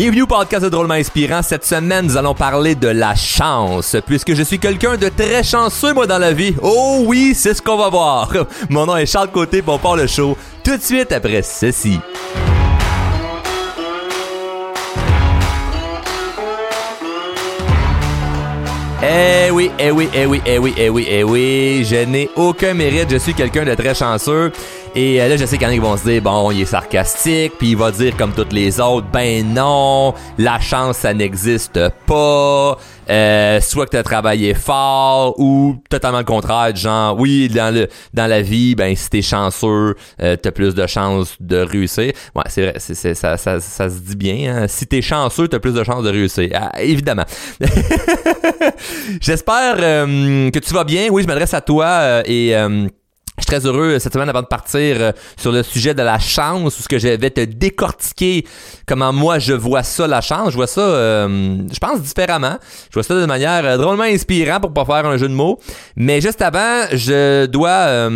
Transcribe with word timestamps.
Bienvenue 0.00 0.22
au 0.22 0.26
podcast 0.26 0.64
de 0.64 0.70
Drôlement 0.70 0.94
Inspirant. 0.94 1.42
Cette 1.42 1.66
semaine, 1.66 2.06
nous 2.06 2.16
allons 2.16 2.32
parler 2.32 2.74
de 2.74 2.88
la 2.88 3.14
chance, 3.14 3.98
puisque 4.06 4.32
je 4.32 4.42
suis 4.42 4.58
quelqu'un 4.58 4.96
de 4.96 5.10
très 5.10 5.42
chanceux, 5.42 5.92
moi, 5.92 6.06
dans 6.06 6.16
la 6.16 6.32
vie. 6.32 6.56
Oh 6.62 7.02
oui, 7.04 7.34
c'est 7.34 7.52
ce 7.52 7.60
qu'on 7.60 7.76
va 7.76 7.90
voir. 7.90 8.32
Mon 8.70 8.86
nom 8.86 8.96
est 8.96 9.04
Charles 9.04 9.30
Côté, 9.30 9.60
pour 9.60 9.78
part 9.78 9.96
le 9.96 10.06
show 10.06 10.38
tout 10.64 10.78
de 10.78 10.82
suite 10.82 11.12
après 11.12 11.42
ceci. 11.42 12.00
Eh 19.02 19.50
oui, 19.50 19.70
eh 19.78 19.90
oui, 19.90 20.08
eh 20.14 20.26
oui, 20.26 20.42
eh 20.46 20.58
oui, 20.58 20.74
eh 20.76 20.88
oui, 20.90 21.06
eh 21.10 21.24
oui, 21.24 21.86
je 21.88 22.04
n'ai 22.04 22.28
aucun 22.36 22.74
mérite, 22.74 23.10
je 23.10 23.16
suis 23.16 23.32
quelqu'un 23.32 23.64
de 23.64 23.74
très 23.74 23.94
chanceux. 23.94 24.52
Et 24.94 25.22
euh, 25.22 25.28
là, 25.28 25.36
je 25.36 25.44
sais 25.46 25.56
qu'il 25.56 25.66
y 25.66 25.70
en 25.70 25.70
a 25.70 25.74
qui 25.74 25.78
vont 25.78 25.96
se 25.96 26.04
dire, 26.04 26.22
bon, 26.22 26.50
il 26.50 26.62
est 26.62 26.64
sarcastique, 26.64 27.52
puis 27.58 27.70
il 27.70 27.76
va 27.76 27.92
dire 27.92 28.16
comme 28.16 28.32
toutes 28.32 28.52
les 28.52 28.80
autres, 28.80 29.06
ben 29.12 29.46
non, 29.54 30.14
la 30.36 30.58
chance, 30.58 30.98
ça 30.98 31.14
n'existe 31.14 31.78
pas. 32.06 32.76
Euh, 33.10 33.60
soit 33.60 33.86
que 33.86 33.90
tu 33.90 33.96
as 33.96 34.02
travaillé 34.04 34.54
fort 34.54 35.34
ou 35.38 35.76
totalement 35.88 36.18
le 36.18 36.24
contraire, 36.24 36.74
genre 36.76 37.18
oui 37.18 37.48
dans 37.48 37.74
le 37.74 37.88
dans 38.14 38.28
la 38.28 38.40
vie 38.40 38.76
ben 38.76 38.94
si 38.94 39.10
t'es 39.10 39.22
chanceux 39.22 39.96
euh, 40.22 40.36
t'as 40.36 40.52
plus 40.52 40.76
de 40.76 40.86
chances 40.86 41.36
de 41.40 41.56
réussir 41.56 42.12
ouais 42.36 42.44
c'est 42.46 42.62
vrai 42.62 42.74
c'est, 42.78 43.14
ça, 43.14 43.36
ça, 43.36 43.58
ça, 43.58 43.90
se 43.90 43.98
dit 43.98 44.14
bien 44.14 44.54
hein. 44.54 44.68
si 44.68 44.86
t'es 44.86 45.02
chanceux 45.02 45.48
t'as 45.48 45.58
plus 45.58 45.74
de 45.74 45.82
chances 45.82 46.04
de 46.04 46.10
réussir 46.10 46.50
ah, 46.54 46.80
évidemment 46.80 47.24
j'espère 49.20 49.76
euh, 49.80 50.50
que 50.52 50.58
tu 50.60 50.72
vas 50.72 50.84
bien 50.84 51.08
oui 51.10 51.22
je 51.22 51.26
m'adresse 51.26 51.54
à 51.54 51.62
toi 51.62 51.86
euh, 51.86 52.22
et 52.26 52.54
je 53.40 53.44
suis 53.44 53.60
très 53.60 53.66
heureux 53.66 53.98
cette 53.98 54.12
semaine 54.12 54.28
avant 54.28 54.42
de 54.42 54.46
partir 54.46 54.96
euh, 55.00 55.12
sur 55.38 55.50
le 55.50 55.62
sujet 55.62 55.94
de 55.94 56.02
la 56.02 56.18
chance, 56.18 56.78
où 56.78 56.82
ce 56.82 56.88
que 56.88 56.98
je 56.98 57.08
vais 57.08 57.30
te 57.30 57.40
décortiquer 57.40 58.46
comment 58.86 59.12
moi 59.12 59.38
je 59.38 59.54
vois 59.54 59.82
ça 59.82 60.06
la 60.06 60.20
chance. 60.20 60.50
Je 60.50 60.56
vois 60.56 60.66
ça, 60.66 60.82
euh, 60.82 61.56
je 61.72 61.78
pense 61.78 62.02
différemment. 62.02 62.58
Je 62.90 62.94
vois 62.94 63.02
ça 63.02 63.14
de 63.14 63.24
manière 63.24 63.64
euh, 63.64 63.78
drôlement 63.78 64.04
inspirante 64.04 64.60
pour 64.60 64.74
pas 64.74 64.84
faire 64.84 65.06
un 65.06 65.16
jeu 65.16 65.28
de 65.28 65.34
mots. 65.34 65.58
Mais 65.96 66.20
juste 66.20 66.42
avant, 66.42 66.84
je 66.92 67.46
dois 67.46 68.08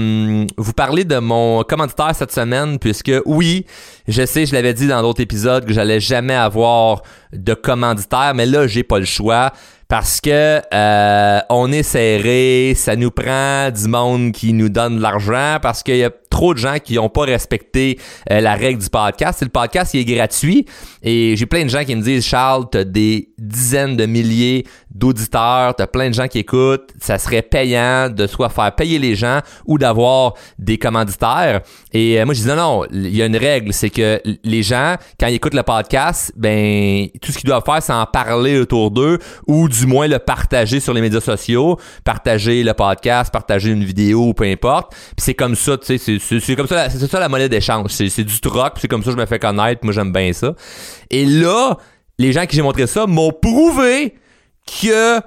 vous 0.56 0.72
parler 0.72 1.05
de 1.05 1.19
mon 1.19 1.62
commanditaire 1.62 2.14
cette 2.14 2.33
semaine, 2.33 2.78
puisque 2.78 3.12
oui, 3.25 3.64
je 4.06 4.27
sais, 4.27 4.45
je 4.45 4.52
l'avais 4.52 4.75
dit 4.75 4.86
dans 4.86 5.00
d'autres 5.00 5.22
épisodes 5.22 5.64
que 5.64 5.72
j'allais 5.72 6.00
jamais 6.00 6.34
avoir 6.34 7.02
de 7.33 7.55
commanditaire, 7.55 8.33
mais 8.34 8.47
là 8.47 8.67
j'ai 8.67 8.83
pas 8.83 8.98
le 8.98 9.05
choix 9.05 9.52
parce 9.97 10.20
que 10.20 10.61
euh, 10.75 11.41
on 11.50 11.70
est 11.70 11.84
serré, 11.84 12.75
ça 12.75 12.97
nous 12.97 13.12
prend 13.12 13.70
du 13.70 13.87
monde 13.87 14.33
qui 14.33 14.53
nous 14.53 14.69
donne 14.69 14.97
de 14.97 15.01
l'argent 15.01 15.59
parce 15.62 15.84
qu'il 15.84 15.98
y 15.98 16.03
a 16.03 16.11
trop 16.34 16.52
de 16.52 16.58
gens 16.58 16.78
qui 16.82 16.94
n'ont 16.94 17.08
pas 17.08 17.22
respecté 17.22 17.96
euh, 18.32 18.40
la 18.40 18.54
règle 18.56 18.82
du 18.82 18.90
podcast. 18.90 19.40
Le 19.40 19.50
podcast 19.50 19.94
il 19.94 20.00
est 20.00 20.16
gratuit 20.16 20.66
et 21.00 21.36
j'ai 21.36 21.46
plein 21.46 21.62
de 21.62 21.70
gens 21.70 21.84
qui 21.84 21.94
me 21.94 22.02
disent 22.02 22.27
Charles, 22.27 22.64
t'as 22.72 22.82
des 22.82 23.28
dizaines 23.38 23.96
de 23.96 24.04
milliers 24.04 24.66
d'auditeurs, 24.92 25.77
t'as 25.77 25.86
plein 25.86 26.08
de 26.08 26.14
gens 26.14 26.27
qui 26.27 26.40
écoutent, 26.40 26.90
ça 27.00 27.18
serait 27.18 27.42
payant 27.42 28.10
de 28.10 28.27
soit 28.27 28.48
faire 28.48 28.74
payer 28.74 28.98
les 28.98 29.14
gens 29.14 29.40
ou 29.64 29.78
d'avoir 29.78 30.34
des 30.58 30.77
commanditaires. 30.77 31.60
Et 31.92 32.20
euh, 32.20 32.24
moi 32.24 32.34
je 32.34 32.40
dis 32.40 32.48
non, 32.48 32.56
non, 32.56 32.84
il 32.90 33.14
y 33.14 33.22
a 33.22 33.27
une 33.27 33.36
règle, 33.36 33.72
c'est 33.72 33.90
que 33.90 34.20
les 34.42 34.64
gens 34.64 34.96
quand 35.20 35.28
ils 35.28 35.34
écoutent 35.34 35.55
le 35.55 35.62
podcast, 35.62 36.32
ben 36.34 37.06
tout 37.22 37.30
ce 37.30 37.38
qu'ils 37.38 37.48
doivent 37.48 37.62
faire 37.64 37.80
c'est 37.80 37.92
en 37.92 38.06
parler 38.06 38.58
autour 38.58 38.90
d'eux 38.90 39.20
ou 39.46 39.68
du 39.68 39.86
moins 39.86 40.08
le 40.08 40.18
partager 40.18 40.80
sur 40.80 40.94
les 40.94 41.00
médias 41.00 41.20
sociaux, 41.20 41.78
partager 42.02 42.64
le 42.64 42.74
podcast, 42.74 43.32
partager 43.32 43.70
une 43.70 43.84
vidéo, 43.84 44.34
peu 44.34 44.44
importe. 44.44 44.90
Puis 44.90 45.18
c'est 45.18 45.34
comme 45.34 45.55
ça, 45.55 45.78
tu 45.78 45.96
sais, 45.96 46.18
c'est 46.24 46.57
comme 46.57 46.67
ça, 46.67 46.90
c'est 46.90 47.07
ça 47.07 47.20
la 47.20 47.29
monnaie 47.29 47.48
d'échange. 47.48 47.90
C'est 47.90 48.24
du 48.24 48.40
troc, 48.40 48.74
c'est 48.80 48.89
comme 48.89 49.02
ça 49.02 49.11
que 49.11 49.17
je 49.17 49.20
me 49.20 49.27
fais 49.27 49.39
connaître. 49.39 49.85
Moi, 49.85 49.92
j'aime 49.92 50.12
bien 50.12 50.33
ça. 50.33 50.55
Et 51.11 51.24
là, 51.24 51.77
les 52.18 52.33
gens 52.33 52.46
qui 52.46 52.57
j'ai 52.57 52.62
montré 52.62 52.86
ça 52.86 53.07
m'ont 53.07 53.33
prouvé 53.33 54.14
que 54.67 55.20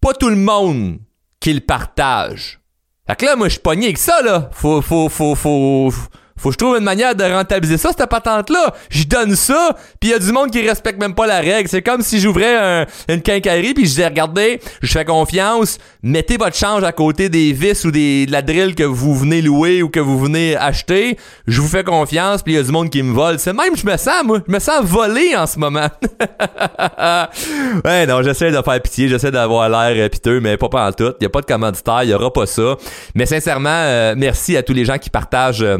pas 0.00 0.14
tout 0.18 0.30
le 0.30 0.36
monde 0.36 0.98
qui 1.40 1.52
le 1.52 1.60
partage. 1.60 2.60
Fait 3.06 3.16
que 3.16 3.26
là, 3.26 3.36
moi, 3.36 3.48
je 3.48 3.52
suis 3.52 3.60
pogné 3.60 3.86
avec 3.86 3.98
ça, 3.98 4.22
là. 4.22 4.50
Faut, 4.52 4.80
faut, 4.82 5.08
faut, 5.08 5.34
faut, 5.34 5.92
faut 6.40 6.48
que 6.48 6.54
je 6.54 6.58
trouve 6.58 6.76
une 6.78 6.84
manière 6.84 7.14
de 7.14 7.24
rentabiliser 7.24 7.76
ça, 7.76 7.90
cette 7.96 8.08
patente-là. 8.08 8.74
Je 8.88 9.04
donne 9.04 9.36
ça, 9.36 9.76
puis 10.00 10.10
il 10.10 10.12
y 10.12 10.14
a 10.14 10.18
du 10.18 10.32
monde 10.32 10.50
qui 10.50 10.66
respecte 10.66 10.98
même 10.98 11.14
pas 11.14 11.26
la 11.26 11.40
règle. 11.40 11.68
C'est 11.68 11.82
comme 11.82 12.02
si 12.02 12.18
j'ouvrais 12.18 12.86
une 13.08 13.22
quincaillerie, 13.22 13.74
puis 13.74 13.84
je 13.84 13.90
disais, 13.90 14.06
regardez, 14.06 14.60
je 14.80 14.92
fais 14.92 15.04
confiance, 15.04 15.78
mettez 16.02 16.36
votre 16.36 16.56
change 16.56 16.82
à 16.82 16.92
côté 16.92 17.28
des 17.28 17.52
vis 17.52 17.84
ou 17.84 17.90
des, 17.90 18.26
de 18.26 18.32
la 18.32 18.42
drill 18.42 18.74
que 18.74 18.84
vous 18.84 19.14
venez 19.14 19.42
louer 19.42 19.82
ou 19.82 19.88
que 19.90 20.00
vous 20.00 20.18
venez 20.18 20.56
acheter. 20.56 21.18
Je 21.46 21.60
vous 21.60 21.68
fais 21.68 21.84
confiance, 21.84 22.42
puis 22.42 22.54
il 22.54 22.56
y 22.56 22.58
a 22.58 22.62
du 22.62 22.72
monde 22.72 22.90
qui 22.90 23.02
me 23.02 23.12
vole. 23.12 23.38
C'est 23.38 23.52
même, 23.52 23.76
je 23.76 23.84
me 23.86 23.96
sens, 23.96 24.24
moi, 24.24 24.40
je 24.46 24.52
me 24.52 24.58
sens 24.58 24.82
volé 24.82 25.36
en 25.36 25.46
ce 25.46 25.58
moment. 25.58 25.88
ouais, 27.84 28.06
non, 28.06 28.22
j'essaie 28.22 28.50
de 28.50 28.62
faire 28.62 28.80
pitié, 28.82 29.08
j'essaie 29.08 29.30
d'avoir 29.30 29.68
l'air 29.68 30.08
piteux, 30.10 30.40
mais 30.40 30.56
pas 30.56 30.68
en 30.86 30.92
tout. 30.92 31.12
Il 31.20 31.24
y 31.24 31.26
a 31.26 31.30
pas 31.30 31.40
de 31.40 31.46
commanditaire, 31.46 32.02
il 32.04 32.10
y 32.10 32.14
aura 32.14 32.32
pas 32.32 32.46
ça. 32.46 32.76
Mais 33.14 33.26
sincèrement, 33.26 33.68
euh, 33.70 34.14
merci 34.16 34.56
à 34.56 34.62
tous 34.62 34.72
les 34.72 34.84
gens 34.84 34.98
qui 34.98 35.10
partagent... 35.10 35.62
Euh, 35.62 35.78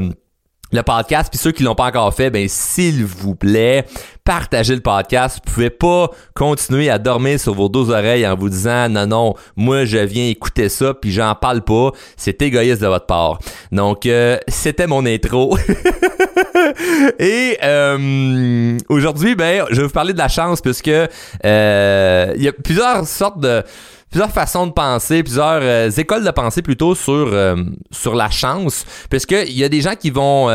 le 0.73 0.83
podcast. 0.83 1.31
Puis 1.31 1.39
ceux 1.39 1.53
qui 1.53 1.63
l'ont 1.63 1.75
pas 1.75 1.87
encore 1.87 2.13
fait, 2.15 2.31
ben 2.31 2.47
s'il 2.49 3.05
vous 3.05 3.35
plaît, 3.35 3.85
partagez 4.25 4.75
le 4.75 4.81
podcast. 4.81 5.41
Vous 5.45 5.53
pouvez 5.53 5.71
pas 5.71 6.11
continuer 6.35 6.91
à 6.91 6.99
dormir 6.99 7.39
sur 7.41 7.55
vos 7.55 7.69
deux 7.69 7.91
oreilles 7.91 8.27
en 8.27 8.37
vous 8.37 8.49
disant 8.49 8.89
non 8.89 9.07
non, 9.07 9.35
moi 9.57 9.85
je 9.85 9.99
viens 9.99 10.29
écouter 10.29 10.69
ça 10.69 10.95
puis 10.95 11.11
j'en 11.11 11.35
parle 11.35 11.63
pas. 11.63 11.91
C'est 12.17 12.41
égoïste 12.43 12.83
de 12.83 12.87
votre 12.87 13.07
part. 13.07 13.39
Donc 13.73 14.07
euh, 14.07 14.39
c'était 14.49 14.87
mon 14.87 15.07
intro. 15.07 15.57
Et 17.19 17.59
euh, 17.63 18.77
aujourd'hui, 18.89 19.35
ben 19.35 19.65
je 19.71 19.77
vais 19.77 19.87
vous 19.87 19.93
parler 19.93 20.13
de 20.13 20.19
la 20.19 20.29
chance 20.29 20.61
puisque 20.61 20.89
euh, 20.89 22.33
il 22.37 22.43
y 22.43 22.49
a 22.49 22.53
plusieurs 22.53 23.07
sortes 23.07 23.41
de 23.41 23.63
plusieurs 24.11 24.31
façons 24.31 24.67
de 24.67 24.73
penser, 24.73 25.23
plusieurs 25.23 25.61
euh, 25.63 25.91
écoles 25.91 26.25
de 26.25 26.31
pensée 26.31 26.63
plutôt 26.63 26.95
sur, 26.95 27.31
euh, 27.33 27.57
sur 27.91 28.15
la 28.15 28.31
chance. 28.31 28.85
Parce 29.09 29.25
il 29.31 29.57
y 29.57 29.65
a 29.65 29.69
des 29.69 29.81
gens 29.81 29.95
qui 29.95 30.11
vont 30.11 30.49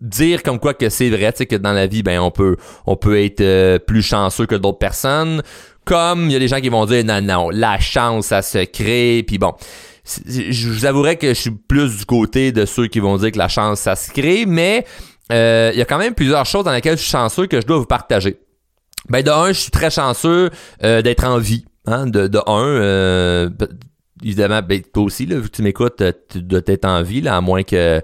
dire 0.00 0.42
comme 0.42 0.58
quoi 0.58 0.74
que 0.74 0.88
c'est 0.88 1.10
vrai, 1.10 1.32
tu 1.32 1.38
sais, 1.38 1.46
que 1.46 1.56
dans 1.56 1.72
la 1.72 1.86
vie, 1.86 2.02
ben 2.02 2.18
on 2.18 2.30
peut, 2.30 2.56
on 2.86 2.96
peut 2.96 3.22
être 3.22 3.78
plus 3.86 4.02
chanceux 4.02 4.46
que 4.46 4.56
d'autres 4.56 4.78
personnes. 4.78 5.42
Comme 5.84 6.26
il 6.26 6.32
y 6.32 6.36
a 6.36 6.38
des 6.38 6.48
gens 6.48 6.60
qui 6.60 6.68
vont 6.68 6.86
dire 6.86 7.04
non, 7.04 7.20
non, 7.20 7.50
la 7.50 7.78
chance, 7.78 8.26
ça 8.26 8.42
se 8.42 8.64
crée, 8.64 9.24
puis 9.26 9.38
bon. 9.38 9.52
Je 10.04 10.68
vous 10.68 10.84
avouerai 10.84 11.16
que 11.16 11.28
je 11.28 11.40
suis 11.40 11.50
plus 11.50 11.98
du 11.98 12.04
côté 12.04 12.52
de 12.52 12.64
ceux 12.64 12.88
qui 12.88 13.00
vont 13.00 13.16
dire 13.16 13.30
que 13.32 13.38
la 13.38 13.48
chance, 13.48 13.80
ça 13.80 13.94
se 13.94 14.10
crée, 14.10 14.46
mais 14.46 14.84
il 15.30 15.76
y 15.76 15.80
a 15.80 15.84
quand 15.84 15.98
même 15.98 16.14
plusieurs 16.14 16.46
choses 16.46 16.64
dans 16.64 16.72
lesquelles 16.72 16.96
je 16.96 17.02
suis 17.02 17.12
chanceux 17.12 17.46
que 17.46 17.60
je 17.60 17.66
dois 17.66 17.78
vous 17.78 17.86
partager. 17.86 18.38
Ben 19.08 19.22
de 19.22 19.30
un, 19.30 19.48
je 19.48 19.60
suis 19.60 19.70
très 19.70 19.90
chanceux 19.90 20.50
d'être 20.80 21.24
en 21.24 21.38
vie. 21.38 21.64
Hein, 21.84 22.06
de, 22.06 22.28
de 22.28 22.38
un, 22.46 22.64
euh, 22.64 23.50
évidemment, 24.22 24.62
ben, 24.62 24.80
toi 24.82 25.02
aussi, 25.02 25.26
là, 25.26 25.36
vu 25.36 25.48
que 25.48 25.56
tu 25.56 25.62
m'écoutes, 25.62 26.00
euh, 26.00 26.12
tu 26.28 26.40
dois 26.40 26.60
être 26.66 26.84
en 26.84 27.02
vie, 27.02 27.20
là, 27.20 27.36
à 27.36 27.40
moins 27.40 27.64
que 27.64 28.00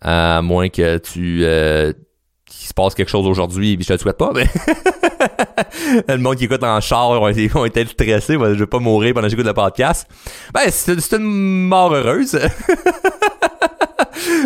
à 0.00 0.42
moins 0.42 0.68
que 0.68 0.98
tu 0.98 1.44
euh, 1.44 1.92
se 2.70 2.74
passe 2.74 2.94
quelque 2.94 3.10
chose 3.10 3.26
aujourd'hui, 3.26 3.76
je 3.80 3.86
te 3.86 3.92
le 3.92 3.98
souhaite 3.98 4.16
pas, 4.16 4.30
mais 4.34 4.46
le 6.08 6.18
monde 6.18 6.36
qui 6.36 6.44
écoute 6.44 6.62
en 6.62 6.80
char 6.80 7.12
vont 7.14 7.28
être, 7.28 7.52
vont 7.52 7.66
être 7.66 7.88
stressés, 7.88 8.34
je 8.34 8.58
vais 8.58 8.66
pas 8.66 8.78
mourir 8.78 9.12
pendant 9.12 9.26
que 9.26 9.30
j'écoute 9.30 9.46
le 9.46 9.54
podcast. 9.54 10.08
Ben, 10.54 10.70
c'est 10.70 11.12
une 11.16 11.66
mort 11.66 11.92
heureuse. 11.92 12.38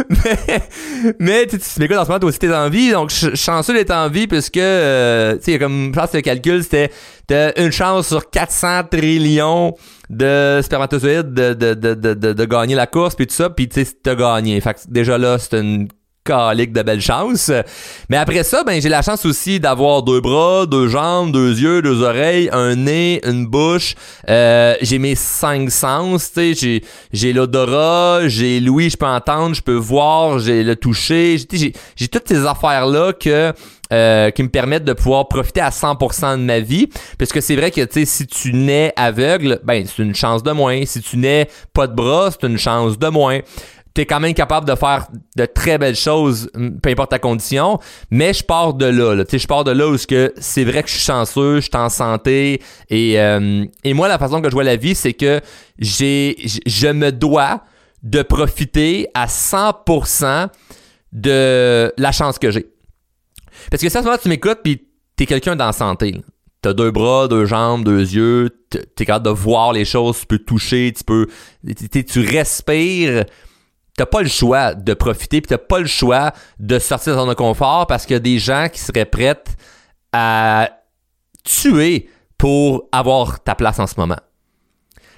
mais, 0.08 0.62
mais 1.18 1.46
tu 1.46 1.58
m'écoutes 1.78 1.98
en 1.98 2.04
ce 2.04 2.08
moment, 2.08 2.20
toi 2.20 2.28
aussi 2.28 2.38
t'es 2.38 2.54
en 2.54 2.70
vie, 2.70 2.92
donc 2.92 3.10
chanceux 3.10 3.74
d'être 3.74 3.90
en 3.90 4.08
vie 4.08 4.26
puisque, 4.26 4.56
euh, 4.56 5.36
tu 5.36 5.52
sais, 5.52 5.58
comme, 5.58 5.92
je 5.94 6.00
pense 6.00 6.10
que 6.10 6.16
le 6.16 6.22
calcul, 6.22 6.62
c'était 6.62 6.90
t'as 7.26 7.52
une 7.62 7.72
chance 7.72 8.08
sur 8.08 8.30
400 8.30 8.84
trillions 8.90 9.74
de 10.08 10.60
spermatozoïdes 10.62 11.32
de, 11.32 11.54
de, 11.54 11.74
de, 11.74 11.94
de, 11.94 12.32
de 12.32 12.44
gagner 12.44 12.74
la 12.74 12.86
course, 12.86 13.14
puis 13.14 13.26
tout 13.26 13.34
ça, 13.34 13.50
puis 13.50 13.68
tu 13.68 13.84
sais, 13.84 13.92
t'as 14.02 14.14
gagné. 14.14 14.60
Fait 14.60 14.74
que 14.74 14.80
déjà 14.88 15.18
là, 15.18 15.38
c'est 15.38 15.58
une 15.58 15.88
de 16.26 16.82
belle 16.82 17.02
chance. 17.02 17.50
Mais 18.08 18.16
après 18.16 18.44
ça, 18.44 18.64
ben 18.64 18.80
j'ai 18.80 18.88
la 18.88 19.02
chance 19.02 19.26
aussi 19.26 19.60
d'avoir 19.60 20.02
deux 20.02 20.22
bras, 20.22 20.64
deux 20.64 20.88
jambes, 20.88 21.32
deux 21.32 21.60
yeux, 21.60 21.82
deux 21.82 22.02
oreilles, 22.02 22.48
un 22.50 22.76
nez, 22.76 23.20
une 23.26 23.44
bouche. 23.44 23.94
Euh, 24.30 24.74
j'ai 24.80 24.98
mes 24.98 25.16
cinq 25.16 25.70
sens, 25.70 26.32
tu 26.32 26.54
sais, 26.54 26.82
j'ai 27.12 27.32
l'odorat, 27.34 28.26
j'ai 28.26 28.58
l'ouïe, 28.60 28.88
je 28.88 28.96
peux 28.96 29.04
entendre, 29.04 29.54
je 29.54 29.60
peux 29.60 29.74
voir, 29.74 30.38
j'ai 30.38 30.62
le 30.62 30.76
toucher, 30.76 31.36
j'ai 31.94 32.08
toutes 32.08 32.28
ces 32.28 32.46
affaires 32.46 32.86
là 32.86 33.12
euh, 33.92 34.30
qui 34.30 34.42
me 34.42 34.48
permettent 34.48 34.84
de 34.84 34.94
pouvoir 34.94 35.28
profiter 35.28 35.60
à 35.60 35.68
100% 35.68 36.38
de 36.38 36.42
ma 36.42 36.58
vie. 36.58 36.88
Parce 37.18 37.32
que 37.32 37.42
c'est 37.42 37.54
vrai 37.54 37.70
que, 37.70 37.82
tu 37.84 38.06
si 38.06 38.26
tu 38.26 38.54
nais 38.54 38.94
aveugle, 38.96 39.60
ben, 39.62 39.84
c'est 39.86 40.02
une 40.02 40.14
chance 40.14 40.42
de 40.42 40.52
moins. 40.52 40.86
Si 40.86 41.02
tu 41.02 41.18
nais 41.18 41.48
pas 41.74 41.86
de 41.86 41.94
bras, 41.94 42.30
c'est 42.30 42.46
une 42.46 42.56
chance 42.56 42.98
de 42.98 43.08
moins 43.08 43.40
t'es 43.94 44.06
quand 44.06 44.18
même 44.18 44.34
capable 44.34 44.68
de 44.68 44.74
faire 44.74 45.06
de 45.36 45.46
très 45.46 45.78
belles 45.78 45.96
choses, 45.96 46.50
peu 46.82 46.90
importe 46.90 47.12
ta 47.12 47.20
condition. 47.20 47.78
Mais 48.10 48.34
je 48.34 48.42
pars 48.42 48.74
de 48.74 48.86
là, 48.86 49.14
là. 49.14 49.24
je 49.32 49.46
pars 49.46 49.62
de 49.62 49.70
là 49.70 49.88
où 49.88 49.96
c'est 49.96 50.64
vrai 50.64 50.82
que 50.82 50.88
je 50.88 50.94
suis 50.94 51.04
chanceux, 51.04 51.56
je 51.56 51.68
suis 51.68 51.76
en 51.76 51.88
santé. 51.88 52.60
Et, 52.90 53.20
euh, 53.20 53.64
et 53.84 53.94
moi, 53.94 54.08
la 54.08 54.18
façon 54.18 54.42
que 54.42 54.48
je 54.48 54.54
vois 54.54 54.64
la 54.64 54.76
vie, 54.76 54.96
c'est 54.96 55.12
que 55.12 55.40
j'ai, 55.78 56.36
je 56.66 56.88
me 56.88 57.12
dois 57.12 57.62
de 58.02 58.22
profiter 58.22 59.06
à 59.14 59.26
100% 59.26 60.48
de 61.12 61.92
la 61.96 62.12
chance 62.12 62.38
que 62.40 62.50
j'ai. 62.50 62.66
Parce 63.70 63.82
que 63.82 63.88
ça, 63.88 64.02
tu 64.18 64.28
m'écoutes, 64.28 64.58
puis 64.62 64.88
t'es 65.16 65.26
quelqu'un 65.26 65.54
dans 65.54 65.66
la 65.66 65.72
santé. 65.72 66.20
T'as 66.62 66.72
deux 66.72 66.90
bras, 66.90 67.28
deux 67.28 67.44
jambes, 67.44 67.84
deux 67.84 68.00
yeux, 68.00 68.50
t'es 68.70 69.04
capable 69.04 69.26
de 69.26 69.30
voir 69.30 69.72
les 69.72 69.84
choses, 69.84 70.20
tu 70.20 70.26
peux 70.26 70.38
toucher, 70.38 70.92
tu 70.96 71.04
peux. 71.04 71.28
Tu 71.64 72.20
respires. 72.20 73.24
T'as 73.96 74.06
pas 74.06 74.22
le 74.22 74.28
choix 74.28 74.74
de 74.74 74.92
profiter, 74.94 75.40
puis 75.40 75.48
t'as 75.48 75.58
pas 75.58 75.78
le 75.78 75.86
choix 75.86 76.32
de 76.58 76.78
sortir 76.78 77.16
de 77.16 77.32
ton 77.32 77.34
confort 77.34 77.86
parce 77.86 78.06
qu'il 78.06 78.14
y 78.14 78.16
a 78.16 78.20
des 78.20 78.38
gens 78.38 78.68
qui 78.72 78.80
seraient 78.80 79.04
prêts 79.04 79.40
à 80.12 80.70
tuer 81.44 82.08
pour 82.36 82.88
avoir 82.90 83.42
ta 83.42 83.54
place 83.54 83.78
en 83.78 83.86
ce 83.86 83.94
moment. 83.96 84.18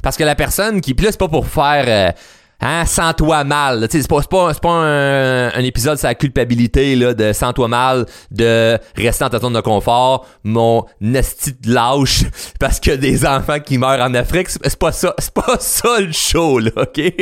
Parce 0.03 0.17
que 0.17 0.25
la 0.25 0.35
personne 0.35 0.81
qui. 0.81 0.95
Puis 0.95 1.07
là, 1.07 1.13
c'est 1.13 1.19
pas 1.19 1.29
pour 1.29 1.47
faire. 1.47 1.85
Euh, 1.89 2.13
Hein, 2.61 2.87
sens-toi 2.87 3.45
mal. 3.45 3.87
C'est 3.91 4.09
pas, 4.09 4.23
pas, 4.23 4.55
pas 4.55 4.71
un, 4.71 5.61
épisode 5.61 5.99
sur 5.99 6.09
la 6.09 6.15
culpabilité 6.15 6.97
là, 6.97 7.13
de 7.13 7.33
sens-toi 7.35 7.69
mal, 7.69 8.07
de 8.31 8.79
rester 8.97 9.25
dans 9.25 9.31
ta 9.31 9.39
zone 9.41 9.53
de 9.53 9.61
confort, 9.61 10.27
mon 10.43 10.87
nesti 11.01 11.53
de 11.53 11.75
lâche, 11.75 12.25
parce 12.61 12.81
que 12.81 12.93
des 12.93 13.27
enfants 13.27 13.61
qui 13.61 13.77
meurent 13.77 14.01
en 14.01 14.15
Afrique, 14.15 14.49
c'est 14.49 14.79
pas 14.79 14.93
ça, 14.93 15.15
c'est 15.19 15.35
pas 15.35 15.57
ça 15.59 16.01
le 16.01 16.13
show, 16.13 16.59
là, 16.59 16.71
ok? 16.77 17.13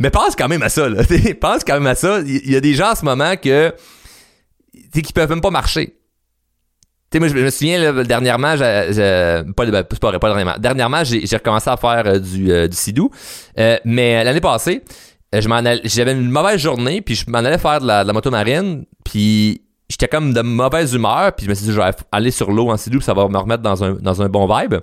Mais 0.00 0.10
pense 0.10 0.34
quand 0.34 0.48
même 0.48 0.62
à 0.62 0.68
ça, 0.68 0.88
là. 0.88 1.02
pense 1.40 1.62
quand 1.62 1.74
même 1.74 1.86
à 1.86 1.94
ça. 1.94 2.20
Il 2.26 2.50
y, 2.50 2.56
a 2.56 2.60
des 2.60 2.74
gens 2.74 2.90
en 2.90 2.94
ce 2.96 3.04
moment 3.04 3.36
que, 3.36 3.72
qui 4.92 5.12
peuvent 5.12 5.30
même 5.30 5.40
pas 5.40 5.50
marcher 5.50 6.00
sais, 7.12 7.18
moi, 7.18 7.28
je, 7.28 7.34
me 7.34 7.50
souviens, 7.50 7.92
là, 7.92 8.04
dernièrement, 8.04 8.56
j'ai, 8.56 9.42
pas, 9.56 9.66
ben, 9.66 9.82
pas, 9.82 10.18
dernièrement, 10.28 10.54
dernièrement, 10.58 11.04
j'ai, 11.04 11.24
recommencé 11.36 11.70
à 11.70 11.76
faire 11.76 12.02
euh, 12.06 12.18
du, 12.18 12.52
euh, 12.52 12.68
du 12.68 12.76
sidou. 12.76 13.10
Euh, 13.58 13.78
mais 13.84 14.22
l'année 14.24 14.40
passée, 14.40 14.82
je 15.32 15.80
j'avais 15.84 16.12
une 16.12 16.30
mauvaise 16.30 16.60
journée, 16.60 17.00
puis 17.02 17.14
je 17.14 17.28
m'en 17.28 17.38
allais 17.38 17.58
faire 17.58 17.80
de 17.80 17.86
la, 17.86 18.04
moto 18.12 18.30
marine, 18.30 18.84
puis 19.04 19.62
j'étais 19.88 20.08
comme 20.08 20.32
de 20.32 20.40
mauvaise 20.40 20.94
humeur, 20.94 21.32
puis 21.34 21.46
je 21.46 21.50
me 21.50 21.54
suis 21.54 21.66
dit, 21.66 21.72
je 21.72 21.80
vais 21.80 21.90
aller 22.12 22.30
sur 22.30 22.50
l'eau 22.52 22.70
en 22.70 22.76
sidou, 22.76 23.00
ça 23.00 23.14
va 23.14 23.26
me 23.28 23.38
remettre 23.38 23.62
dans 23.62 23.82
un, 23.82 23.94
dans 23.94 24.22
un 24.22 24.28
bon 24.28 24.46
vibe. 24.46 24.76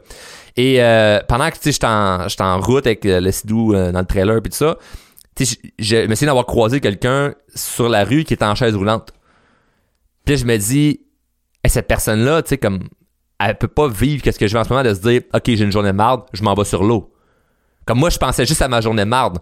Et 0.55 0.79
pendant 1.27 1.49
que 1.49 1.57
j'étais 1.63 1.85
en, 1.85 2.27
en 2.39 2.59
route 2.59 2.87
avec 2.87 3.01
le 3.03 3.31
sidou 3.31 3.73
dans 3.73 3.99
le 3.99 4.05
trailer, 4.05 4.41
puis 4.41 4.51
tout 4.51 4.57
ça, 4.57 4.77
je 5.79 6.07
me 6.07 6.15
suis 6.15 6.25
d'avoir 6.25 6.45
croisé 6.45 6.79
quelqu'un 6.79 7.33
sur 7.53 7.89
la 7.89 8.03
rue 8.03 8.23
qui 8.23 8.33
était 8.33 8.45
en 8.45 8.55
chaise 8.55 8.75
roulante. 8.75 9.11
Puis 10.25 10.37
je 10.37 10.45
me 10.45 10.57
dis, 10.57 11.01
et 11.63 11.69
cette 11.69 11.87
personne-là, 11.87 12.41
tu 12.41 12.49
sais, 12.49 12.57
comme, 12.57 12.87
elle 13.39 13.57
peut 13.57 13.67
pas 13.67 13.87
vivre 13.87 14.21
qu'est-ce 14.23 14.39
que 14.39 14.47
je 14.47 14.53
vais 14.53 14.59
en 14.59 14.63
ce 14.63 14.69
moment 14.69 14.83
de 14.83 14.93
se 14.93 15.01
dire, 15.01 15.21
OK, 15.33 15.43
j'ai 15.45 15.63
une 15.63 15.71
journée 15.71 15.91
de 15.91 15.95
marde, 15.95 16.23
je 16.33 16.43
m'en 16.43 16.53
vais 16.53 16.65
sur 16.65 16.83
l'eau. 16.83 17.13
Comme 17.85 17.99
moi, 17.99 18.09
je 18.09 18.17
pensais 18.17 18.45
juste 18.45 18.61
à 18.61 18.67
ma 18.67 18.81
journée 18.81 19.03
de 19.03 19.09
marde. 19.09 19.39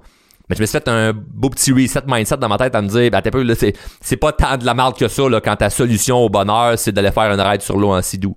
Mais 0.47 0.56
je 0.56 0.62
me 0.62 0.65
suis 0.68 0.74
fait 0.74 0.88
un 0.88 1.12
beau 1.13 1.50
petit 1.50 1.71
reset 1.71 2.03
mindset 2.06 2.38
dans 2.38 2.50
ma 2.50 2.57
tête 2.57 2.75
à 2.75 2.81
me 2.81 2.88
dire, 2.88 3.09
ben, 3.09 3.21
t'es 3.21 3.31
là, 3.31 3.53
c'est, 4.01 4.18
pas 4.18 4.31
tant 4.31 4.57
de 4.57 4.65
la 4.65 4.75
marde 4.75 4.95
que 4.95 5.07
ça, 5.07 5.24
quand 5.44 5.56
ta 5.56 5.71
solution 5.71 6.18
au 6.18 6.30
bonheur, 6.30 6.77
c'est 6.77 6.92
d'aller 6.92 7.12
faire 7.12 7.31
une 7.33 7.42
ride 7.42 7.62
sur 7.62 7.77
l'eau 7.77 7.94
en 7.94 8.01
sidou. 8.01 8.36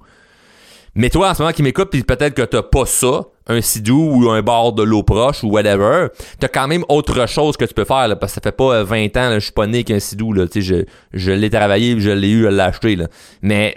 Mais 0.94 1.10
toi, 1.10 1.30
en 1.30 1.34
ce 1.34 1.42
moment, 1.42 1.52
qui 1.52 1.62
m'écoute, 1.62 1.90
peut-être 1.90 2.34
que 2.34 2.42
t'as 2.42 2.62
pas 2.62 2.86
ça, 2.86 3.26
un 3.48 3.60
sidou 3.60 4.10
ou 4.14 4.30
un 4.30 4.42
bord 4.42 4.72
de 4.74 4.82
l'eau 4.82 5.02
proche 5.02 5.42
ou 5.42 5.48
whatever, 5.48 6.08
t'as 6.38 6.48
quand 6.48 6.68
même 6.68 6.84
autre 6.88 7.26
chose 7.26 7.56
que 7.56 7.64
tu 7.64 7.74
peux 7.74 7.84
faire, 7.84 8.06
parce 8.18 8.32
que 8.32 8.34
ça 8.34 8.40
fait 8.42 8.56
pas 8.56 8.82
20 8.84 9.16
ans, 9.16 9.34
je 9.34 9.40
suis 9.40 9.52
pas 9.52 9.66
né 9.66 9.84
qu'un 9.84 10.00
sidou, 10.00 10.32
là, 10.32 10.44
je, 10.54 10.84
je 11.12 11.30
l'ai 11.30 11.50
travaillé, 11.50 11.98
je 11.98 12.10
l'ai 12.10 12.30
eu 12.30 12.46
à 12.46 12.50
l'acheter, 12.50 12.96
là. 12.96 13.08
Mais 13.42 13.76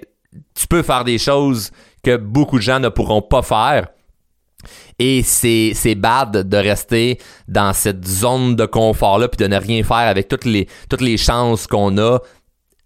tu 0.54 0.68
peux 0.68 0.82
faire 0.82 1.04
des 1.04 1.18
choses 1.18 1.72
que 2.04 2.18
beaucoup 2.18 2.58
de 2.58 2.64
gens 2.64 2.80
ne 2.80 2.90
pourront 2.90 3.22
pas 3.22 3.42
faire. 3.42 3.88
Et 5.00 5.24
c'est, 5.24 5.72
c'est 5.74 5.96
bad 5.96 6.48
de 6.48 6.58
rester 6.58 7.18
dans 7.48 7.74
cette 7.74 8.06
zone 8.06 8.56
de 8.56 8.66
confort-là 8.66 9.28
puis 9.28 9.44
de 9.44 9.48
ne 9.48 9.58
rien 9.58 9.84
faire 9.84 9.98
avec 9.98 10.28
toutes 10.28 10.46
les, 10.46 10.68
toutes 10.90 11.02
les 11.02 11.18
chances 11.18 11.66
qu'on 11.66 11.98
a 11.98 12.20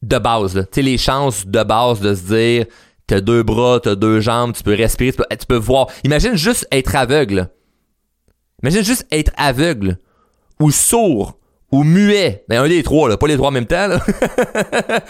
de 0.01 0.17
base. 0.17 0.53
Tu 0.53 0.61
sais, 0.71 0.81
les 0.81 0.97
chances 0.97 1.45
de 1.45 1.63
base 1.63 1.99
de 1.99 2.15
se 2.15 2.21
dire 2.21 2.65
t'as 3.07 3.21
deux 3.21 3.43
bras, 3.43 3.79
t'as 3.79 3.95
deux 3.95 4.19
jambes, 4.19 4.53
tu 4.53 4.63
peux 4.63 4.73
respirer, 4.73 5.13
tu 5.13 5.45
peux, 5.47 5.55
voir. 5.55 5.87
Imagine 6.03 6.35
juste 6.35 6.67
être 6.71 6.95
aveugle. 6.95 7.49
Imagine 8.63 8.83
juste 8.83 9.05
être 9.11 9.31
aveugle 9.37 9.99
ou 10.59 10.71
sourd 10.71 11.37
ou 11.71 11.83
muet. 11.83 12.45
Ben 12.49 12.63
un 12.63 12.67
des 12.67 12.83
trois, 12.83 13.09
là, 13.09 13.17
pas 13.17 13.27
les 13.27 13.35
trois 13.35 13.49
en 13.49 13.51
même 13.51 13.67
temps. 13.67 13.87
Là. 13.87 13.99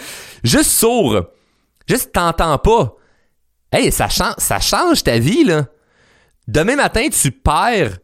juste 0.44 0.70
sourd. 0.70 1.26
Juste 1.88 2.12
t'entends 2.12 2.58
pas. 2.58 2.96
Hey, 3.72 3.92
ça 3.92 4.08
change, 4.08 4.34
ça 4.38 4.60
change 4.60 5.02
ta 5.02 5.18
vie, 5.18 5.44
là. 5.44 5.66
Demain 6.48 6.76
matin, 6.76 7.08
tu 7.08 7.30
perds 7.30 7.98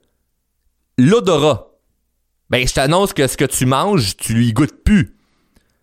l'odorat. 0.98 1.68
Ben, 2.50 2.66
je 2.66 2.74
t'annonce 2.74 3.12
que 3.12 3.26
ce 3.26 3.36
que 3.36 3.44
tu 3.44 3.66
manges, 3.66 4.16
tu 4.16 4.34
lui 4.34 4.52
goûtes 4.52 4.84
plus. 4.84 5.16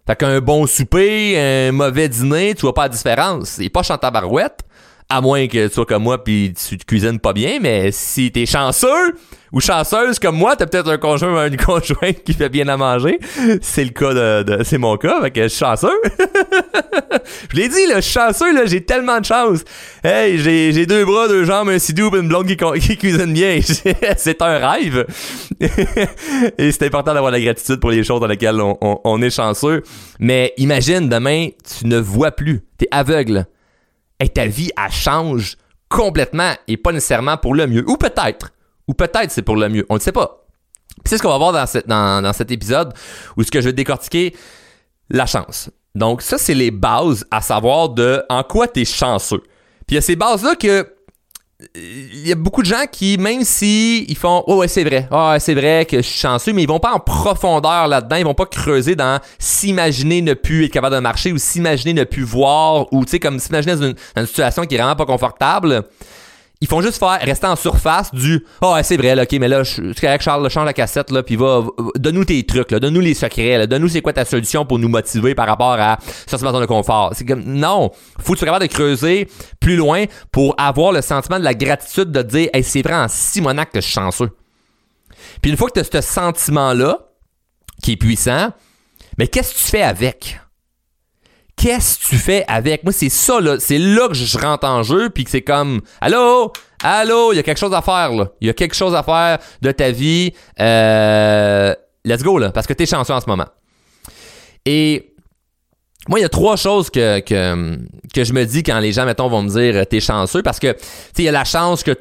Fait 0.10 0.16
qu'un 0.16 0.40
bon 0.40 0.66
souper, 0.66 1.40
un 1.40 1.72
mauvais 1.72 2.10
dîner, 2.10 2.56
tu 2.56 2.62
vois 2.62 2.74
pas 2.74 2.86
la 2.86 2.90
différence. 2.90 3.50
C'est 3.50 3.70
pas 3.70 3.84
chanter 3.84 4.10
barouette, 4.10 4.62
à 5.12 5.22
moins 5.22 5.48
que 5.48 5.68
tu 5.68 5.74
sois 5.74 5.86
comme 5.88 6.04
moi 6.04 6.24
puis 6.24 6.54
tu 6.54 6.78
te 6.78 6.86
cuisines 6.86 7.20
pas 7.20 7.34
bien, 7.34 7.60
mais 7.60 7.92
si 7.92 8.32
t'es 8.32 8.46
chanceux 8.46 9.16
ou 9.52 9.60
chanceuse 9.60 10.20
comme 10.20 10.36
moi, 10.36 10.56
t'as 10.56 10.68
peut-être 10.68 10.90
un 10.90 10.98
conjoint 10.98 11.34
ou 11.34 11.48
une 11.48 11.58
conjointe 11.66 12.24
qui 12.24 12.34
fait 12.34 12.50
bien 12.50 12.68
à 12.68 12.78
manger. 12.78 13.20
C'est 13.62 13.84
le 13.84 13.90
cas 13.90 14.44
de, 14.44 14.64
c'est 14.64 14.78
mon 14.78 14.98
cas, 14.98 15.20
fait 15.22 15.32
que 15.32 15.44
je 15.44 15.48
suis 15.48 15.66
chanceux. 15.66 16.00
je 17.52 17.56
l'ai 17.56 17.68
dit, 17.70 17.88
là, 17.88 17.96
je 17.96 18.02
suis 18.02 18.14
chanceux, 18.14 18.54
là, 18.54 18.68
j'ai 18.68 18.86
tellement 18.86 19.20
de 19.20 19.26
chance. 19.26 19.64
Hey, 20.04 20.38
j'ai, 20.38 20.72
j'ai 20.74 20.86
deux 20.86 21.04
bras, 21.06 21.28
deux 21.28 21.44
jambes, 21.44 21.70
un 21.70 21.80
sidou, 21.80 22.16
une 22.16 22.28
blonde 22.28 22.46
qui, 22.46 22.58
qui 22.80 22.98
cuisine 22.98 23.34
bien. 23.34 23.60
c'est 24.18 24.42
un 24.44 24.58
rêve. 24.60 25.08
Et 26.58 26.72
c'est 26.72 26.84
important 26.84 27.16
d'avoir 27.16 27.32
la 27.32 27.42
gratitude 27.42 27.80
pour 27.80 27.90
les 27.90 28.04
choses 28.04 28.20
dans 28.20 28.28
lesquelles 28.28 28.62
on, 28.62 29.22
est 29.24 29.30
chanceux. 29.32 29.82
Mais 30.20 30.54
imagine, 30.58 31.10
demain, 31.10 31.48
tu 31.80 31.88
ne 31.88 31.98
vois 31.98 32.32
plus. 32.32 32.62
T'es 32.78 32.88
aveugle. 32.92 33.48
Et 34.20 34.30
ta 34.30 34.46
vie, 34.46 34.72
elle 34.78 34.92
change 34.92 35.58
complètement 35.88 36.54
et 36.68 36.78
pas 36.78 36.92
nécessairement 36.92 37.38
pour 37.38 37.56
le 37.56 37.68
mieux. 37.68 37.84
Ou 37.90 37.98
peut-être. 37.98 38.52
Ou 38.88 38.94
peut-être 38.94 39.32
c'est 39.32 39.42
pour 39.42 39.56
le 39.56 39.70
mieux. 39.70 39.86
On 39.90 39.96
ne 39.96 40.00
sait 40.00 40.12
pas. 40.12 40.46
c'est 41.06 41.18
ce 41.18 41.24
qu'on 41.24 41.30
va 41.30 41.38
voir 41.38 41.54
dans, 41.54 41.66
dans, 41.86 42.22
dans 42.22 42.34
cet 42.34 42.52
épisode 42.52 42.94
où 43.38 43.44
ce 43.44 43.52
que 43.52 43.62
je 43.62 43.66
vais 43.68 43.74
décortiquer, 43.74 44.36
la 45.10 45.26
chance. 45.26 45.70
Donc, 45.96 46.22
ça, 46.22 46.38
c'est 46.38 46.54
les 46.54 46.72
bases 46.72 47.26
à 47.32 47.42
savoir 47.42 47.90
de 47.90 48.24
en 48.30 48.44
quoi 48.44 48.68
tu 48.68 48.82
es 48.82 48.86
chanceux. 48.86 49.42
Puis 49.88 49.96
il 49.96 49.96
y 49.96 49.98
a 49.98 50.02
ces 50.02 50.16
bases-là 50.16 50.56
que 50.56 50.88
il 51.76 52.26
y 52.26 52.32
a 52.32 52.36
beaucoup 52.36 52.62
de 52.62 52.68
gens 52.68 52.86
qui, 52.90 53.18
même 53.18 53.44
si 53.44 54.06
ils 54.08 54.16
font 54.16 54.44
Oh 54.48 54.58
ouais, 54.58 54.70
c'est 54.70 54.86
vrai, 54.86 55.10
oh, 55.12 55.34
c'est 55.40 55.54
vrai 55.54 55.86
que 55.86 55.98
je 55.98 56.04
suis 56.04 56.20
chanceux, 56.20 56.54
mais 56.54 56.64
ils 56.64 56.70
vont 56.70 56.80
pas 56.80 56.94
en 56.94 57.00
profondeur 57.00 57.90
là-dedans, 57.90 58.16
ils 58.16 58.24
vont 58.24 58.34
pas 58.34 58.46
creuser 58.46 58.96
dans 58.96 59.20
s'imaginer 59.38 60.22
ne 60.22 60.34
plus 60.36 60.66
être 60.66 60.72
capable 60.72 60.96
de 60.96 61.02
marcher 61.02 61.34
ou 61.34 61.38
s'imaginer 61.38 61.94
ne 61.94 62.06
plus 62.06 62.24
voir 62.24 62.92
ou 62.94 63.04
tu 63.04 63.12
sais, 63.12 63.20
comme 63.20 63.40
s'imaginer 63.40 63.76
dans 63.76 63.94
une 64.22 64.26
situation 64.26 64.64
qui 64.64 64.76
est 64.76 64.78
vraiment 64.78 64.96
pas 64.96 65.06
confortable 65.06 65.84
ils 66.62 66.68
font 66.68 66.82
juste 66.82 67.00
faire 67.00 67.20
rester 67.22 67.48
en 67.48 67.56
surface 67.56 68.14
du 68.14 68.46
oh 68.62 68.76
c'est 68.84 68.98
vrai 68.98 69.16
là, 69.16 69.24
ok 69.24 69.32
mais 69.40 69.48
là 69.48 69.64
c'est 69.64 70.00
correct 70.00 70.22
Charles 70.22 70.50
change 70.50 70.66
la 70.66 70.74
cassette 70.74 71.10
là 71.12 71.24
puis 71.24 71.38
va, 71.38 71.64
donne-nous 71.96 72.26
tes 72.26 72.46
trucs 72.46 72.72
là 72.72 72.80
donne-nous 72.80 73.00
les 73.00 73.14
secrets 73.14 73.66
donne-nous 73.66 73.88
c'est 73.88 74.02
quoi 74.02 74.12
ta 74.12 74.26
solution 74.26 74.66
pour 74.66 74.78
nous 74.78 74.90
motiver 74.90 75.36
par 75.36 75.48
rapport 75.48 75.78
à 75.80 75.98
sortir 76.28 76.52
de 76.52 76.60
de 76.60 76.66
confort 76.66 77.12
c'est 77.14 77.26
comme 77.26 77.44
non 77.44 77.92
faut 78.20 78.34
que 78.34 78.40
tu 78.40 78.46
capable 78.46 78.68
de 78.68 78.72
creuser 78.72 79.30
plus 79.62 79.78
loin 79.78 80.06
pour 80.32 80.54
avoir 80.58 80.92
le 80.92 81.02
sentiment 81.02 81.40
de 81.40 81.46
la 81.46 81.54
gratitude 81.54 82.12
de 82.12 82.22
dire 82.22 82.50
hey, 82.54 82.64
c'est 82.64 82.82
vrai 82.82 82.96
en 82.96 83.08
Simonac 83.08 83.72
que 83.72 83.80
je 83.80 83.86
suis 83.86 83.94
chanceux 83.94 84.32
puis 85.42 85.52
une 85.52 85.58
fois 85.58 85.70
que 85.70 85.80
tu 85.80 85.98
as 85.98 86.02
ce 86.02 86.02
sentiment 86.02 86.74
là 86.74 86.98
qui 87.82 87.94
est 87.94 87.98
puissant 87.98 88.50
mais 89.18 89.28
qu'est-ce 89.28 89.54
que 89.54 89.60
tu 89.60 89.66
fais 89.66 89.82
avec? 89.82 90.40
Qu'est-ce 91.60 92.00
que 92.00 92.06
tu 92.06 92.16
fais 92.16 92.46
avec? 92.48 92.84
Moi, 92.84 92.94
c'est 92.94 93.10
ça, 93.10 93.40
là. 93.40 93.58
C'est 93.60 93.78
là 93.78 94.08
que 94.08 94.14
je 94.14 94.38
rentre 94.38 94.66
en 94.66 94.82
jeu, 94.82 95.10
puis 95.10 95.26
que 95.26 95.30
c'est 95.30 95.42
comme, 95.42 95.82
allô? 96.02 96.52
Allô? 96.82 97.34
Il 97.34 97.36
y 97.36 97.40
a 97.40 97.44
quelque 97.44 97.60
chose 97.60 97.74
à 97.74 97.82
faire, 97.82 98.12
là. 98.14 98.30
Il 98.40 98.48
y 98.48 98.50
a 98.50 98.54
quelque 98.54 98.76
chose 98.76 98.96
à 98.96 99.04
faire 99.04 99.40
de 99.62 99.72
ta 99.72 99.92
vie. 99.92 100.34
Euh, 100.60 101.76
let's 102.06 102.24
go, 102.24 102.40
là. 102.40 102.52
Parce 102.52 102.66
que 102.66 102.74
t'es 102.74 102.86
chanceux 102.86 103.14
en 103.14 103.20
ce 103.20 103.28
moment. 103.28 103.48
Et 104.66 105.14
moi, 106.08 106.20
il 106.20 106.22
y 106.22 106.26
a 106.26 106.30
trois 106.30 106.56
choses 106.56 106.90
que, 106.90 107.20
que, 107.20 107.78
que 108.14 108.24
je 108.24 108.34
me 108.34 108.46
dis 108.46 108.64
quand 108.64 108.80
les 108.80 108.94
gens, 108.94 109.06
mettons, 109.06 109.28
vont 109.28 109.42
me 109.42 109.50
dire 109.50 109.86
t'es 109.88 110.00
chanceux. 110.00 110.42
Parce 110.42 110.60
que, 110.60 110.72
tu 110.72 110.80
sais, 110.80 111.14
il 111.20 111.26
y 111.26 111.30
a 111.30 111.34
la 111.34 111.46
chance 111.46 111.84
que 111.84 111.92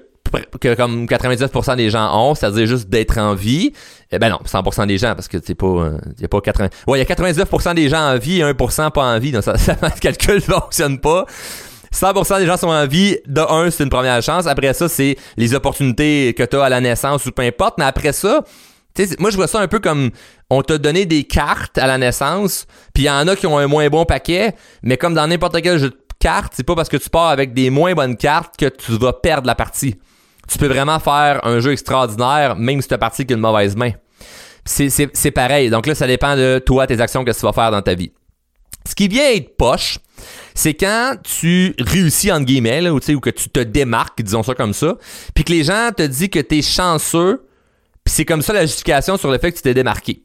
que 0.61 0.75
comme 0.75 1.07
99% 1.07 1.77
des 1.77 1.91
gens 1.91 2.11
ont, 2.19 2.35
c'est-à-dire 2.35 2.67
juste 2.67 2.89
d'être 2.89 3.19
en 3.19 3.35
vie. 3.35 3.73
Eh 4.11 4.19
ben 4.19 4.31
non, 4.31 4.39
100% 4.45 4.87
des 4.87 4.99
gens 4.99 5.15
parce 5.15 5.29
que 5.29 5.39
c'est 5.45 5.55
pas 5.55 5.91
il 6.17 6.23
y 6.23 6.25
a 6.25 6.29
pas 6.29 6.41
80 6.41 6.69
Ouais, 6.87 6.99
il 6.99 7.09
y 7.09 7.13
a 7.13 7.15
99% 7.15 7.75
des 7.75 7.89
gens 7.89 8.01
en 8.01 8.19
vie 8.19 8.41
et 8.41 8.45
1% 8.45 8.91
pas 8.91 9.05
en 9.05 9.19
vie. 9.19 9.33
Donc 9.33 9.45
ça 9.45 9.53
le 9.57 10.01
calcul 10.01 10.41
fonctionne 10.41 10.99
pas. 10.99 11.27
100% 11.95 12.39
des 12.39 12.47
gens 12.47 12.57
sont 12.57 12.69
en 12.69 12.87
vie. 12.87 13.19
De 13.27 13.41
un, 13.41 13.71
c'est 13.71 13.85
une 13.85 13.91
première 13.91 14.23
chance. 14.23 14.47
Après 14.47 14.73
ça, 14.75 14.89
c'est 14.89 15.17
les 15.37 15.55
opportunités 15.55 16.35
que 16.37 16.43
tu 16.43 16.57
as 16.57 16.65
à 16.65 16.69
la 16.69 16.81
naissance 16.81 17.27
ou 17.27 17.33
peu 17.33 17.43
importe. 17.43 17.79
Mais 17.79 17.85
après 17.85 18.13
ça, 18.13 18.43
moi, 19.19 19.31
je 19.31 19.37
vois 19.37 19.47
ça 19.47 19.61
un 19.61 19.69
peu 19.69 19.79
comme 19.79 20.11
on 20.51 20.63
t'a 20.63 20.79
donné 20.79 21.07
des 21.07 21.25
cartes 21.25 21.79
à 21.79 21.87
la 21.87 21.99
naissance, 21.99 22.67
puis 22.95 23.05
il 23.05 23.07
y 23.07 23.11
en 23.11 23.29
a 23.29 23.37
qui 23.37 23.47
ont 23.47 23.59
un 23.59 23.67
moins 23.67 23.89
bon 23.89 24.05
paquet, 24.05 24.55
mais 24.83 24.97
comme 24.97 25.15
dans 25.15 25.27
n'importe 25.27 25.61
quel 25.63 25.79
jeu 25.79 25.91
de 25.91 25.99
cartes, 26.19 26.55
c'est 26.57 26.65
pas 26.65 26.75
parce 26.75 26.89
que 26.89 26.97
tu 26.97 27.11
pars 27.11 27.29
avec 27.29 27.55
des 27.55 27.71
moins 27.71 27.95
bonnes 27.95 28.17
cartes 28.17 28.57
que 28.57 28.67
tu 28.67 28.93
vas 28.99 29.13
perdre 29.13 29.47
la 29.47 29.55
partie 29.55 29.97
tu 30.49 30.59
peux 30.59 30.67
vraiment 30.67 30.99
faire 30.99 31.45
un 31.45 31.61
jeu 31.61 31.73
extraordinaire, 31.73 32.57
même 32.57 32.81
si 32.81 32.89
tu 32.89 32.95
as 32.95 32.99
parti 32.99 33.27
qu'une 33.27 33.41
mauvaise 33.41 33.77
main. 33.77 33.93
C'est 34.65 35.31
pareil. 35.31 35.71
Donc 35.71 35.87
là, 35.87 35.95
ça 35.95 36.07
dépend 36.07 36.37
de 36.37 36.63
toi, 36.65 36.87
tes 36.87 37.01
actions, 37.01 37.25
que 37.25 37.31
tu 37.31 37.41
vas 37.41 37.53
faire 37.53 37.71
dans 37.71 37.83
ta 37.83 37.95
vie. 37.95 38.13
Ce 38.87 38.95
qui 38.95 39.09
vient 39.09 39.31
être 39.31 39.57
poche, 39.57 39.99
c'est 40.55 40.75
quand 40.75 41.17
tu 41.23 41.75
réussis, 41.79 42.33
entre 42.33 42.47
guillemets, 42.47 42.81
là, 42.81 42.93
ou, 42.93 42.97
ou 42.97 43.21
que 43.21 43.31
tu 43.31 43.51
te 43.51 43.61
démarques, 43.61 44.23
disons 44.23 44.43
ça 44.43 44.55
comme 44.55 44.73
ça, 44.73 44.97
puis 45.35 45.45
que 45.45 45.53
les 45.53 45.65
gens 45.65 45.91
te 45.95 46.03
disent 46.03 46.29
que 46.29 46.39
t'es 46.39 46.63
chanceux, 46.63 47.47
puis 48.05 48.15
c'est 48.15 48.25
comme 48.25 48.43
ça 48.43 48.53
la 48.55 48.65
justification 48.65 49.19
sur 49.19 49.31
le 49.31 49.39
fait 49.39 49.53
que 49.53 49.57
tu 49.57 49.63
t'es 49.63 49.75
démarqué. 49.75 50.23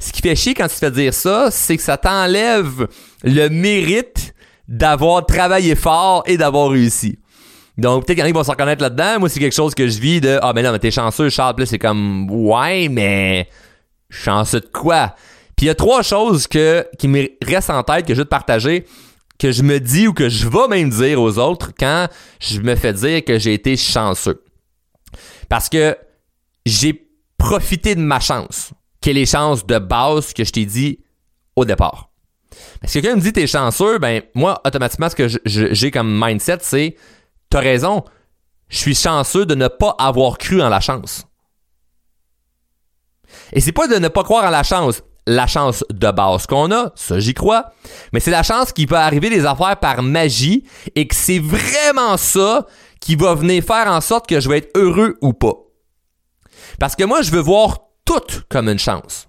Ce 0.00 0.12
qui 0.12 0.20
fait 0.20 0.34
chier 0.34 0.54
quand 0.54 0.66
tu 0.66 0.74
te 0.74 0.80
fais 0.80 0.90
dire 0.90 1.14
ça, 1.14 1.50
c'est 1.52 1.76
que 1.76 1.82
ça 1.82 1.96
t'enlève 1.96 2.88
le 3.22 3.48
mérite 3.48 4.34
d'avoir 4.66 5.24
travaillé 5.24 5.76
fort 5.76 6.24
et 6.26 6.36
d'avoir 6.36 6.70
réussi. 6.70 7.18
Donc, 7.78 8.04
peut-être 8.04 8.16
qu'il 8.16 8.18
y 8.18 8.22
en 8.22 8.26
a 8.26 8.28
qui 8.28 8.34
vont 8.34 8.44
se 8.44 8.50
reconnaître 8.50 8.82
là-dedans. 8.82 9.20
Moi, 9.20 9.28
c'est 9.28 9.40
quelque 9.40 9.54
chose 9.54 9.74
que 9.74 9.88
je 9.88 9.98
vis 9.98 10.20
de 10.20 10.38
Ah, 10.42 10.52
mais 10.54 10.62
non, 10.62 10.72
mais 10.72 10.78
t'es 10.78 10.90
chanceux, 10.90 11.30
Charles. 11.30 11.54
Puis 11.56 11.66
c'est 11.66 11.78
comme 11.78 12.30
Ouais, 12.30 12.88
mais 12.88 13.48
chanceux 14.10 14.60
de 14.60 14.66
quoi? 14.66 15.14
Puis 15.56 15.66
il 15.66 15.68
y 15.68 15.70
a 15.70 15.74
trois 15.74 16.02
choses 16.02 16.46
que, 16.46 16.86
qui 16.98 17.08
me 17.08 17.28
restent 17.44 17.70
en 17.70 17.82
tête 17.82 18.06
que 18.06 18.14
je 18.14 18.18
veux 18.18 18.24
te 18.24 18.30
partager, 18.30 18.84
que 19.38 19.52
je 19.52 19.62
me 19.62 19.80
dis 19.80 20.08
ou 20.08 20.12
que 20.12 20.28
je 20.28 20.48
vais 20.48 20.68
même 20.68 20.90
dire 20.90 21.20
aux 21.20 21.38
autres 21.38 21.72
quand 21.78 22.08
je 22.40 22.60
me 22.60 22.74
fais 22.74 22.92
dire 22.92 23.24
que 23.24 23.38
j'ai 23.38 23.54
été 23.54 23.76
chanceux. 23.76 24.42
Parce 25.48 25.68
que 25.68 25.96
j'ai 26.66 27.08
profité 27.38 27.94
de 27.94 28.00
ma 28.00 28.20
chance. 28.20 28.72
Quelle 29.00 29.16
est 29.16 29.20
les 29.20 29.26
chances 29.26 29.66
de 29.66 29.78
base 29.78 30.32
que 30.32 30.44
je 30.44 30.52
t'ai 30.52 30.64
dit 30.64 31.00
au 31.56 31.64
départ? 31.64 32.10
Parce 32.80 32.92
que 32.92 33.00
quelqu'un 33.00 33.16
me 33.16 33.20
dit 33.20 33.32
t'es 33.32 33.46
chanceux, 33.46 33.98
ben 33.98 34.22
moi, 34.34 34.60
automatiquement, 34.64 35.08
ce 35.08 35.16
que 35.16 35.28
j'ai 35.44 35.90
comme 35.90 36.20
mindset, 36.24 36.58
c'est 36.60 36.96
t'as 37.52 37.60
raison, 37.60 38.02
je 38.70 38.78
suis 38.78 38.94
chanceux 38.94 39.44
de 39.44 39.54
ne 39.54 39.68
pas 39.68 39.94
avoir 39.98 40.38
cru 40.38 40.62
en 40.62 40.70
la 40.70 40.80
chance. 40.80 41.26
Et 43.52 43.60
c'est 43.60 43.72
pas 43.72 43.86
de 43.86 43.96
ne 43.96 44.08
pas 44.08 44.24
croire 44.24 44.44
en 44.44 44.50
la 44.50 44.62
chance, 44.62 45.02
la 45.26 45.46
chance 45.46 45.84
de 45.90 46.10
base 46.10 46.46
qu'on 46.46 46.72
a, 46.72 46.92
ça 46.94 47.20
j'y 47.20 47.34
crois, 47.34 47.66
mais 48.12 48.20
c'est 48.20 48.30
la 48.30 48.42
chance 48.42 48.72
qui 48.72 48.86
peut 48.86 48.96
arriver 48.96 49.28
des 49.28 49.44
affaires 49.44 49.76
par 49.76 50.02
magie 50.02 50.64
et 50.94 51.06
que 51.06 51.14
c'est 51.14 51.40
vraiment 51.40 52.16
ça 52.16 52.66
qui 53.00 53.16
va 53.16 53.34
venir 53.34 53.62
faire 53.62 53.86
en 53.86 54.00
sorte 54.00 54.26
que 54.26 54.40
je 54.40 54.48
vais 54.48 54.58
être 54.58 54.70
heureux 54.74 55.18
ou 55.20 55.34
pas. 55.34 55.56
Parce 56.80 56.96
que 56.96 57.04
moi, 57.04 57.20
je 57.20 57.32
veux 57.32 57.40
voir 57.40 57.80
tout 58.06 58.40
comme 58.48 58.70
une 58.70 58.78
chance. 58.78 59.28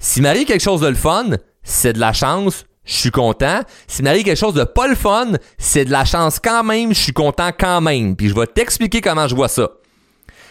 Si 0.00 0.20
m'arrive 0.20 0.46
quelque 0.46 0.62
chose 0.62 0.82
de 0.82 0.88
le 0.88 0.94
fun, 0.94 1.30
c'est 1.62 1.94
de 1.94 2.00
la 2.00 2.12
chance, 2.12 2.66
je 2.88 2.94
suis 2.94 3.10
content. 3.10 3.60
Si 3.86 4.02
m'arrive 4.02 4.24
quelque 4.24 4.38
chose 4.38 4.54
de 4.54 4.64
pas 4.64 4.88
le 4.88 4.94
fun, 4.94 5.32
c'est 5.58 5.84
de 5.84 5.90
la 5.90 6.04
chance 6.04 6.40
quand 6.42 6.64
même, 6.64 6.94
je 6.94 7.00
suis 7.00 7.12
content 7.12 7.50
quand 7.56 7.80
même. 7.80 8.16
Puis 8.16 8.30
je 8.30 8.34
vais 8.34 8.46
t'expliquer 8.46 9.00
comment 9.00 9.28
je 9.28 9.34
vois 9.34 9.48
ça. 9.48 9.68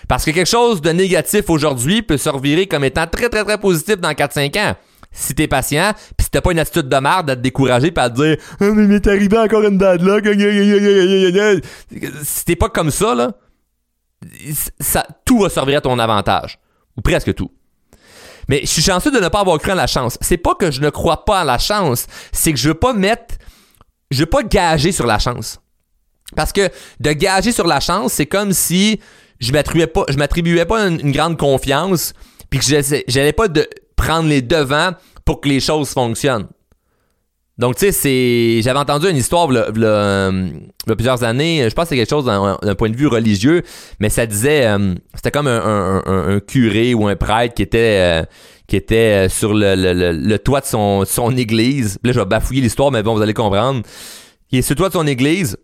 Parce 0.07 0.23
que 0.23 0.31
quelque 0.31 0.47
chose 0.47 0.79
de 0.79 0.91
négatif 0.91 1.49
aujourd'hui 1.49 2.01
peut 2.03 2.17
se 2.17 2.65
comme 2.65 2.83
étant 2.83 3.07
très 3.07 3.27
très 3.27 3.43
très 3.43 3.57
positif 3.57 3.97
dans 3.97 4.11
4-5 4.11 4.57
ans. 4.59 4.75
Si 5.11 5.33
t'es 5.33 5.47
patient, 5.47 5.93
pis 6.15 6.25
si 6.25 6.29
t'as 6.29 6.41
pas 6.41 6.51
une 6.51 6.59
attitude 6.59 6.87
de 6.87 6.97
merde 6.97 7.29
à 7.31 7.35
te 7.35 7.41
décourager 7.41 7.91
pis 7.91 7.99
à 7.99 8.09
te 8.09 8.15
dire 8.15 8.37
oh, 8.61 8.73
mais 8.73 8.85
m'est 8.85 9.07
arrivé 9.07 9.37
encore 9.37 9.63
une 9.63 9.79
bad 9.79 10.01
luck. 10.01 10.25
Si 12.23 12.45
t'es 12.45 12.55
pas 12.55 12.69
comme 12.69 12.91
ça, 12.91 13.15
là, 13.15 13.33
ça, 14.79 15.07
tout 15.25 15.39
va 15.39 15.49
servir 15.49 15.79
à 15.79 15.81
ton 15.81 15.97
avantage. 15.97 16.59
Ou 16.95 17.01
presque 17.01 17.33
tout. 17.33 17.51
Mais 18.47 18.61
je 18.61 18.67
suis 18.67 18.81
chanceux 18.81 19.11
de 19.11 19.19
ne 19.19 19.27
pas 19.27 19.41
avoir 19.41 19.57
cru 19.59 19.71
en 19.71 19.75
la 19.75 19.87
chance. 19.87 20.17
C'est 20.21 20.37
pas 20.37 20.55
que 20.55 20.71
je 20.71 20.81
ne 20.81 20.89
crois 20.89 21.25
pas 21.25 21.41
à 21.41 21.43
la 21.43 21.57
chance, 21.57 22.07
c'est 22.31 22.53
que 22.53 22.59
je 22.59 22.69
veux 22.69 22.75
pas 22.75 22.93
mettre, 22.93 23.35
je 24.11 24.19
veux 24.19 24.25
pas 24.25 24.43
gager 24.43 24.91
sur 24.91 25.05
la 25.05 25.19
chance. 25.19 25.59
Parce 26.35 26.51
que 26.51 26.69
de 26.99 27.11
gager 27.11 27.51
sur 27.51 27.67
la 27.67 27.79
chance, 27.79 28.13
c'est 28.13 28.25
comme 28.25 28.53
si 28.53 28.99
je 29.39 29.51
m'attribuais 29.51 29.87
pas, 29.87 30.05
m'attribuais 30.17 30.65
pas 30.65 30.87
une, 30.87 31.11
grande 31.11 31.37
confiance, 31.37 32.13
puis 32.49 32.59
que 32.59 32.65
j'allais 33.07 33.33
pas 33.33 33.47
de 33.47 33.67
prendre 33.95 34.27
les 34.27 34.41
devants 34.41 34.91
pour 35.25 35.41
que 35.41 35.49
les 35.49 35.59
choses 35.59 35.89
fonctionnent. 35.89 36.47
Donc, 37.57 37.75
tu 37.75 37.85
sais, 37.85 37.91
c'est. 37.91 38.61
J'avais 38.61 38.79
entendu 38.79 39.09
une 39.09 39.17
histoire 39.17 39.49
il 39.51 39.55
y 39.55 39.83
a 39.85 40.95
plusieurs 40.95 41.23
années. 41.23 41.67
Je 41.67 41.73
pense 41.73 41.85
que 41.85 41.89
c'est 41.89 41.95
quelque 41.95 42.09
chose 42.09 42.25
d'un 42.25 42.75
point 42.75 42.89
de 42.89 42.95
vue 42.95 43.07
religieux, 43.07 43.63
mais 43.99 44.09
ça 44.09 44.25
disait. 44.27 44.67
Euh, 44.67 44.93
c'était 45.15 45.31
comme 45.31 45.47
un, 45.47 46.39
curé 46.47 46.93
ou 46.93 47.07
un 47.07 47.15
prêtre 47.15 47.55
qui 47.55 47.63
était. 47.63 48.21
Euh, 48.21 48.25
qui 48.67 48.75
était 48.75 49.27
euh, 49.27 49.29
sur 49.29 49.53
le, 49.53 50.37
toit 50.37 50.59
de 50.59 50.65
son, 50.65 51.37
église. 51.37 51.99
Là, 52.03 52.11
je 52.11 52.19
vais 52.19 52.25
bafouiller 52.25 52.61
l'histoire, 52.61 52.91
mais 52.91 53.01
bon, 53.01 53.15
vous 53.15 53.21
allez 53.21 53.33
comprendre. 53.33 53.81
Il 54.51 54.59
est 54.59 54.61
sur 54.61 54.73
le 54.73 54.77
toit 54.77 54.89
de 54.89 54.93
son 54.93 55.07
église 55.07 55.57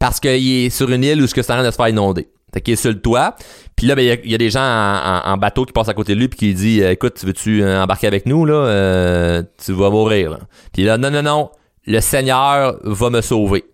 parce 0.00 0.18
qu'il 0.18 0.64
est 0.64 0.70
sur 0.70 0.90
une 0.90 1.04
île 1.04 1.22
où 1.22 1.26
ce 1.28 1.34
que 1.34 1.42
ça 1.42 1.54
train 1.54 1.64
de 1.64 1.70
se 1.70 1.76
faire 1.76 1.88
inonder. 1.88 2.28
Fait 2.56 2.62
qu'il 2.62 2.72
est 2.72 2.76
sur 2.76 2.90
le 2.90 2.98
toit. 2.98 3.36
Puis 3.76 3.86
là, 3.86 3.94
ben, 3.94 4.18
il 4.24 4.30
y, 4.30 4.34
a 4.34 4.38
des 4.38 4.48
gens 4.48 4.62
en, 4.62 5.36
bateau 5.36 5.66
qui 5.66 5.74
passent 5.74 5.90
à 5.90 5.92
côté 5.92 6.14
de 6.14 6.20
lui 6.20 6.28
puis 6.28 6.38
qui 6.38 6.54
dit 6.54 6.82
euh, 6.82 6.92
Écoute, 6.92 7.22
veux-tu 7.22 7.62
euh, 7.62 7.82
embarquer 7.82 8.06
avec 8.06 8.24
nous, 8.24 8.46
là? 8.46 8.54
Euh, 8.54 9.42
tu 9.62 9.74
vas 9.74 9.90
mourir. 9.90 10.38
Puis 10.72 10.84
là, 10.84 10.96
non, 10.96 11.10
non, 11.10 11.20
non, 11.20 11.50
le 11.84 12.00
Seigneur 12.00 12.78
va 12.82 13.10
me 13.10 13.20
sauver. 13.20 13.66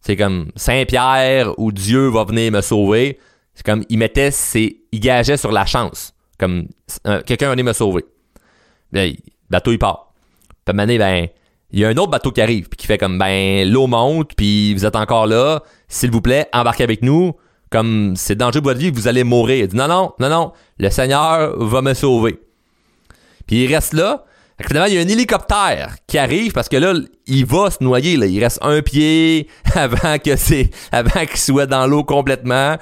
C'est 0.00 0.16
comme 0.16 0.50
Saint-Pierre 0.56 1.56
ou 1.60 1.70
Dieu 1.70 2.08
va 2.08 2.24
venir 2.24 2.50
me 2.50 2.60
sauver. 2.60 3.20
C'est 3.54 3.64
comme 3.64 3.84
il 3.88 3.98
mettait 3.98 4.30
il 4.56 4.98
gageait 4.98 5.36
sur 5.36 5.52
la 5.52 5.64
chance. 5.64 6.12
Comme 6.40 6.66
quelqu'un 7.24 7.46
va 7.46 7.52
venir 7.52 7.66
me 7.66 7.72
sauver. 7.72 8.04
le 8.90 9.12
bateau 9.48 9.70
il 9.70 9.78
part. 9.78 10.12
Puis 10.64 10.76
à 10.76 10.86
ben, 10.86 11.28
il 11.70 11.78
y 11.78 11.84
a 11.84 11.88
un 11.88 11.96
autre 11.98 12.10
bateau 12.10 12.32
qui 12.32 12.40
arrive 12.40 12.68
puis 12.68 12.78
qui 12.78 12.88
fait 12.88 12.98
comme 12.98 13.16
ben 13.16 13.70
l'eau 13.70 13.86
monte 13.86 14.34
puis 14.34 14.74
vous 14.74 14.84
êtes 14.84 14.96
encore 14.96 15.28
là. 15.28 15.62
S'il 15.86 16.10
vous 16.10 16.20
plaît, 16.20 16.48
embarquez 16.52 16.82
avec 16.82 17.02
nous 17.02 17.36
comme 17.70 18.14
c'est 18.16 18.36
dangereux 18.36 18.62
pour 18.62 18.70
votre 18.70 18.80
vie, 18.80 18.90
vous 18.90 19.08
allez 19.08 19.24
mourir. 19.24 19.64
Il 19.64 19.68
dit 19.68 19.76
non, 19.76 19.88
non, 19.88 20.12
non, 20.18 20.28
non, 20.28 20.52
le 20.78 20.90
Seigneur 20.90 21.56
va 21.58 21.82
me 21.82 21.94
sauver. 21.94 22.40
Puis 23.46 23.64
il 23.64 23.74
reste 23.74 23.92
là. 23.92 24.24
Finalement, 24.66 24.86
il 24.86 24.94
y 24.94 24.98
a 24.98 25.02
un 25.02 25.08
hélicoptère 25.08 25.96
qui 26.06 26.16
arrive 26.16 26.52
parce 26.52 26.70
que 26.70 26.78
là, 26.78 26.94
il 27.26 27.44
va 27.44 27.70
se 27.70 27.84
noyer. 27.84 28.16
Là. 28.16 28.26
Il 28.26 28.42
reste 28.42 28.58
un 28.62 28.80
pied 28.80 29.48
avant 29.74 30.18
que 30.18 30.36
c'est, 30.36 30.70
avant 30.92 31.26
qu'il 31.26 31.38
soit 31.38 31.66
dans 31.66 31.86
l'eau 31.86 32.04
complètement. 32.04 32.76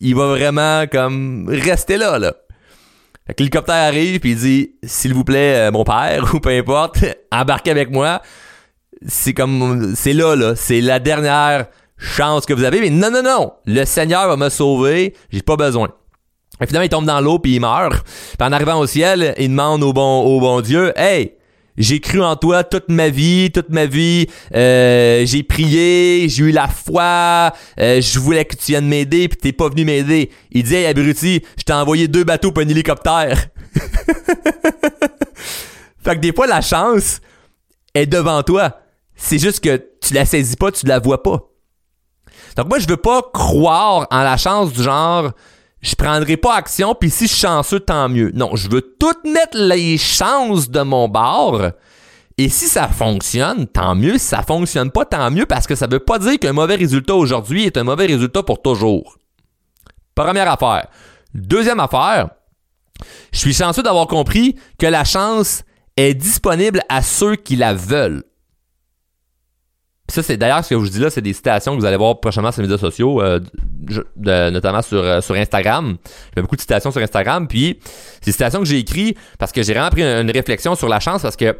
Il 0.00 0.14
va 0.16 0.28
vraiment 0.28 0.86
comme 0.90 1.48
rester 1.48 1.98
là. 1.98 2.18
là. 2.18 2.34
Fait 3.26 3.34
que 3.34 3.42
l'hélicoptère 3.42 3.88
arrive 3.88 4.20
puis 4.20 4.32
il 4.32 4.38
dit 4.38 4.72
s'il 4.82 5.14
vous 5.14 5.22
plaît, 5.22 5.68
euh, 5.68 5.70
mon 5.70 5.84
père 5.84 6.34
ou 6.34 6.40
peu 6.40 6.50
importe, 6.50 7.04
embarquez 7.30 7.70
avec 7.70 7.90
moi. 7.90 8.22
C'est 9.06 9.34
comme 9.34 9.94
c'est 9.96 10.12
là 10.12 10.34
là, 10.36 10.54
c'est 10.56 10.80
la 10.80 10.98
dernière 10.98 11.66
chance 12.02 12.44
que 12.44 12.52
vous 12.52 12.64
avez, 12.64 12.80
mais 12.80 12.90
non, 12.90 13.10
non, 13.10 13.22
non, 13.22 13.52
le 13.66 13.84
Seigneur 13.84 14.28
va 14.28 14.36
me 14.36 14.48
sauver, 14.48 15.14
j'ai 15.30 15.42
pas 15.42 15.56
besoin. 15.56 15.88
Et 16.60 16.66
finalement, 16.66 16.84
il 16.84 16.90
tombe 16.90 17.06
dans 17.06 17.20
l'eau 17.20 17.38
puis 17.38 17.54
il 17.54 17.60
meurt. 17.60 18.04
Puis 18.38 18.46
en 18.46 18.52
arrivant 18.52 18.78
au 18.78 18.86
ciel, 18.86 19.34
il 19.38 19.48
demande 19.48 19.82
au 19.82 19.92
bon, 19.92 20.20
au 20.22 20.40
bon 20.40 20.60
Dieu, 20.60 20.92
hey, 20.96 21.34
j'ai 21.76 22.00
cru 22.00 22.22
en 22.22 22.36
toi 22.36 22.64
toute 22.64 22.88
ma 22.88 23.08
vie, 23.08 23.50
toute 23.50 23.70
ma 23.70 23.86
vie. 23.86 24.26
Euh, 24.54 25.24
j'ai 25.24 25.42
prié, 25.42 26.28
j'ai 26.28 26.44
eu 26.44 26.50
la 26.50 26.68
foi. 26.68 27.52
Euh, 27.80 28.00
je 28.00 28.18
voulais 28.18 28.44
que 28.44 28.56
tu 28.56 28.72
viennes 28.72 28.86
m'aider, 28.86 29.28
puis 29.28 29.38
t'es 29.38 29.52
pas 29.52 29.68
venu 29.68 29.84
m'aider. 29.84 30.30
Il 30.50 30.64
dit, 30.64 30.74
hey, 30.74 30.86
abruti, 30.86 31.42
je 31.58 31.62
t'ai 31.62 31.72
envoyé 31.72 32.08
deux 32.08 32.24
bateaux 32.24 32.52
pour 32.52 32.62
un 32.62 32.68
hélicoptère. 32.68 33.46
fait 36.04 36.14
que 36.14 36.20
des 36.20 36.32
fois, 36.32 36.46
la 36.46 36.60
chance 36.60 37.20
est 37.94 38.06
devant 38.06 38.42
toi. 38.42 38.78
C'est 39.16 39.38
juste 39.38 39.60
que 39.60 39.82
tu 40.00 40.14
la 40.14 40.26
saisis 40.26 40.56
pas, 40.56 40.70
tu 40.72 40.86
la 40.86 40.98
vois 40.98 41.22
pas. 41.22 41.51
Donc 42.56 42.68
moi, 42.68 42.78
je 42.78 42.88
veux 42.88 42.96
pas 42.96 43.22
croire 43.32 44.06
en 44.10 44.22
la 44.22 44.36
chance 44.36 44.72
du 44.72 44.82
genre 44.82 45.32
je 45.82 45.96
prendrai 45.96 46.36
pas 46.36 46.54
action, 46.54 46.94
puis 46.94 47.10
si 47.10 47.26
je 47.26 47.32
suis 47.32 47.40
chanceux, 47.40 47.80
tant 47.80 48.08
mieux. 48.08 48.30
Non, 48.34 48.54
je 48.54 48.70
veux 48.70 48.82
toutes 48.82 49.24
mettre 49.24 49.58
les 49.58 49.98
chances 49.98 50.70
de 50.70 50.80
mon 50.80 51.08
bord. 51.08 51.60
Et 52.38 52.48
si 52.48 52.66
ça 52.66 52.86
fonctionne, 52.88 53.66
tant 53.66 53.96
mieux. 53.96 54.16
Si 54.16 54.26
ça 54.26 54.42
fonctionne 54.42 54.92
pas, 54.92 55.04
tant 55.04 55.30
mieux, 55.30 55.44
parce 55.44 55.66
que 55.66 55.74
ça 55.74 55.88
veut 55.88 55.98
pas 55.98 56.20
dire 56.20 56.38
qu'un 56.38 56.52
mauvais 56.52 56.76
résultat 56.76 57.14
aujourd'hui 57.14 57.64
est 57.64 57.76
un 57.76 57.82
mauvais 57.82 58.06
résultat 58.06 58.44
pour 58.44 58.62
toujours. 58.62 59.18
Première 60.14 60.50
affaire. 60.50 60.86
Deuxième 61.34 61.80
affaire, 61.80 62.30
je 63.32 63.38
suis 63.38 63.54
chanceux 63.54 63.82
d'avoir 63.82 64.06
compris 64.06 64.56
que 64.78 64.86
la 64.86 65.04
chance 65.04 65.64
est 65.96 66.14
disponible 66.14 66.80
à 66.88 67.02
ceux 67.02 67.34
qui 67.34 67.56
la 67.56 67.74
veulent 67.74 68.22
ça, 70.12 70.22
c'est 70.22 70.36
d'ailleurs 70.36 70.62
ce 70.62 70.70
que 70.70 70.74
je 70.74 70.80
vous 70.80 70.88
dis 70.88 70.98
là, 70.98 71.08
c'est 71.08 71.22
des 71.22 71.32
citations 71.32 71.74
que 71.74 71.80
vous 71.80 71.86
allez 71.86 71.96
voir 71.96 72.20
prochainement 72.20 72.52
sur 72.52 72.60
les 72.60 72.68
médias 72.68 72.78
sociaux, 72.78 73.22
euh, 73.22 73.40
notamment 74.50 74.82
sur, 74.82 74.98
euh, 74.98 75.20
sur 75.22 75.34
Instagram. 75.34 75.96
J'ai 76.36 76.42
beaucoup 76.42 76.56
de 76.56 76.60
citations 76.60 76.90
sur 76.90 77.00
Instagram, 77.00 77.48
puis 77.48 77.78
c'est 78.20 78.26
des 78.26 78.32
citations 78.32 78.58
que 78.60 78.66
j'ai 78.66 78.78
écrites 78.78 79.16
parce 79.38 79.52
que 79.52 79.62
j'ai 79.62 79.72
vraiment 79.72 79.88
pris 79.88 80.02
une, 80.02 80.30
réflexion 80.30 80.74
sur 80.74 80.88
la 80.88 81.00
chance 81.00 81.22
parce 81.22 81.36
que 81.36 81.56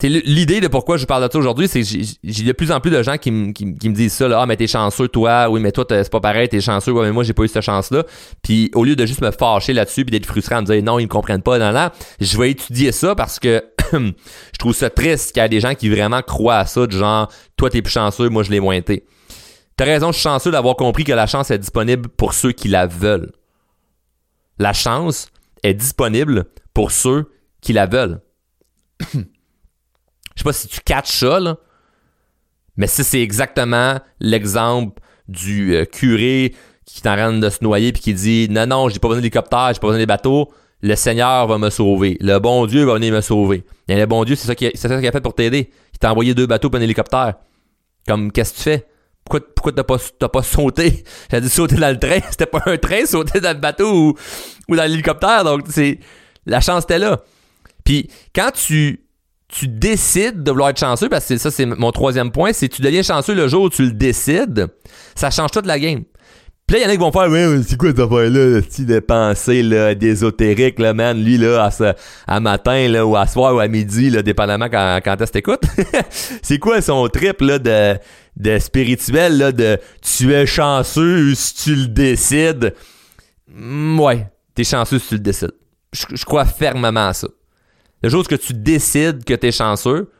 L'idée 0.00 0.60
de 0.60 0.68
pourquoi 0.68 0.96
je 0.96 1.06
parle 1.06 1.26
de 1.26 1.32
ça 1.32 1.36
aujourd'hui, 1.40 1.66
c'est 1.66 1.80
que 1.80 1.88
j'ai 2.22 2.44
de 2.44 2.52
plus 2.52 2.70
en 2.70 2.78
plus 2.78 2.92
de 2.92 3.02
gens 3.02 3.16
qui, 3.16 3.32
me 3.32 3.92
disent 3.92 4.12
ça, 4.12 4.28
là, 4.28 4.42
ah, 4.42 4.46
mais 4.46 4.54
t'es 4.54 4.68
chanceux, 4.68 5.08
toi, 5.08 5.50
oui, 5.50 5.58
mais 5.58 5.72
toi, 5.72 5.84
c'est 5.88 6.08
pas 6.08 6.20
pareil, 6.20 6.48
t'es 6.48 6.60
chanceux, 6.60 6.92
ouais, 6.92 7.06
mais 7.06 7.10
moi, 7.10 7.24
j'ai 7.24 7.32
pas 7.32 7.42
eu 7.42 7.48
cette 7.48 7.64
chance-là. 7.64 8.04
Puis 8.40 8.70
au 8.76 8.84
lieu 8.84 8.94
de 8.94 9.04
juste 9.06 9.22
me 9.22 9.32
fâcher 9.32 9.72
là-dessus 9.72 10.04
puis 10.04 10.12
d'être 10.12 10.26
frustré 10.26 10.54
à 10.54 10.60
me 10.60 10.66
dire 10.66 10.80
non, 10.84 11.00
ils 11.00 11.06
me 11.06 11.08
comprennent 11.08 11.42
pas, 11.42 11.58
non, 11.58 11.72
là, 11.72 11.92
je 12.20 12.38
vais 12.38 12.52
étudier 12.52 12.92
ça 12.92 13.16
parce 13.16 13.40
que 13.40 13.64
je 13.92 14.58
trouve 14.58 14.74
ça 14.74 14.90
triste 14.90 15.32
qu'il 15.32 15.42
y 15.42 15.46
ait 15.46 15.48
des 15.48 15.60
gens 15.60 15.74
qui 15.74 15.88
vraiment 15.88 16.22
croient 16.22 16.58
à 16.58 16.66
ça, 16.66 16.86
du 16.86 16.96
genre, 16.96 17.30
toi, 17.56 17.70
t'es 17.70 17.82
plus 17.82 17.92
chanceux, 17.92 18.28
moi, 18.28 18.42
je 18.42 18.50
l'ai 18.50 18.60
moins 18.60 18.74
été. 18.74 19.04
T'as 19.76 19.84
raison, 19.84 20.08
je 20.08 20.18
suis 20.18 20.22
chanceux 20.22 20.50
d'avoir 20.50 20.76
compris 20.76 21.04
que 21.04 21.12
la 21.12 21.26
chance 21.26 21.50
est 21.50 21.58
disponible 21.58 22.08
pour 22.08 22.34
ceux 22.34 22.52
qui 22.52 22.68
la 22.68 22.86
veulent. 22.86 23.30
La 24.58 24.72
chance 24.72 25.28
est 25.62 25.74
disponible 25.74 26.46
pour 26.74 26.90
ceux 26.90 27.30
qui 27.60 27.72
la 27.72 27.86
veulent. 27.86 28.20
Je 29.14 30.42
sais 30.42 30.44
pas 30.44 30.52
si 30.52 30.68
tu 30.68 30.80
catches 30.80 31.18
ça, 31.18 31.40
là. 31.40 31.56
Mais 32.76 32.86
ça, 32.86 33.02
c'est 33.02 33.20
exactement 33.20 33.98
l'exemple 34.20 35.00
du 35.26 35.74
euh, 35.74 35.84
curé 35.84 36.54
qui 36.84 37.02
est 37.06 37.40
de 37.40 37.50
se 37.50 37.62
noyer 37.62 37.92
puis 37.92 38.00
qui 38.00 38.14
dit 38.14 38.48
Non, 38.48 38.66
non, 38.66 38.88
j'ai 38.88 38.98
pas 38.98 39.08
besoin 39.08 39.20
d'hélicoptère, 39.20 39.72
j'ai 39.74 39.80
pas 39.80 39.88
besoin 39.88 39.98
des 39.98 40.06
bateaux. 40.06 40.52
Le 40.82 40.94
Seigneur 40.94 41.46
va 41.46 41.58
me 41.58 41.70
sauver. 41.70 42.16
Le 42.20 42.38
bon 42.38 42.66
Dieu 42.66 42.84
va 42.84 42.94
venir 42.94 43.12
me 43.12 43.20
sauver. 43.20 43.64
Et 43.88 43.96
le 43.96 44.06
bon 44.06 44.24
Dieu, 44.24 44.36
c'est 44.36 44.46
ça 44.46 44.54
qu'il 44.54 44.68
a, 44.68 44.70
a, 44.70 45.12
fait 45.12 45.20
pour 45.20 45.34
t'aider. 45.34 45.70
Il 45.92 45.98
t'a 45.98 46.10
envoyé 46.10 46.34
deux 46.34 46.46
bateaux 46.46 46.70
pour 46.70 46.78
un 46.78 46.82
hélicoptère. 46.82 47.34
Comme, 48.06 48.30
qu'est-ce 48.30 48.52
que 48.52 48.56
tu 48.58 48.62
fais? 48.62 48.86
Pourquoi, 49.24 49.40
pourquoi 49.54 49.72
t'as 49.72 49.84
pas, 49.84 50.28
pas 50.28 50.42
sauté? 50.42 51.04
J'ai 51.30 51.40
dit 51.40 51.48
sauter 51.48 51.76
dans 51.76 51.90
le 51.90 51.98
train. 51.98 52.20
C'était 52.30 52.46
pas 52.46 52.62
un 52.66 52.76
train, 52.78 53.04
sauter 53.04 53.40
dans 53.40 53.52
le 53.52 53.60
bateau 53.60 53.92
ou, 53.92 54.14
ou 54.68 54.76
dans 54.76 54.84
l'hélicoptère. 54.84 55.44
Donc, 55.44 55.66
la 56.46 56.60
chance 56.60 56.84
était 56.84 56.98
là. 56.98 57.22
Puis, 57.84 58.08
quand 58.34 58.50
tu, 58.52 59.04
décides 59.62 60.42
de 60.42 60.50
vouloir 60.50 60.70
être 60.70 60.78
chanceux, 60.78 61.08
parce 61.08 61.26
que 61.26 61.38
ça, 61.38 61.50
c'est 61.50 61.66
mon 61.66 61.90
troisième 61.90 62.30
point, 62.30 62.52
c'est 62.52 62.68
tu 62.68 62.82
deviens 62.82 63.02
chanceux 63.02 63.34
le 63.34 63.48
jour 63.48 63.64
où 63.64 63.70
tu 63.70 63.84
le 63.84 63.92
décides, 63.92 64.68
ça 65.14 65.30
change 65.30 65.50
toute 65.50 65.66
la 65.66 65.78
game. 65.78 66.04
Puis 66.68 66.76
là, 66.76 66.82
il 66.82 66.84
y 66.84 66.86
en 66.86 66.90
a 66.90 66.96
qui 66.96 67.00
vont 67.00 67.12
faire, 67.12 67.30
ouais, 67.30 67.62
c'est 67.66 67.78
quoi 67.78 67.88
cette 67.88 68.00
affaire-là, 68.00 68.60
style 68.60 68.84
de 68.84 69.00
pensée, 69.00 69.62
là, 69.62 69.94
d'ésotérique, 69.94 70.78
là, 70.78 70.92
man, 70.92 71.18
lui, 71.18 71.38
là, 71.38 71.64
à, 71.64 71.70
ce, 71.70 71.94
à 72.26 72.40
matin, 72.40 72.88
là, 72.88 73.06
ou 73.06 73.16
à 73.16 73.26
soir, 73.26 73.54
ou 73.54 73.58
à 73.58 73.68
midi, 73.68 74.10
là, 74.10 74.20
dépendamment 74.20 74.68
quand, 74.68 75.00
quand 75.02 75.18
est-ce 75.18 75.32
t'écoutes. 75.32 75.62
c'est 76.42 76.58
quoi 76.58 76.82
son 76.82 77.08
trip, 77.08 77.40
là, 77.40 77.58
de, 77.58 77.98
de 78.36 78.58
spirituel, 78.58 79.38
là, 79.38 79.50
de 79.50 79.78
tu 80.02 80.34
es 80.34 80.44
chanceux 80.44 81.34
si 81.34 81.54
tu 81.54 81.74
le 81.74 81.86
décides? 81.86 82.74
Mm, 83.48 83.98
ouais, 83.98 84.26
t'es 84.54 84.64
chanceux 84.64 84.98
si 84.98 85.08
tu 85.08 85.14
le 85.14 85.20
décides. 85.20 85.54
Je, 85.94 86.04
je 86.14 86.24
crois 86.26 86.44
fermement 86.44 87.08
à 87.08 87.14
ça. 87.14 87.28
Le 88.02 88.10
jour 88.10 88.22
où 88.30 88.36
tu 88.36 88.52
décides 88.52 89.24
que 89.24 89.32
t'es 89.32 89.52
chanceux, 89.52 90.10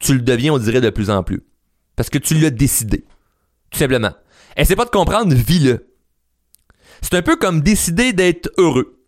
tu 0.00 0.14
le 0.14 0.20
deviens, 0.20 0.52
on 0.52 0.58
dirait, 0.58 0.80
de 0.80 0.90
plus 0.90 1.10
en 1.10 1.22
plus. 1.22 1.44
Parce 1.94 2.10
que 2.10 2.18
tu 2.18 2.34
l'as 2.34 2.50
décidé. 2.50 3.04
Tout 3.70 3.78
simplement. 3.78 4.10
Essaie 4.56 4.76
pas 4.76 4.84
de 4.84 4.90
comprendre, 4.90 5.34
vis-le. 5.34 5.88
C'est 7.02 7.14
un 7.14 7.22
peu 7.22 7.36
comme 7.36 7.60
décider 7.60 8.12
d'être 8.12 8.50
heureux. 8.56 9.00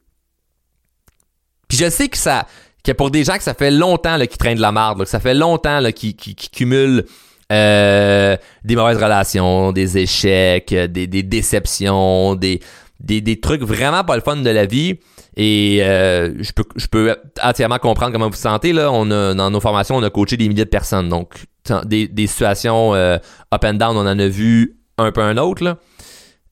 Puis 1.69 1.79
je 1.79 1.89
sais 1.89 2.09
que 2.09 2.19
ça, 2.19 2.47
que 2.85 2.93
pour 2.93 3.11
des 3.11 3.25
gens 3.25 3.37
que 3.37 3.43
ça 3.43 3.55
fait 3.55 3.71
longtemps 3.71 4.19
qu'ils 4.19 4.29
traînent 4.39 4.57
de 4.57 4.63
la 4.63 4.73
marde, 4.73 5.03
que 5.03 5.09
ça 5.09 5.21
fait 5.21 5.35
longtemps 5.35 5.81
qu'ils 5.93 6.17
cumulent 6.37 7.05
euh, 7.53 8.37
des 8.65 8.77
mauvaises 8.77 9.03
relations, 9.03 9.73
des 9.73 9.99
échecs, 9.99 10.75
des, 10.75 11.07
déceptions, 11.07 12.35
des, 12.35 12.61
des, 13.01 13.41
trucs 13.41 13.63
vraiment 13.63 14.05
pas 14.05 14.17
le 14.17 14.23
fun 14.23 14.37
de 14.37 14.51
la 14.51 14.67
vie. 14.67 14.99
Et 15.37 15.81
euh, 15.83 16.35
je, 16.41 16.53
peux, 16.53 16.65
je 16.77 16.87
peux 16.87 17.15
entièrement 17.43 17.79
comprendre 17.79 18.13
comment 18.13 18.27
vous 18.27 18.33
vous 18.33 18.37
sentez. 18.37 18.73
Là. 18.73 18.91
On 18.91 19.11
a, 19.11 19.35
dans 19.35 19.51
nos 19.51 19.61
formations, 19.61 19.97
on 19.97 20.03
a 20.03 20.11
coaché 20.11 20.37
des 20.37 20.49
milliers 20.49 20.65
de 20.65 20.71
personnes. 20.71 21.09
Donc, 21.09 21.45
des, 21.85 22.09
des 22.09 22.27
situations 22.27 22.95
euh, 22.95 23.19
up 23.53 23.65
and 23.65 23.75
down, 23.75 23.97
on 23.97 24.01
en 24.01 24.19
a 24.19 24.29
vu 24.29 24.76
un 24.99 25.13
peu 25.13 25.23
un 25.23 25.37
autre. 25.37 25.79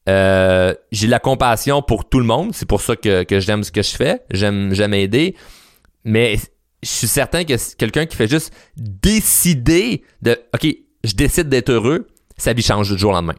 Euh, 0.08 0.74
j'ai 0.92 1.06
la 1.06 1.18
compassion 1.18 1.82
pour 1.82 2.08
tout 2.08 2.18
le 2.18 2.26
monde. 2.26 2.50
C'est 2.54 2.68
pour 2.68 2.80
ça 2.80 2.96
que, 2.96 3.24
j'aime 3.30 3.64
ce 3.64 3.72
que 3.72 3.82
je 3.82 3.94
fais. 3.96 4.22
J'aime, 4.30 4.72
aider. 4.94 5.34
Mais 6.04 6.36
je 6.82 6.88
suis 6.88 7.08
certain 7.08 7.44
que 7.44 7.54
quelqu'un 7.76 8.06
qui 8.06 8.16
fait 8.16 8.28
juste 8.28 8.52
décider 8.76 10.02
de 10.22 10.38
OK, 10.54 10.66
je 11.04 11.14
décide 11.14 11.48
d'être 11.48 11.70
heureux, 11.70 12.08
sa 12.36 12.52
vie 12.52 12.62
change 12.62 12.90
du 12.90 12.98
jour 12.98 13.10
au 13.12 13.14
lendemain. 13.14 13.34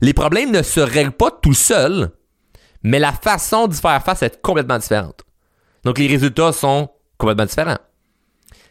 Les 0.00 0.12
problèmes 0.12 0.50
ne 0.50 0.62
se 0.62 0.80
règlent 0.80 1.12
pas 1.12 1.30
tout 1.30 1.54
seuls, 1.54 2.10
mais 2.82 2.98
la 2.98 3.12
façon 3.12 3.68
d'y 3.68 3.80
faire 3.80 4.02
face 4.02 4.22
est 4.22 4.42
complètement 4.42 4.78
différente. 4.78 5.22
Donc 5.84 5.98
les 5.98 6.06
résultats 6.06 6.52
sont 6.52 6.90
complètement 7.16 7.46
différents. 7.46 7.78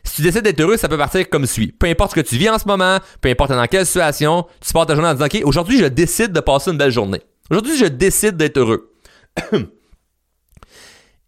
Si 0.03 0.15
tu 0.15 0.21
décides 0.23 0.43
d'être 0.43 0.59
heureux, 0.59 0.77
ça 0.77 0.89
peut 0.89 0.97
partir 0.97 1.29
comme 1.29 1.45
suit. 1.45 1.71
Peu 1.71 1.87
importe 1.87 2.11
ce 2.11 2.15
que 2.15 2.25
tu 2.25 2.37
vis 2.37 2.49
en 2.49 2.59
ce 2.59 2.67
moment, 2.67 2.99
peu 3.21 3.29
importe 3.29 3.51
dans 3.51 3.65
quelle 3.67 3.85
situation, 3.85 4.45
tu 4.65 4.73
pars 4.73 4.85
ta 4.85 4.95
journée 4.95 5.09
en 5.09 5.13
disant 5.13 5.25
OK, 5.25 5.41
aujourd'hui, 5.43 5.77
je 5.77 5.85
décide 5.85 6.31
de 6.31 6.39
passer 6.39 6.71
une 6.71 6.77
belle 6.77 6.91
journée. 6.91 7.21
Aujourd'hui, 7.49 7.77
je 7.77 7.85
décide 7.85 8.37
d'être 8.37 8.57
heureux. 8.57 8.91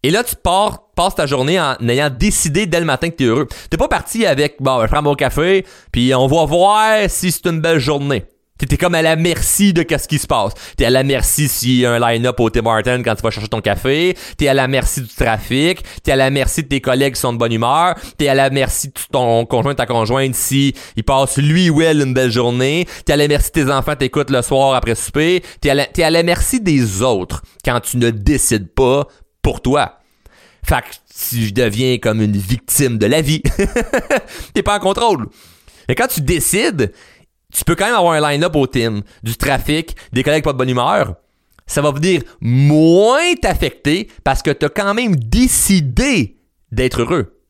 Et 0.02 0.10
là, 0.10 0.22
tu 0.22 0.36
pars, 0.36 0.90
passes 0.94 1.14
ta 1.14 1.26
journée 1.26 1.58
en 1.58 1.76
ayant 1.88 2.10
décidé 2.10 2.66
dès 2.66 2.78
le 2.78 2.84
matin 2.84 3.08
que 3.08 3.16
tu 3.16 3.24
es 3.24 3.26
heureux. 3.26 3.48
T'es 3.70 3.78
pas 3.78 3.88
parti 3.88 4.26
avec, 4.26 4.56
bon, 4.60 4.82
je 4.82 4.90
prends 4.90 5.02
mon 5.02 5.14
café, 5.14 5.64
puis 5.92 6.14
on 6.14 6.26
va 6.26 6.44
voir 6.44 7.08
si 7.08 7.32
c'est 7.32 7.46
une 7.46 7.60
belle 7.60 7.78
journée. 7.78 8.26
T'es 8.66 8.76
comme 8.76 8.94
à 8.94 9.02
la 9.02 9.16
merci 9.16 9.72
de 9.72 9.82
qu'est-ce 9.82 10.08
qui 10.08 10.18
se 10.18 10.26
passe. 10.26 10.52
T'es 10.76 10.84
à 10.84 10.90
la 10.90 11.02
merci 11.02 11.48
s'il 11.48 11.76
y 11.80 11.86
a 11.86 11.92
un 11.92 11.98
line-up 11.98 12.38
au 12.40 12.50
Tim 12.50 12.62
Martin 12.62 13.02
quand 13.02 13.14
tu 13.14 13.22
vas 13.22 13.30
chercher 13.30 13.48
ton 13.48 13.60
café. 13.60 14.16
T'es 14.36 14.48
à 14.48 14.54
la 14.54 14.68
merci 14.68 15.02
du 15.02 15.08
trafic. 15.08 15.80
T'es 16.02 16.12
à 16.12 16.16
la 16.16 16.30
merci 16.30 16.62
de 16.62 16.68
tes 16.68 16.80
collègues 16.80 17.14
qui 17.14 17.20
sont 17.20 17.32
de 17.32 17.38
bonne 17.38 17.52
humeur. 17.52 17.94
T'es 18.18 18.28
à 18.28 18.34
la 18.34 18.50
merci 18.50 18.88
de 18.88 18.94
ton 19.10 19.46
conjoint, 19.46 19.74
ta 19.74 19.86
conjointe 19.86 20.34
si 20.34 20.74
il 20.96 21.04
passe 21.04 21.36
lui 21.38 21.70
ou 21.70 21.82
elle 21.82 22.00
une 22.00 22.14
belle 22.14 22.30
journée. 22.30 22.86
T'es 23.04 23.12
à 23.12 23.16
la 23.16 23.28
merci 23.28 23.50
de 23.54 23.64
tes 23.64 23.70
enfants 23.70 23.96
t'écoutent 23.96 24.30
le 24.30 24.42
soir 24.42 24.74
après 24.74 24.94
souper. 24.94 25.42
T'es 25.60 25.70
à, 25.70 25.74
la, 25.74 25.86
à 25.98 26.10
la 26.10 26.22
merci 26.22 26.60
des 26.60 27.02
autres 27.02 27.42
quand 27.64 27.80
tu 27.80 27.96
ne 27.96 28.10
décides 28.10 28.72
pas 28.72 29.06
pour 29.42 29.60
toi. 29.60 29.98
Fait 30.64 30.80
que 30.80 31.36
tu 31.36 31.52
deviens 31.52 31.98
comme 31.98 32.22
une 32.22 32.36
victime 32.36 32.98
de 32.98 33.06
la 33.06 33.20
vie. 33.20 33.42
T'es 34.54 34.62
pas 34.62 34.76
en 34.76 34.80
contrôle. 34.80 35.26
Mais 35.88 35.94
quand 35.94 36.06
tu 36.06 36.22
décides, 36.22 36.92
tu 37.54 37.64
peux 37.64 37.74
quand 37.74 37.86
même 37.86 37.94
avoir 37.94 38.14
un 38.14 38.30
line-up 38.30 38.54
au 38.56 38.66
team, 38.66 39.02
du 39.22 39.36
trafic, 39.36 39.96
des 40.12 40.22
collègues 40.22 40.44
pas 40.44 40.52
de 40.52 40.58
bonne 40.58 40.68
humeur. 40.68 41.14
Ça 41.66 41.80
va 41.80 41.92
venir 41.92 42.22
moins 42.40 43.34
t'affecter 43.40 44.08
parce 44.22 44.42
que 44.42 44.50
tu 44.50 44.66
as 44.66 44.68
quand 44.68 44.92
même 44.92 45.16
décidé 45.16 46.36
d'être 46.70 47.00
heureux. 47.00 47.40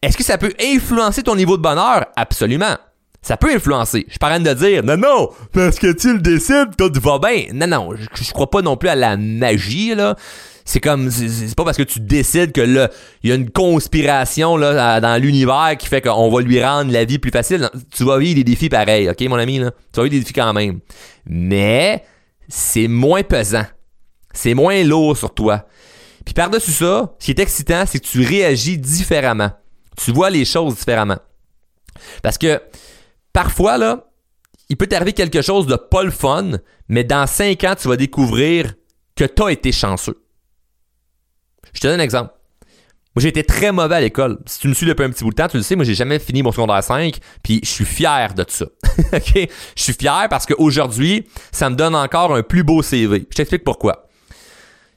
Est-ce 0.00 0.16
que 0.16 0.24
ça 0.24 0.38
peut 0.38 0.54
influencer 0.60 1.22
ton 1.22 1.36
niveau 1.36 1.56
de 1.56 1.62
bonheur? 1.62 2.06
Absolument. 2.16 2.76
Ça 3.20 3.36
peut 3.36 3.52
influencer. 3.54 4.06
Je 4.08 4.18
pas 4.18 4.38
de 4.38 4.54
dire 4.54 4.84
non, 4.84 4.96
non, 4.96 5.30
parce 5.52 5.78
que 5.78 5.92
tu 5.92 6.14
le 6.14 6.20
décides, 6.20 6.76
tout 6.78 6.92
va 7.00 7.18
bien. 7.18 7.46
Non, 7.52 7.66
non, 7.66 7.90
je, 7.96 8.06
je 8.22 8.32
crois 8.32 8.48
pas 8.48 8.62
non 8.62 8.76
plus 8.76 8.88
à 8.88 8.94
la 8.94 9.16
magie, 9.16 9.94
là 9.94 10.16
c'est 10.66 10.80
comme 10.80 11.10
c'est 11.10 11.54
pas 11.54 11.64
parce 11.64 11.76
que 11.76 11.84
tu 11.84 12.00
décides 12.00 12.50
que 12.50 12.60
là 12.60 12.90
il 13.22 13.30
y 13.30 13.32
a 13.32 13.36
une 13.36 13.50
conspiration 13.50 14.56
là 14.56 15.00
dans 15.00 15.22
l'univers 15.22 15.76
qui 15.78 15.86
fait 15.86 16.02
qu'on 16.02 16.28
va 16.28 16.40
lui 16.42 16.62
rendre 16.62 16.92
la 16.92 17.04
vie 17.04 17.18
plus 17.18 17.30
facile. 17.30 17.70
Tu 17.94 18.04
vas 18.04 18.18
vivre 18.18 18.34
des 18.34 18.44
défis 18.44 18.68
pareils, 18.68 19.08
ok 19.08 19.20
mon 19.28 19.36
ami 19.36 19.60
là. 19.60 19.70
Tu 19.70 20.00
vas 20.00 20.02
vivre 20.02 20.14
des 20.14 20.20
défis 20.20 20.32
quand 20.32 20.52
même, 20.52 20.80
mais 21.24 22.04
c'est 22.48 22.88
moins 22.88 23.22
pesant, 23.22 23.64
c'est 24.32 24.54
moins 24.54 24.82
lourd 24.82 25.16
sur 25.16 25.32
toi. 25.32 25.66
Puis 26.24 26.34
par-dessus 26.34 26.72
ça, 26.72 27.14
ce 27.20 27.24
qui 27.24 27.30
est 27.30 27.38
excitant, 27.38 27.84
c'est 27.86 28.00
que 28.00 28.06
tu 28.06 28.26
réagis 28.26 28.76
différemment. 28.76 29.52
Tu 29.96 30.10
vois 30.10 30.30
les 30.30 30.44
choses 30.44 30.74
différemment. 30.74 31.18
Parce 32.22 32.38
que 32.38 32.60
parfois 33.32 33.78
là, 33.78 34.08
il 34.68 34.76
peut 34.76 34.88
t'arriver 34.88 35.12
quelque 35.12 35.42
chose 35.42 35.68
de 35.68 35.76
pas 35.76 36.02
le 36.02 36.10
fun, 36.10 36.58
mais 36.88 37.04
dans 37.04 37.28
cinq 37.28 37.62
ans, 37.62 37.74
tu 37.80 37.86
vas 37.86 37.96
découvrir 37.96 38.74
que 39.14 39.24
tu 39.24 39.42
as 39.44 39.52
été 39.52 39.70
chanceux. 39.70 40.25
Je 41.76 41.80
te 41.82 41.86
donne 41.86 42.00
un 42.00 42.02
exemple. 42.02 42.32
Moi, 43.14 43.22
j'ai 43.22 43.28
été 43.28 43.44
très 43.44 43.70
mauvais 43.70 43.96
à 43.96 44.00
l'école. 44.00 44.38
Si 44.46 44.60
tu 44.60 44.68
me 44.68 44.74
suis 44.74 44.86
depuis 44.86 45.04
un 45.04 45.10
petit 45.10 45.24
bout 45.24 45.30
de 45.30 45.36
temps, 45.36 45.48
tu 45.48 45.58
le 45.58 45.62
sais, 45.62 45.76
moi, 45.76 45.84
j'ai 45.84 45.94
jamais 45.94 46.18
fini 46.18 46.42
mon 46.42 46.52
secondaire 46.52 46.82
5, 46.82 47.18
puis 47.42 47.60
je 47.62 47.68
suis 47.68 47.84
fier 47.84 48.34
de 48.34 48.44
ça. 48.48 48.66
OK? 49.12 49.48
Je 49.76 49.82
suis 49.82 49.92
fier 49.92 50.26
parce 50.30 50.46
qu'aujourd'hui, 50.46 51.26
ça 51.52 51.70
me 51.70 51.76
donne 51.76 51.94
encore 51.94 52.34
un 52.34 52.42
plus 52.42 52.62
beau 52.62 52.82
CV. 52.82 53.26
Je 53.30 53.36
t'explique 53.36 53.64
pourquoi. 53.64 54.08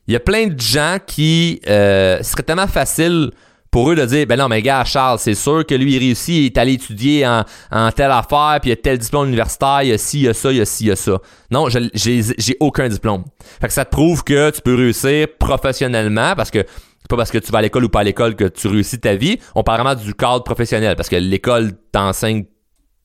Il 0.08 0.14
y 0.14 0.16
a 0.16 0.20
plein 0.20 0.48
de 0.48 0.60
gens 0.60 0.98
qui 1.06 1.62
euh, 1.68 2.24
serait 2.24 2.44
tellement 2.44 2.68
facile 2.68 3.32
pour 3.72 3.92
eux 3.92 3.96
de 3.96 4.06
dire 4.06 4.26
ben 4.26 4.38
non 4.38 4.48
mais 4.48 4.62
gars 4.62 4.84
Charles 4.84 5.20
c'est 5.20 5.36
sûr 5.36 5.66
que 5.66 5.76
lui 5.76 5.96
il 5.96 6.00
réussit 6.00 6.36
il 6.36 6.46
est 6.46 6.58
allé 6.58 6.74
étudier 6.74 7.28
en, 7.28 7.44
en 7.72 7.92
telle 7.92 8.12
affaire 8.12 8.58
puis 8.62 8.72
il 8.72 8.74
a 8.74 8.76
tel 8.76 8.98
diplôme 8.98 9.28
universitaire 9.28 9.84
il 9.84 9.90
y 9.90 9.94
a 9.94 9.98
ci 9.98 10.20
il 10.20 10.24
y 10.24 10.28
a 10.28 10.34
ça 10.34 10.52
il 10.52 10.58
y 10.58 10.62
a 10.62 10.66
ci 10.66 10.86
il 10.86 10.88
y 10.88 10.92
a 10.92 10.96
ça 10.96 11.20
non 11.52 11.68
j'ai 11.70 12.58
aucun 12.60 12.88
diplôme 12.88 13.24
fait 13.62 13.68
que 13.68 13.74
ça 13.74 13.86
te 13.86 13.92
prouve 13.92 14.24
que 14.24 14.50
tu 14.52 14.62
peux 14.62 14.76
réussir 14.76 15.28
professionnellement 15.40 16.34
parce 16.36 16.52
que 16.52 16.60
c'est 16.60 17.08
pas 17.10 17.18
parce 17.18 17.32
que 17.32 17.38
tu 17.38 17.52
vas 17.52 17.60
à 17.60 17.62
l'école 17.62 17.86
ou 17.86 17.90
pas 17.90 18.02
à 18.02 18.04
l'école 18.04 18.36
que 18.36 18.46
tu 18.46 18.68
réussis 18.68 19.00
ta 19.00 19.16
vie 19.16 19.40
on 19.56 19.64
parle 19.64 19.82
vraiment 19.82 20.02
du 20.02 20.14
cadre 20.14 20.44
professionnel 20.44 20.96
parce 20.96 21.10
que 21.10 21.16
l'école 21.16 21.74
t'enseigne 21.92 22.46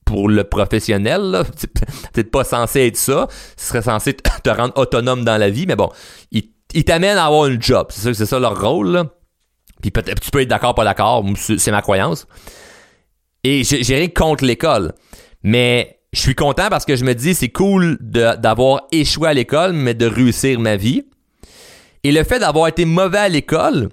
pour 0.05 0.29
le 0.29 0.45
professionnel, 0.45 1.43
peut 2.13 2.25
pas 2.25 2.45
censé 2.45 2.87
être 2.87 2.97
ça. 2.97 3.27
Ce 3.57 3.69
serait 3.69 3.83
censé 3.83 4.15
te 4.15 4.51
rendre 4.51 4.77
autonome 4.77 5.25
dans 5.25 5.39
la 5.39 5.51
vie, 5.51 5.67
mais 5.67 5.77
bon, 5.77 5.89
ils 6.31 6.85
t'amènent 6.85 7.19
à 7.19 7.27
avoir 7.27 7.45
un 7.45 7.59
job. 7.59 7.87
C'est 7.91 8.03
ça, 8.03 8.15
c'est 8.15 8.27
ça 8.27 8.39
leur 8.39 8.61
rôle, 8.61 8.91
là. 8.91 9.07
Puis 9.91 10.03
tu 10.21 10.31
peux 10.31 10.41
être 10.41 10.49
d'accord, 10.49 10.75
pas 10.75 10.85
d'accord, 10.85 11.25
c'est 11.37 11.71
ma 11.71 11.83
croyance. 11.83 12.27
Et 13.43 13.63
j'ai 13.65 13.97
rien 13.97 14.09
contre 14.09 14.45
l'école. 14.45 14.93
Mais 15.43 16.01
je 16.13 16.21
suis 16.21 16.35
content 16.35 16.69
parce 16.71 16.85
que 16.85 16.97
je 16.97 17.05
me 17.05 17.15
dis 17.15 17.35
c'est 17.35 17.51
cool 17.51 17.99
d'avoir 18.01 18.85
échoué 18.93 19.29
à 19.29 19.35
l'école, 19.35 19.73
mais 19.73 19.95
de 19.95 20.07
réussir 20.07 20.59
ma 20.59 20.77
vie. 20.77 21.05
Et 22.03 22.13
le 22.13 22.23
fait 22.25 22.39
d'avoir 22.39 22.69
été 22.69 22.85
mauvais 22.85 23.19
à 23.19 23.29
l'école 23.29 23.91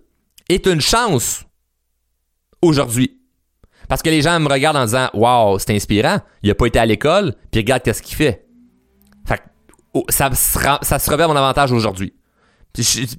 est 0.49 0.65
une 0.67 0.81
chance 0.81 1.45
aujourd'hui. 2.61 3.17
Parce 3.89 4.01
que 4.01 4.09
les 4.09 4.21
gens 4.21 4.39
me 4.39 4.47
regardent 4.47 4.77
en 4.77 4.85
disant 4.85 5.09
Waouh, 5.13 5.59
c'est 5.59 5.75
inspirant, 5.75 6.19
il 6.43 6.51
a 6.51 6.55
pas 6.55 6.67
été 6.67 6.79
à 6.79 6.85
l'école, 6.85 7.35
puis 7.51 7.61
regarde 7.61 7.83
qu'est-ce 7.83 8.01
qu'il 8.01 8.15
fait. 8.15 8.45
Fait 9.27 9.41
oh, 9.93 10.05
ça, 10.07 10.29
ça 10.33 10.99
se 10.99 11.11
revient 11.11 11.23
à 11.23 11.27
mon 11.27 11.35
avantage 11.35 11.71
aujourd'hui. 11.71 12.13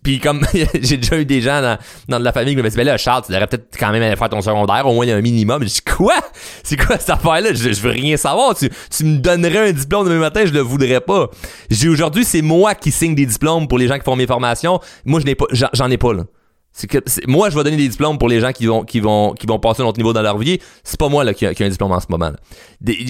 Puis 0.02 0.18
comme 0.18 0.46
j'ai 0.74 0.96
déjà 0.96 1.18
eu 1.18 1.26
des 1.26 1.40
gens 1.40 1.60
dans, 1.60 1.78
dans 2.08 2.18
de 2.18 2.24
la 2.24 2.32
famille 2.32 2.54
qui 2.54 2.62
me 2.62 2.68
disent 2.68 2.76
ben 2.76 2.86
là 2.86 2.96
Charles 2.96 3.22
tu 3.26 3.32
devrais 3.32 3.46
peut-être 3.46 3.76
quand 3.78 3.92
même 3.92 4.02
aller 4.02 4.16
faire 4.16 4.30
ton 4.30 4.40
secondaire 4.40 4.86
au 4.86 4.94
moins 4.94 5.04
il 5.04 5.10
y 5.10 5.12
a 5.12 5.16
un 5.16 5.20
minimum. 5.20 5.62
Je 5.62 5.68
dis 5.68 5.82
quoi? 5.82 6.14
C'est 6.62 6.76
quoi 6.76 6.98
cette 6.98 7.10
affaire 7.10 7.40
là 7.40 7.52
je, 7.52 7.68
veux 7.80 7.90
rien 7.90 8.16
savoir. 8.16 8.54
Tu, 8.54 8.70
tu 8.90 9.04
me 9.04 9.18
donnerais 9.18 9.68
un 9.68 9.72
diplôme 9.72 10.06
demain 10.06 10.20
matin 10.20 10.44
je 10.46 10.52
le 10.52 10.60
voudrais 10.60 11.00
pas. 11.00 11.28
J'ai 11.70 11.88
aujourd'hui 11.88 12.24
c'est 12.24 12.42
moi 12.42 12.74
qui 12.74 12.90
signe 12.90 13.14
des 13.14 13.26
diplômes 13.26 13.68
pour 13.68 13.78
les 13.78 13.88
gens 13.88 13.98
qui 13.98 14.04
font 14.04 14.16
mes 14.16 14.26
formations. 14.26 14.80
Moi 15.04 15.20
je 15.20 15.26
n'ai 15.26 15.34
pas 15.34 15.46
j'en 15.50 15.90
ai 15.90 15.98
pas 15.98 16.14
là. 16.14 16.24
C'est 16.72 16.86
que 16.86 16.98
moi 17.26 17.50
je 17.50 17.56
vais 17.56 17.64
donner 17.64 17.76
des 17.76 17.88
diplômes 17.88 18.16
pour 18.16 18.28
les 18.28 18.40
gens 18.40 18.52
qui 18.52 18.64
vont 18.64 18.84
qui 18.84 19.00
vont 19.00 19.34
qui 19.34 19.46
vont 19.46 19.58
passer 19.58 19.82
un 19.82 19.86
autre 19.86 19.98
niveau 19.98 20.14
dans 20.14 20.22
leur 20.22 20.38
vie. 20.38 20.58
C'est 20.82 20.98
pas 20.98 21.10
moi 21.10 21.24
là 21.24 21.34
qui 21.34 21.44
a, 21.44 21.50
un 21.50 21.68
diplôme 21.68 21.92
en 21.92 22.00
ce 22.00 22.06
moment 22.08 22.32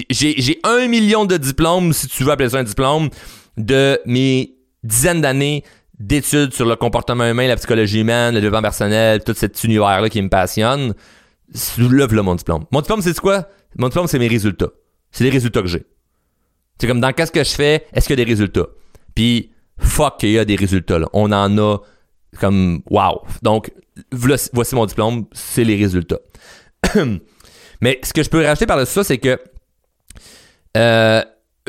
j'ai 0.09 0.59
un 0.65 0.87
million 0.87 1.23
de 1.23 1.37
diplômes 1.37 1.93
si 1.93 2.07
tu 2.07 2.25
veux 2.25 2.31
appeler 2.31 2.49
ça 2.49 2.57
un 2.57 2.63
diplôme 2.63 3.09
de 3.55 3.99
mes 4.05 4.55
dizaines 4.83 5.21
d'années 5.21 5.63
d'études 6.07 6.53
sur 6.53 6.65
le 6.65 6.75
comportement 6.75 7.25
humain, 7.25 7.47
la 7.47 7.55
psychologie 7.55 8.01
humaine, 8.01 8.35
le 8.35 8.41
développement 8.41 8.61
personnel, 8.61 9.23
tout 9.23 9.33
cet 9.35 9.63
univers-là 9.63 10.09
qui 10.09 10.21
me 10.21 10.29
passionne, 10.29 10.93
lève 11.77 12.13
le 12.13 12.21
mon 12.21 12.35
diplôme. 12.35 12.65
Mon 12.71 12.81
diplôme, 12.81 13.01
c'est 13.01 13.17
quoi? 13.19 13.47
Mon 13.77 13.87
diplôme, 13.87 14.07
c'est 14.07 14.19
mes 14.19 14.27
résultats. 14.27 14.69
C'est 15.11 15.23
les 15.23 15.29
résultats 15.29 15.61
que 15.61 15.67
j'ai. 15.67 15.85
C'est 16.79 16.87
comme 16.87 16.99
dans 16.99 17.13
qu'est-ce 17.13 17.31
que 17.31 17.43
je 17.43 17.51
fais, 17.51 17.85
est-ce 17.93 18.07
qu'il 18.07 18.19
y 18.19 18.21
a 18.21 18.25
des 18.25 18.29
résultats? 18.29 18.67
Puis, 19.15 19.51
fuck 19.77 20.19
qu'il 20.19 20.31
y 20.31 20.39
a 20.39 20.45
des 20.45 20.55
résultats, 20.55 20.99
là. 20.99 21.07
On 21.13 21.31
en 21.31 21.57
a 21.57 21.77
comme, 22.39 22.81
wow. 22.89 23.21
Donc, 23.41 23.71
voici 24.11 24.75
mon 24.75 24.85
diplôme, 24.85 25.25
c'est 25.31 25.63
les 25.63 25.77
résultats. 25.77 26.19
Mais 27.81 27.99
ce 28.03 28.11
que 28.11 28.23
je 28.23 28.29
peux 28.29 28.43
rajouter 28.43 28.65
par-dessus 28.65 28.93
ça, 28.93 29.03
c'est 29.03 29.19
que 29.19 29.39
euh, 30.75 31.21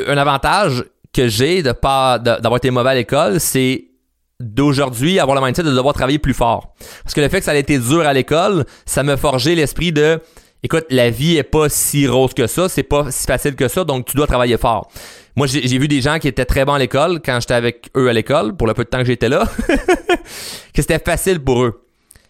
un 0.07 0.17
avantage 0.17 0.85
que 1.13 1.29
j'ai 1.29 1.63
de 1.63 1.73
pas 1.73 2.19
d'avoir 2.19 2.57
été 2.57 2.71
mauvais 2.71 2.91
à 2.91 2.95
l'école, 2.95 3.39
c'est 3.39 3.94
d'aujourd'hui 4.41 5.19
avoir 5.21 5.39
le 5.41 5.45
mindset 5.45 5.63
de 5.63 5.71
devoir 5.71 5.95
travailler 5.95 6.19
plus 6.19 6.35
fort. 6.35 6.75
Parce 7.03 7.15
que 7.15 7.21
le 7.21 7.29
fait 7.29 7.39
que 7.39 7.45
ça 7.45 7.53
a 7.53 7.57
été 7.57 7.79
dur 7.79 8.01
à 8.01 8.13
l'école, 8.13 8.65
ça 8.87 9.03
m'a 9.03 9.17
forgé 9.17 9.55
l'esprit 9.55 9.93
de 9.93 10.21
écoute, 10.63 10.87
la 10.91 11.11
vie 11.11 11.37
est 11.37 11.43
pas 11.43 11.69
si 11.69 12.09
rose 12.09 12.35
que 12.35 12.47
ça, 12.47 12.69
c'est 12.69 12.83
pas 12.83 13.11
si 13.11 13.27
facile 13.27 13.55
que 13.55 13.69
ça, 13.69 13.85
donc 13.85 14.07
tu 14.07 14.17
dois 14.17 14.27
travailler 14.27 14.57
fort. 14.57 14.91
Moi, 15.37 15.47
j'ai 15.47 15.79
vu 15.79 15.89
des 15.89 16.01
gens 16.01 16.19
qui 16.19 16.29
étaient 16.29 16.45
très 16.45 16.65
bons 16.65 16.75
à 16.75 16.79
l'école 16.79 17.21
quand 17.25 17.39
j'étais 17.41 17.55
avec 17.55 17.91
eux 17.97 18.09
à 18.09 18.13
l'école, 18.13 18.57
pour 18.57 18.67
le 18.67 18.75
peu 18.75 18.85
de 18.85 18.89
temps 18.89 18.99
que 18.99 19.05
j'étais 19.05 19.29
là, 19.29 19.49
que 19.69 20.81
c'était 20.81 21.01
facile 21.01 21.43
pour 21.43 21.65
eux. 21.65 21.85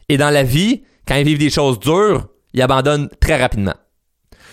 Et 0.08 0.16
dans 0.16 0.30
la 0.30 0.42
vie, 0.42 0.84
quand 1.06 1.16
ils 1.16 1.24
vivent 1.24 1.38
des 1.38 1.50
choses 1.50 1.78
dures, 1.78 2.28
ils 2.54 2.62
abandonnent 2.62 3.08
très 3.20 3.40
rapidement. 3.40 3.74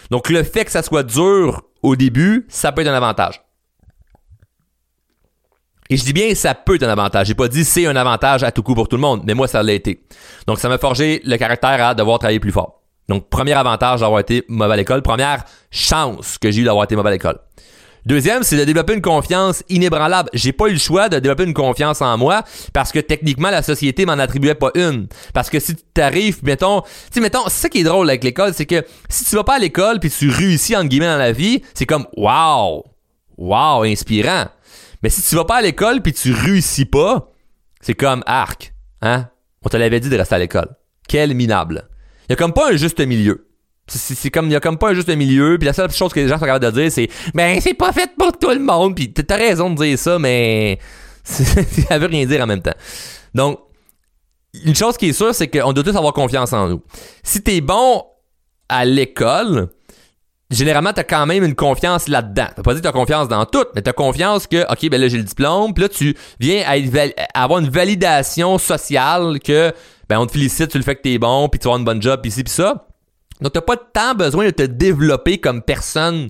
Donc 0.09 0.29
le 0.29 0.43
fait 0.43 0.65
que 0.65 0.71
ça 0.71 0.83
soit 0.83 1.03
dur 1.03 1.63
au 1.81 1.95
début, 1.95 2.45
ça 2.49 2.71
peut 2.71 2.81
être 2.81 2.87
un 2.89 2.93
avantage. 2.93 3.41
Et 5.91 5.97
je 5.97 6.05
dis 6.05 6.13
bien 6.13 6.33
ça 6.35 6.55
peut 6.55 6.75
être 6.75 6.83
un 6.83 6.89
avantage. 6.89 7.27
J'ai 7.27 7.35
pas 7.35 7.49
dit 7.49 7.65
c'est 7.65 7.85
un 7.85 7.97
avantage 7.97 8.43
à 8.43 8.51
tout 8.53 8.63
coup 8.63 8.73
pour 8.73 8.87
tout 8.87 8.95
le 8.95 9.01
monde, 9.01 9.23
mais 9.25 9.33
moi 9.33 9.49
ça 9.49 9.61
l'a 9.61 9.73
été. 9.73 10.01
Donc 10.47 10.57
ça 10.57 10.69
m'a 10.69 10.77
forgé 10.77 11.21
le 11.25 11.35
caractère 11.35 11.85
à 11.85 11.93
devoir 11.93 12.17
travailler 12.17 12.39
plus 12.39 12.53
fort. 12.53 12.81
Donc 13.09 13.27
premier 13.29 13.51
avantage 13.51 13.99
d'avoir 13.99 14.21
été 14.21 14.45
mauvais 14.47 14.73
à 14.73 14.77
l'école, 14.77 15.01
première 15.01 15.43
chance 15.69 16.37
que 16.37 16.49
j'ai 16.49 16.61
eu 16.61 16.63
d'avoir 16.63 16.85
été 16.85 16.95
mauvais 16.95 17.09
à 17.09 17.11
l'école. 17.11 17.39
Deuxième, 18.05 18.43
c'est 18.43 18.55
de 18.57 18.63
développer 18.63 18.93
une 18.93 19.01
confiance 19.01 19.65
inébranlable. 19.67 20.29
J'ai 20.33 20.53
pas 20.53 20.69
eu 20.69 20.71
le 20.71 20.79
choix 20.79 21.09
de 21.09 21.19
développer 21.19 21.43
une 21.43 21.53
confiance 21.53 22.01
en 22.01 22.17
moi 22.17 22.43
parce 22.71 22.93
que 22.93 22.99
techniquement 22.99 23.49
la 23.49 23.61
société 23.61 24.05
m'en 24.05 24.13
attribuait 24.13 24.55
pas 24.55 24.71
une. 24.75 25.07
Parce 25.33 25.49
que 25.49 25.59
si 25.59 25.75
tu 25.75 25.83
t'arrives, 25.93 26.39
mettons, 26.43 26.83
tu 27.13 27.19
mettons, 27.19 27.43
c'est 27.49 27.69
qui 27.69 27.81
est 27.81 27.83
drôle 27.83 28.09
avec 28.09 28.23
l'école, 28.23 28.53
c'est 28.53 28.65
que 28.65 28.85
si 29.09 29.25
tu 29.25 29.35
vas 29.35 29.43
pas 29.43 29.55
à 29.55 29.59
l'école 29.59 29.99
puis 29.99 30.09
tu 30.09 30.29
réussis 30.29 30.73
entre 30.73 30.87
guillemets 30.87 31.07
dans 31.07 31.17
la 31.17 31.33
vie, 31.33 31.61
c'est 31.73 31.85
comme 31.85 32.07
wow, 32.15 32.85
wow, 33.37 33.83
inspirant. 33.83 34.45
Mais 35.03 35.09
si 35.09 35.21
tu 35.21 35.35
vas 35.35 35.45
pas 35.45 35.57
à 35.57 35.61
l'école 35.61 36.01
puis 36.01 36.13
tu 36.13 36.33
réussis 36.33 36.85
pas, 36.85 37.31
c'est 37.81 37.95
comme 37.95 38.23
arc, 38.25 38.73
hein? 39.01 39.29
On 39.63 39.69
te 39.69 39.77
l'avait 39.77 39.99
dit 39.99 40.09
de 40.09 40.17
rester 40.17 40.35
à 40.35 40.39
l'école. 40.39 40.69
Quel 41.07 41.33
minable. 41.35 41.87
Il 42.27 42.31
y 42.31 42.33
a 42.33 42.35
comme 42.35 42.53
pas 42.53 42.71
un 42.71 42.75
juste 42.75 42.99
milieu. 42.99 43.47
C'est 43.87 44.29
comme 44.29 44.45
il 44.45 44.53
y 44.53 44.55
a 44.55 44.59
comme 44.59 44.77
pas 44.77 44.91
un 44.91 44.93
juste 44.93 45.09
milieu, 45.09 45.57
puis 45.57 45.65
la 45.65 45.73
seule 45.73 45.91
chose 45.91 46.13
que 46.13 46.19
les 46.19 46.27
gens 46.27 46.39
sont 46.39 46.45
capables 46.45 46.63
de 46.63 46.71
dire 46.71 46.91
c'est 46.91 47.09
ben 47.33 47.59
c'est 47.59 47.73
pas 47.73 47.91
fait 47.91 48.09
pour 48.17 48.37
tout 48.37 48.49
le 48.49 48.59
monde, 48.59 48.95
puis 48.95 49.11
t'as 49.11 49.35
raison 49.35 49.69
de 49.69 49.83
dire 49.83 49.99
ça 49.99 50.17
mais 50.17 50.79
ça 51.23 51.99
veut 51.99 52.07
rien 52.07 52.25
dire 52.25 52.41
en 52.41 52.47
même 52.47 52.61
temps. 52.61 52.75
Donc 53.35 53.59
une 54.63 54.75
chose 54.75 54.95
qui 54.95 55.09
est 55.09 55.13
sûre 55.13 55.35
c'est 55.35 55.49
qu'on 55.49 55.73
doit 55.73 55.83
tous 55.83 55.95
avoir 55.95 56.13
confiance 56.13 56.53
en 56.53 56.69
nous. 56.69 56.81
Si 57.23 57.41
t'es 57.41 57.59
bon 57.59 58.03
à 58.69 58.85
l'école, 58.85 59.67
généralement, 60.51 60.93
t'as 60.93 61.03
quand 61.03 61.25
même 61.25 61.43
une 61.43 61.55
confiance 61.55 62.07
là-dedans. 62.07 62.47
T'as 62.55 62.61
pas 62.61 62.73
dit 62.73 62.81
que 62.81 62.83
t'as 62.85 62.91
confiance 62.91 63.27
dans 63.27 63.45
tout, 63.45 63.65
mais 63.73 63.81
t'as 63.81 63.93
confiance 63.93 64.47
que, 64.47 64.63
OK, 64.71 64.89
ben 64.89 64.99
là, 64.99 65.07
j'ai 65.07 65.17
le 65.17 65.23
diplôme, 65.23 65.73
puis 65.73 65.83
là, 65.83 65.89
tu 65.89 66.15
viens 66.39 66.63
à, 66.67 67.43
avoir 67.43 67.59
une 67.59 67.69
validation 67.69 68.57
sociale 68.57 69.39
que, 69.39 69.73
ben, 70.09 70.19
on 70.19 70.25
te 70.25 70.33
félicite 70.33 70.69
sur 70.71 70.77
le 70.77 70.83
fait 70.83 70.95
que 70.95 71.01
t'es 71.01 71.17
bon, 71.17 71.47
puis 71.49 71.59
tu 71.59 71.63
vas 71.63 71.69
avoir 71.69 71.79
une 71.79 71.85
bonne 71.85 72.01
job, 72.01 72.21
pis 72.21 72.31
ci, 72.31 72.43
pis 72.43 72.51
ça. 72.51 72.87
Donc, 73.39 73.53
t'as 73.53 73.61
pas 73.61 73.77
tant 73.77 74.13
besoin 74.13 74.45
de 74.45 74.51
te 74.51 74.63
développer 74.63 75.39
comme 75.39 75.61
personne, 75.61 76.29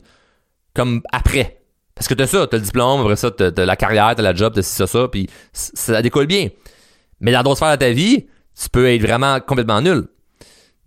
comme 0.73 1.01
après. 1.12 1.62
Parce 1.95 2.07
que 2.07 2.13
t'as 2.13 2.27
ça, 2.27 2.47
t'as 2.47 2.57
le 2.57 2.63
diplôme, 2.63 3.01
après 3.01 3.15
ça, 3.15 3.31
t'as, 3.31 3.51
la 3.65 3.75
carrière, 3.75 4.13
t'as 4.15 4.23
la 4.23 4.34
job, 4.34 4.53
t'as 4.55 4.62
ça, 4.62 4.88
ça, 4.88 5.07
puis 5.07 5.29
ça 5.51 6.01
décolle 6.01 6.27
bien. 6.27 6.49
Mais 7.19 7.31
dans 7.31 7.43
d'autres 7.43 7.57
sphères 7.57 7.71
de 7.71 7.75
ta 7.75 7.91
vie, 7.91 8.27
tu 8.60 8.69
peux 8.69 8.89
être 8.89 9.01
vraiment 9.01 9.39
complètement 9.39 9.81
nul. 9.81 10.07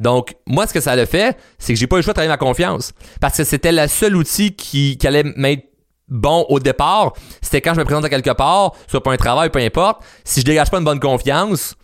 Donc, 0.00 0.34
moi, 0.46 0.66
ce 0.66 0.74
que 0.74 0.80
ça 0.80 0.92
a 0.92 1.06
fait, 1.06 1.36
c'est 1.58 1.72
que 1.72 1.78
j'ai 1.78 1.86
pas 1.86 1.96
eu 1.96 1.98
le 2.00 2.02
choix 2.02 2.12
de 2.12 2.16
travailler 2.16 2.32
ma 2.32 2.36
confiance. 2.36 2.92
Parce 3.20 3.36
que 3.36 3.44
c'était 3.44 3.72
le 3.72 3.86
seul 3.86 4.16
outil 4.16 4.54
qui, 4.54 4.98
allait 5.04 5.24
m'être 5.36 5.64
bon 6.08 6.44
au 6.48 6.58
départ. 6.58 7.12
C'était 7.40 7.60
quand 7.60 7.74
je 7.74 7.78
me 7.78 7.84
présente 7.84 8.04
à 8.04 8.08
quelque 8.08 8.30
part, 8.30 8.72
soit 8.88 9.02
pour 9.02 9.12
un 9.12 9.16
travail, 9.16 9.50
peu 9.50 9.60
importe. 9.60 10.02
Si 10.24 10.40
je 10.40 10.44
dégage 10.44 10.70
pas 10.70 10.78
une 10.78 10.84
bonne 10.84 11.00
confiance, 11.00 11.74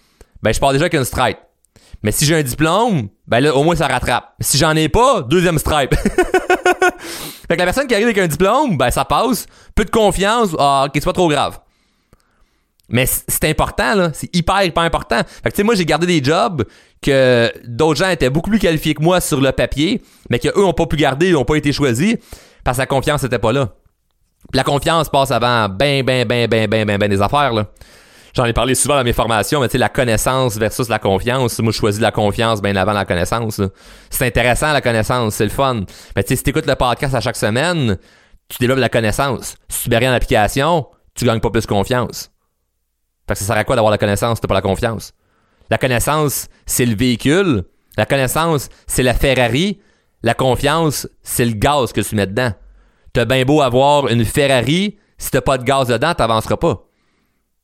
ben, 0.42 0.52
je 0.52 0.58
pars 0.58 0.72
déjà 0.72 0.84
avec 0.84 0.94
une 0.94 1.04
stripe. 1.04 1.38
Mais 2.02 2.12
si 2.12 2.24
j'ai 2.24 2.36
un 2.36 2.42
diplôme, 2.42 3.08
ben 3.26 3.40
là, 3.40 3.54
au 3.54 3.62
moins, 3.62 3.76
ça 3.76 3.86
rattrape. 3.86 4.34
Si 4.40 4.56
j'en 4.56 4.74
ai 4.74 4.88
pas, 4.88 5.22
deuxième 5.22 5.58
stripe. 5.58 5.94
fait 7.48 7.54
que 7.54 7.58
la 7.58 7.64
personne 7.64 7.86
qui 7.86 7.94
arrive 7.94 8.06
avec 8.06 8.18
un 8.18 8.26
diplôme, 8.26 8.76
ben, 8.76 8.90
ça 8.90 9.04
passe. 9.04 9.46
Peu 9.74 9.84
de 9.84 9.90
confiance, 9.90 10.50
ah, 10.58 10.84
ok, 10.86 10.92
c'est 10.94 11.04
pas 11.04 11.12
trop 11.12 11.28
grave. 11.28 11.60
Mais 12.90 13.06
c'est 13.06 13.44
important, 13.44 13.94
là. 13.94 14.10
C'est 14.12 14.34
hyper, 14.34 14.62
hyper 14.64 14.82
important. 14.82 15.18
Fait 15.18 15.50
que, 15.50 15.50
tu 15.50 15.56
sais, 15.56 15.62
moi, 15.62 15.74
j'ai 15.74 15.86
gardé 15.86 16.06
des 16.06 16.22
jobs 16.22 16.64
que 17.00 17.50
d'autres 17.66 17.98
gens 17.98 18.10
étaient 18.10 18.30
beaucoup 18.30 18.50
plus 18.50 18.58
qualifiés 18.58 18.94
que 18.94 19.02
moi 19.02 19.20
sur 19.20 19.40
le 19.40 19.52
papier, 19.52 20.02
mais 20.28 20.38
qu'eux 20.38 20.64
ont 20.64 20.72
pas 20.72 20.86
pu 20.86 20.96
garder, 20.96 21.28
ils 21.30 21.36
ont 21.36 21.44
pas 21.44 21.56
été 21.56 21.72
choisis 21.72 22.16
parce 22.64 22.76
que 22.76 22.82
la 22.82 22.86
confiance 22.86 23.22
n'était 23.22 23.38
pas 23.38 23.52
là. 23.52 23.70
La 24.52 24.64
confiance 24.64 25.08
passe 25.08 25.30
avant 25.30 25.68
ben, 25.68 26.04
ben, 26.04 26.26
ben, 26.26 26.48
ben, 26.48 26.68
ben, 26.68 26.84
ben, 26.84 26.98
ben 26.98 27.08
des 27.08 27.22
affaires, 27.22 27.52
là. 27.52 27.66
J'en 28.34 28.44
ai 28.44 28.52
parlé 28.52 28.74
souvent 28.74 28.94
dans 28.96 29.04
mes 29.04 29.12
formations, 29.12 29.60
mais 29.60 29.68
tu 29.68 29.72
sais, 29.72 29.78
la 29.78 29.88
connaissance 29.88 30.56
versus 30.56 30.88
la 30.88 30.98
confiance. 30.98 31.58
Moi, 31.58 31.72
je 31.72 31.78
choisis 31.78 32.00
la 32.00 32.12
confiance 32.12 32.62
bien 32.62 32.76
avant 32.76 32.92
la 32.92 33.04
connaissance. 33.04 33.60
C'est 34.08 34.26
intéressant, 34.26 34.72
la 34.72 34.80
connaissance, 34.80 35.34
c'est 35.34 35.44
le 35.44 35.50
fun. 35.50 35.82
Mais 36.14 36.22
tu 36.22 36.28
sais, 36.28 36.36
si 36.36 36.42
t'écoutes 36.44 36.66
le 36.66 36.76
podcast 36.76 37.14
à 37.14 37.20
chaque 37.20 37.36
semaine, 37.36 37.98
tu 38.48 38.58
développes 38.60 38.78
la 38.78 38.88
connaissance. 38.88 39.56
Si 39.68 39.84
tu 39.84 39.90
mets 39.90 39.98
rien 39.98 40.12
en 40.12 40.14
application, 40.14 40.86
tu 41.14 41.24
gagnes 41.24 41.40
pas 41.40 41.50
plus 41.50 41.66
confiance. 41.66 42.30
Fait 43.30 43.34
que 43.34 43.40
ça 43.42 43.46
sert 43.46 43.56
à 43.56 43.62
quoi 43.62 43.76
d'avoir 43.76 43.92
la 43.92 43.98
connaissance 43.98 44.38
si 44.38 44.40
t'as 44.40 44.48
pas 44.48 44.54
la 44.54 44.60
confiance? 44.60 45.12
La 45.70 45.78
connaissance, 45.78 46.48
c'est 46.66 46.84
le 46.84 46.96
véhicule. 46.96 47.62
La 47.96 48.04
connaissance, 48.04 48.70
c'est 48.88 49.04
la 49.04 49.14
Ferrari. 49.14 49.80
La 50.24 50.34
confiance, 50.34 51.08
c'est 51.22 51.44
le 51.44 51.52
gaz 51.52 51.92
que 51.92 52.00
tu 52.00 52.16
mets 52.16 52.26
dedans. 52.26 52.52
T'as 53.12 53.26
bien 53.26 53.44
beau 53.44 53.62
avoir 53.62 54.08
une 54.08 54.24
Ferrari, 54.24 54.98
si 55.16 55.30
t'as 55.30 55.42
pas 55.42 55.58
de 55.58 55.62
gaz 55.62 55.86
dedans, 55.86 56.12
t'avanceras 56.12 56.56
pas. 56.56 56.88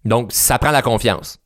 Donc, 0.05 0.31
ça 0.31 0.57
prend 0.61 0.71
la 0.71 0.83
confiance. 0.83 1.39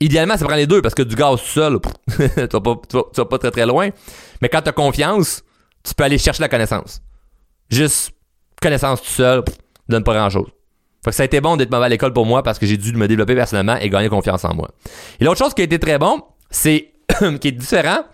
Idéalement, 0.00 0.36
ça 0.36 0.44
prend 0.44 0.56
les 0.56 0.66
deux 0.66 0.82
parce 0.82 0.94
que 0.94 1.00
du 1.00 1.14
gaz 1.14 1.40
tout 1.40 1.46
seul, 1.46 1.78
tu, 2.10 2.22
vas 2.22 2.60
pas, 2.60 2.74
vas, 2.92 3.24
pas 3.24 3.38
très 3.38 3.50
très 3.52 3.64
loin. 3.64 3.88
Mais 4.42 4.50
quand 4.50 4.60
t'as 4.60 4.72
confiance, 4.72 5.42
tu 5.82 5.94
peux 5.94 6.04
aller 6.04 6.18
chercher 6.18 6.42
la 6.42 6.50
connaissance. 6.50 7.00
Juste 7.70 8.10
connaissance 8.60 9.00
tout 9.00 9.08
seul, 9.08 9.42
donne 9.88 10.04
pas 10.04 10.12
grand 10.12 10.28
chose. 10.28 10.50
Fait 11.04 11.10
que 11.10 11.16
ça 11.16 11.22
a 11.22 11.26
été 11.26 11.42
bon 11.42 11.56
d'être 11.56 11.70
mauvais 11.70 11.84
à 11.84 11.88
l'école 11.90 12.14
pour 12.14 12.24
moi 12.24 12.42
parce 12.42 12.58
que 12.58 12.64
j'ai 12.64 12.78
dû 12.78 12.92
me 12.94 13.06
développer 13.06 13.34
personnellement 13.34 13.76
et 13.76 13.90
gagner 13.90 14.08
confiance 14.08 14.42
en 14.46 14.54
moi. 14.54 14.70
Et 15.20 15.24
l'autre 15.24 15.38
chose 15.38 15.52
qui 15.52 15.60
a 15.60 15.64
été 15.64 15.78
très 15.78 15.98
bon, 15.98 16.22
c'est 16.50 16.92
qui 17.40 17.48
est 17.48 17.52
différent, 17.52 18.04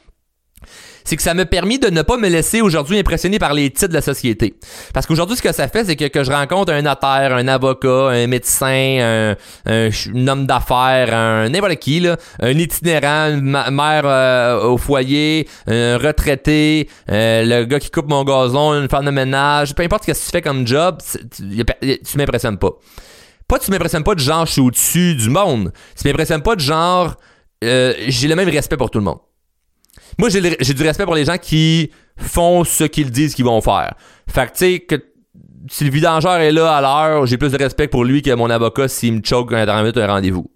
c'est 1.04 1.16
que 1.16 1.22
ça 1.22 1.34
m'a 1.34 1.46
permis 1.46 1.78
de 1.78 1.88
ne 1.88 2.02
pas 2.02 2.16
me 2.16 2.28
laisser 2.28 2.60
aujourd'hui 2.60 2.98
impressionner 2.98 3.38
par 3.38 3.54
les 3.54 3.70
titres 3.70 3.88
de 3.88 3.94
la 3.94 4.02
société. 4.02 4.54
Parce 4.92 5.06
qu'aujourd'hui, 5.06 5.36
ce 5.36 5.42
que 5.42 5.52
ça 5.52 5.68
fait, 5.68 5.84
c'est 5.84 5.96
que, 5.96 6.24
je 6.24 6.30
rencontre 6.30 6.72
un 6.72 6.82
notaire, 6.82 7.34
un 7.34 7.48
avocat, 7.48 8.08
un 8.10 8.26
médecin, 8.26 9.36
un, 9.66 10.26
homme 10.28 10.46
d'affaires, 10.46 11.14
un 11.14 11.48
n'importe 11.48 11.76
qui, 11.76 12.00
là, 12.00 12.16
un 12.40 12.50
itinérant, 12.50 13.30
une 13.30 13.50
mère 13.50 14.02
euh, 14.04 14.62
au 14.64 14.76
foyer, 14.76 15.48
un 15.66 15.96
retraité, 15.98 16.88
euh, 17.10 17.44
le 17.44 17.64
gars 17.64 17.80
qui 17.80 17.90
coupe 17.90 18.08
mon 18.08 18.24
gazon, 18.24 18.74
une 18.74 18.88
femme 18.88 19.06
de 19.06 19.10
ménage, 19.10 19.74
peu 19.74 19.82
importe 19.82 20.04
ce 20.04 20.12
que 20.12 20.16
tu 20.16 20.30
fais 20.30 20.42
comme 20.42 20.66
job, 20.66 20.98
tu, 21.34 21.64
tu 22.04 22.18
m'impressionnes 22.18 22.58
pas. 22.58 22.70
Pas 23.48 23.58
tu 23.58 23.70
m'impressionnes 23.72 24.04
pas 24.04 24.14
de 24.14 24.20
genre 24.20 24.46
je 24.46 24.52
suis 24.52 24.60
au-dessus 24.60 25.16
du 25.16 25.28
monde. 25.28 25.72
Tu 26.00 26.06
m'impressionnes 26.06 26.42
pas 26.42 26.54
de 26.54 26.60
genre 26.60 27.16
euh, 27.64 27.94
j'ai 28.06 28.28
le 28.28 28.36
même 28.36 28.48
respect 28.48 28.76
pour 28.76 28.90
tout 28.90 28.98
le 28.98 29.04
monde. 29.04 29.18
Moi, 30.20 30.28
j'ai 30.28 30.74
du 30.74 30.82
respect 30.82 31.04
pour 31.04 31.14
les 31.14 31.24
gens 31.24 31.38
qui 31.38 31.90
font 32.16 32.64
ce 32.64 32.84
qu'ils 32.84 33.10
disent 33.10 33.34
qu'ils 33.34 33.46
vont 33.46 33.60
faire. 33.60 33.94
Fait 34.28 34.46
que, 34.46 34.52
tu 34.52 34.58
sais, 34.58 34.80
que 34.80 35.02
si 35.68 35.84
le 35.84 35.90
vidangeur 35.90 36.36
est 36.36 36.52
là 36.52 36.76
à 36.76 36.80
l'heure, 36.80 37.26
j'ai 37.26 37.38
plus 37.38 37.52
de 37.52 37.56
respect 37.56 37.88
pour 37.88 38.04
lui 38.04 38.20
que 38.20 38.32
mon 38.34 38.50
avocat 38.50 38.88
s'il 38.88 39.14
me 39.14 39.20
choke 39.24 39.52
un 39.52 39.82
minutes 39.82 39.96
un 39.96 40.06
rendez-vous. 40.06 40.50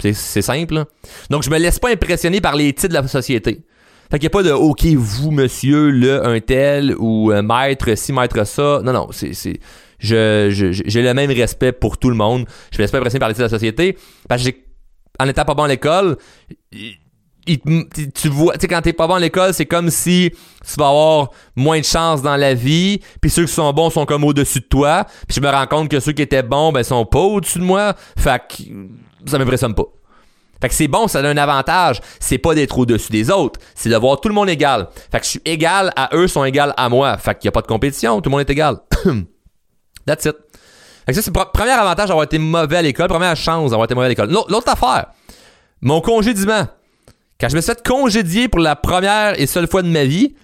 C'est 0.00 0.42
simple. 0.42 0.84
Donc, 1.30 1.44
je 1.44 1.50
me 1.50 1.58
laisse 1.58 1.78
pas 1.78 1.90
impressionner 1.90 2.40
par 2.40 2.56
les 2.56 2.72
titres 2.72 2.88
de 2.88 2.94
la 2.94 3.06
société. 3.06 3.64
Fait 4.10 4.18
qu'il 4.18 4.26
n'y 4.26 4.26
a 4.26 4.30
pas 4.30 4.42
de 4.42 4.50
OK, 4.50 4.84
vous, 4.84 5.30
monsieur, 5.30 5.90
le, 5.90 6.26
un 6.26 6.40
tel, 6.40 6.94
ou 6.98 7.30
euh, 7.30 7.40
maître, 7.40 7.96
si, 7.96 8.12
maître, 8.12 8.44
ça. 8.44 8.80
Non, 8.84 8.92
non, 8.92 9.08
c'est. 9.12 9.32
Je, 10.00 10.82
j'ai 10.84 11.02
le 11.02 11.14
même 11.14 11.30
respect 11.30 11.70
pour 11.70 11.98
tout 11.98 12.10
le 12.10 12.16
monde. 12.16 12.46
Je 12.72 12.78
me 12.78 12.82
laisse 12.82 12.90
pas 12.90 12.98
impressionner 12.98 13.20
par 13.20 13.28
les 13.28 13.34
titres 13.34 13.46
de 13.46 13.52
la 13.52 13.58
société. 13.58 13.96
Parce 14.28 14.42
que 14.42 14.50
j'ai, 14.50 14.64
en 15.20 15.28
étant 15.28 15.44
pas 15.44 15.54
bon 15.54 15.62
à 15.62 15.68
l'école, 15.68 16.16
tu 17.44 18.28
vois, 18.28 18.54
tu 18.54 18.60
sais, 18.60 18.68
quand 18.68 18.82
t'es 18.82 18.92
pas 18.92 19.06
bon 19.06 19.14
à 19.14 19.20
l'école, 19.20 19.52
c'est 19.52 19.66
comme 19.66 19.90
si 19.90 20.30
tu 20.30 20.74
vas 20.78 20.88
avoir 20.88 21.30
moins 21.56 21.80
de 21.80 21.84
chance 21.84 22.22
dans 22.22 22.36
la 22.36 22.54
vie, 22.54 23.00
puis 23.20 23.30
ceux 23.30 23.46
qui 23.46 23.52
sont 23.52 23.72
bons 23.72 23.90
sont 23.90 24.06
comme 24.06 24.24
au-dessus 24.24 24.60
de 24.60 24.66
toi, 24.66 25.06
puis 25.26 25.36
je 25.36 25.40
me 25.40 25.48
rends 25.48 25.66
compte 25.66 25.88
que 25.88 25.98
ceux 25.98 26.12
qui 26.12 26.22
étaient 26.22 26.42
bons, 26.42 26.72
ben, 26.72 26.82
sont 26.84 27.04
pas 27.04 27.18
au-dessus 27.18 27.58
de 27.58 27.64
moi, 27.64 27.94
fait 28.16 28.40
que 28.48 29.30
ça 29.30 29.38
m'impressionne 29.38 29.74
pas. 29.74 29.84
Fait 30.60 30.68
que 30.68 30.74
c'est 30.74 30.86
bon, 30.86 31.08
ça 31.08 31.18
a 31.18 31.26
un 31.26 31.36
avantage, 31.36 32.00
c'est 32.20 32.38
pas 32.38 32.54
d'être 32.54 32.78
au-dessus 32.78 33.10
des 33.10 33.30
autres, 33.30 33.58
c'est 33.74 33.88
de 33.88 33.96
voir 33.96 34.20
tout 34.20 34.28
le 34.28 34.34
monde 34.34 34.48
égal. 34.48 34.88
Fait 35.10 35.18
que 35.18 35.24
je 35.24 35.30
suis 35.30 35.42
égal 35.44 35.92
à 35.96 36.10
eux, 36.14 36.28
sont 36.28 36.44
égaux 36.44 36.72
à 36.76 36.88
moi, 36.88 37.18
fait 37.18 37.36
qu'il 37.36 37.46
y 37.46 37.48
a 37.48 37.52
pas 37.52 37.62
de 37.62 37.66
compétition, 37.66 38.20
tout 38.20 38.30
le 38.30 38.32
monde 38.32 38.42
est 38.42 38.50
égal. 38.50 38.76
That's 40.06 40.24
it. 40.26 40.36
Fait 41.04 41.12
que 41.12 41.14
ça, 41.14 41.22
c'est 41.22 41.36
le 41.36 41.44
premier 41.52 41.72
avantage 41.72 42.06
d'avoir 42.06 42.24
été 42.24 42.38
mauvais 42.38 42.76
à 42.76 42.82
l'école, 42.82 43.08
première 43.08 43.34
chance 43.34 43.70
d'avoir 43.70 43.86
été 43.86 43.96
mauvais 43.96 44.06
à 44.06 44.10
l'école. 44.10 44.30
L'autre 44.30 44.68
affaire, 44.68 45.06
mon 45.80 46.00
congédiement. 46.00 46.68
Quand 47.42 47.48
je 47.48 47.56
me 47.56 47.60
suis 47.60 47.72
fait 47.72 47.84
congédier 47.84 48.46
pour 48.46 48.60
la 48.60 48.76
première 48.76 49.38
et 49.40 49.48
seule 49.48 49.66
fois 49.66 49.82
de 49.82 49.88
ma 49.88 50.04
vie, 50.04 50.36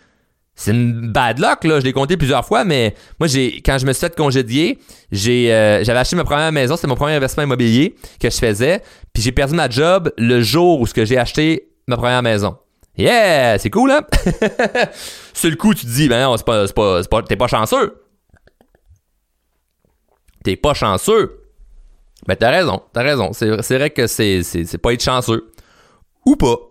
c'est 0.56 0.72
une 0.72 1.12
bad 1.12 1.38
luck, 1.38 1.62
là. 1.62 1.78
Je 1.78 1.84
l'ai 1.84 1.92
compté 1.92 2.16
plusieurs 2.16 2.44
fois, 2.44 2.64
mais 2.64 2.96
moi, 3.20 3.28
j'ai, 3.28 3.62
quand 3.64 3.78
je 3.78 3.86
me 3.86 3.92
suis 3.92 4.00
fait 4.00 4.16
congédier, 4.16 4.80
euh, 5.12 5.84
j'avais 5.84 5.98
acheté 6.00 6.16
ma 6.16 6.24
première 6.24 6.50
maison. 6.50 6.74
C'était 6.74 6.88
mon 6.88 6.96
premier 6.96 7.12
investissement 7.12 7.44
immobilier 7.44 7.94
que 8.20 8.28
je 8.28 8.36
faisais. 8.36 8.82
Puis 9.12 9.22
j'ai 9.22 9.30
perdu 9.30 9.54
ma 9.54 9.70
job 9.70 10.12
le 10.18 10.42
jour 10.42 10.80
où 10.80 10.86
j'ai 10.88 11.16
acheté 11.16 11.68
ma 11.86 11.96
première 11.96 12.20
maison. 12.20 12.58
Yeah! 12.96 13.60
C'est 13.60 13.70
cool, 13.70 13.92
hein? 13.92 14.00
Sur 15.34 15.50
le 15.50 15.56
coup, 15.56 15.74
tu 15.74 15.86
te 15.86 15.90
dis, 15.90 16.08
ben 16.08 16.20
non, 16.24 16.36
c'est 16.36 16.44
pas, 16.44 16.66
pas, 16.66 17.04
pas, 17.04 17.22
t'es 17.22 17.36
pas 17.36 17.46
chanceux. 17.46 18.02
T'es 20.42 20.56
pas 20.56 20.74
chanceux. 20.74 21.44
Ben 22.26 22.34
t'as 22.34 22.50
raison, 22.50 22.82
t'as 22.92 23.02
raison. 23.02 23.30
C'est, 23.32 23.78
vrai 23.78 23.90
que 23.90 24.08
c'est 24.08 24.78
pas 24.82 24.92
être 24.92 25.04
chanceux. 25.04 25.52
Ou 26.26 26.34
pas. 26.34 26.67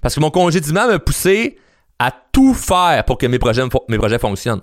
Parce 0.00 0.14
que 0.14 0.20
mon 0.20 0.30
congédiement 0.30 0.86
m'a 0.86 0.98
poussé 0.98 1.58
à 1.98 2.10
tout 2.32 2.54
faire 2.54 3.04
pour 3.04 3.18
que 3.18 3.26
mes 3.26 3.38
projets, 3.38 3.62
mes 3.88 3.98
projets 3.98 4.18
fonctionnent. 4.18 4.62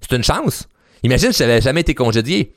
C'est 0.00 0.16
une 0.16 0.24
chance. 0.24 0.68
Imagine 1.02 1.32
si 1.32 1.38
j'avais 1.38 1.60
jamais 1.60 1.82
été 1.82 1.94
congédié. 1.94 2.54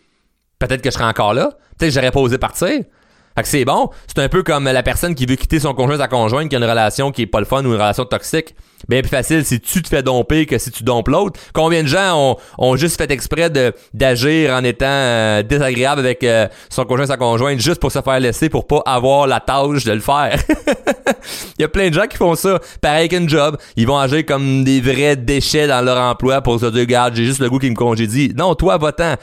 Peut-être 0.58 0.82
que 0.82 0.90
je 0.90 0.96
serais 0.96 1.06
encore 1.06 1.34
là. 1.34 1.52
Peut-être 1.78 1.90
que 1.90 1.96
j'aurais 1.96 2.12
pas 2.12 2.20
osé 2.20 2.38
partir. 2.38 2.68
Fait 2.68 3.44
que 3.44 3.48
c'est 3.48 3.66
bon. 3.66 3.90
C'est 4.08 4.20
un 4.20 4.28
peu 4.28 4.44
comme 4.44 4.66
la 4.66 4.84
personne 4.84 5.16
qui 5.16 5.26
veut 5.26 5.36
quitter 5.36 5.60
son 5.60 5.74
conjoint, 5.74 5.98
sa 5.98 6.08
conjointe, 6.08 6.50
qui 6.50 6.56
a 6.56 6.60
une 6.60 6.66
relation 6.66 7.12
qui 7.12 7.24
est 7.24 7.28
pas 7.28 7.40
le 7.40 7.46
fun 7.46 7.64
ou 7.64 7.70
une 7.70 7.74
relation 7.74 8.06
toxique. 8.06 8.56
Bien 8.88 9.02
plus 9.02 9.10
facile 9.10 9.44
si 9.44 9.60
tu 9.60 9.82
te 9.82 9.90
fais 9.90 10.02
domper 10.02 10.46
que 10.46 10.58
si 10.58 10.72
tu 10.72 10.84
dompes 10.84 11.10
l'autre. 11.10 11.40
Combien 11.54 11.84
de 11.84 11.88
gens 11.88 12.38
ont, 12.58 12.76
juste 12.76 12.98
fait 12.98 13.12
exprès 13.12 13.52
d'agir 13.94 14.54
en 14.54 14.64
étant 14.64 14.86
euh, 14.88 15.44
désagréable 15.44 16.00
avec 16.00 16.24
euh, 16.24 16.48
son 16.70 16.86
conjoint, 16.86 17.06
sa 17.06 17.18
conjointe, 17.18 17.60
juste 17.60 17.80
pour 17.82 17.92
se 17.92 18.02
faire 18.02 18.20
laisser, 18.20 18.50
pour 18.50 18.68
pas 18.68 18.82
avoir 18.86 19.28
la 19.28 19.40
tâche 19.40 19.84
de 19.84 19.92
le 19.92 20.00
faire? 20.00 20.40
Il 21.58 21.62
y 21.62 21.66
a 21.66 21.68
plein 21.68 21.90
de 21.90 21.94
gens 21.94 22.08
qui 22.08 22.18
font 22.18 22.36
ça. 22.36 22.60
Pareil 22.82 23.10
qu'un 23.10 23.28
job. 23.28 23.58
Ils 23.76 23.86
vont 23.86 23.98
agir 23.98 24.26
comme 24.26 24.64
des 24.64 24.80
vrais 24.80 25.18
déchets 25.18 25.68
dans 25.68 25.82
leur 25.82 25.98
emploi 25.98 26.42
pour 26.42 26.60
se 26.60 26.68
dire, 26.68 26.82
regarde, 26.82 27.16
j'ai 27.16 27.26
juste 27.26 27.40
le 27.40 27.50
goût 27.50 27.60
qui 27.60 27.70
me 27.70 27.76
congédie. 27.76 28.34
Non, 28.36 28.56
toi, 28.56 28.78
va-t'en. 28.78 29.16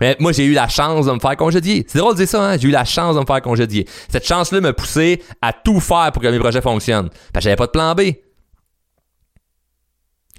Mais 0.00 0.16
moi, 0.18 0.32
j'ai 0.32 0.44
eu 0.44 0.52
la 0.52 0.68
chance 0.68 1.06
de 1.06 1.12
me 1.12 1.20
faire 1.20 1.36
congédier. 1.36 1.86
C'est 1.86 1.98
drôle 1.98 2.14
de 2.14 2.18
dire 2.18 2.28
ça, 2.28 2.42
hein? 2.42 2.56
J'ai 2.58 2.68
eu 2.68 2.72
la 2.72 2.84
chance 2.84 3.14
de 3.14 3.20
me 3.20 3.26
faire 3.26 3.42
congédier. 3.42 3.86
Cette 4.08 4.26
chance-là 4.26 4.60
m'a 4.60 4.72
poussé 4.72 5.22
à 5.40 5.52
tout 5.52 5.80
faire 5.80 6.10
pour 6.12 6.22
que 6.22 6.28
mes 6.28 6.38
projets 6.38 6.60
fonctionnent. 6.60 7.10
Parce 7.32 7.44
que 7.44 7.50
j'avais 7.50 7.56
pas 7.56 7.66
de 7.66 7.70
plan 7.70 7.94
B. 7.94 8.00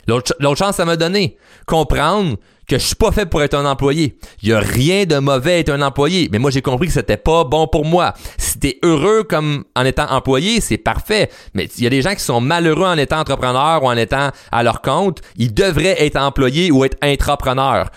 L'autre 0.08 0.56
chance, 0.56 0.76
ça 0.76 0.86
m'a 0.86 0.98
donné. 0.98 1.38
Comprendre 1.66 2.38
que 2.68 2.78
je 2.78 2.84
suis 2.84 2.96
pas 2.96 3.12
fait 3.12 3.26
pour 3.26 3.44
être 3.44 3.54
un 3.54 3.66
employé. 3.66 4.18
Il 4.42 4.50
y 4.50 4.54
a 4.54 4.60
rien 4.60 5.06
de 5.06 5.18
mauvais 5.20 5.54
à 5.54 5.58
être 5.60 5.70
un 5.70 5.82
employé, 5.82 6.30
mais 6.32 6.40
moi 6.40 6.50
j'ai 6.52 6.62
compris 6.62 6.88
que 6.88 6.94
c'était 6.94 7.18
pas 7.18 7.44
bon 7.44 7.68
pour 7.68 7.86
moi. 7.86 8.14
Si 8.38 8.60
t'es 8.60 8.80
heureux 8.84 9.24
comme 9.24 9.66
en 9.76 9.86
étant 9.86 10.10
employé, 10.10 10.62
c'est 10.62 10.78
parfait. 10.78 11.30
Mais 11.54 11.70
il 11.78 11.84
y 11.84 11.88
a 11.88 11.92
des 11.92 12.02
gens 12.02 12.16
qui 12.16 12.24
sont 12.24 12.42
malheureux 12.42 12.86
en 12.86 12.98
étant 12.98 13.20
entrepreneur 13.20 13.84
ou 13.84 13.88
en 13.88 13.98
étant 13.98 14.32
à 14.52 14.64
leur 14.64 14.82
compte. 14.82 15.22
Ils 15.38 15.54
devraient 15.54 16.04
être 16.04 16.18
employés 16.18 16.72
ou 16.72 16.84
être 16.86 16.98
intrapreneurs 17.02 17.90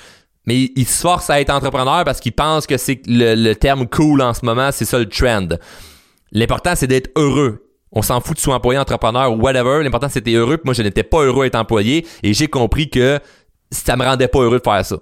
mais 0.48 0.72
ils 0.76 0.86
se 0.86 1.02
forcent 1.02 1.28
à 1.28 1.42
être 1.42 1.50
entrepreneurs 1.50 2.04
parce 2.04 2.20
qu'ils 2.20 2.32
pensent 2.32 2.66
que 2.66 2.78
c'est 2.78 3.02
le, 3.06 3.52
terme 3.52 3.86
cool 3.86 4.22
en 4.22 4.32
ce 4.32 4.46
moment, 4.46 4.70
c'est 4.72 4.86
ça 4.86 4.98
le 4.98 5.06
trend. 5.06 5.46
L'important, 6.32 6.72
c'est 6.74 6.86
d'être 6.86 7.10
heureux. 7.16 7.67
On 7.92 8.02
s'en 8.02 8.20
fout 8.20 8.36
de 8.36 8.40
soit 8.40 8.54
employé, 8.54 8.78
entrepreneur 8.78 9.32
whatever. 9.38 9.82
L'important, 9.82 10.08
c'était 10.08 10.32
heureux. 10.32 10.56
Puis 10.56 10.66
moi, 10.66 10.74
je 10.74 10.82
n'étais 10.82 11.02
pas 11.02 11.22
heureux 11.22 11.46
d'être 11.46 11.54
employé 11.54 12.06
et 12.22 12.34
j'ai 12.34 12.48
compris 12.48 12.90
que 12.90 13.18
ça 13.70 13.96
me 13.96 14.04
rendait 14.04 14.28
pas 14.28 14.40
heureux 14.40 14.58
de 14.58 14.64
faire 14.64 14.84
ça. 14.84 14.96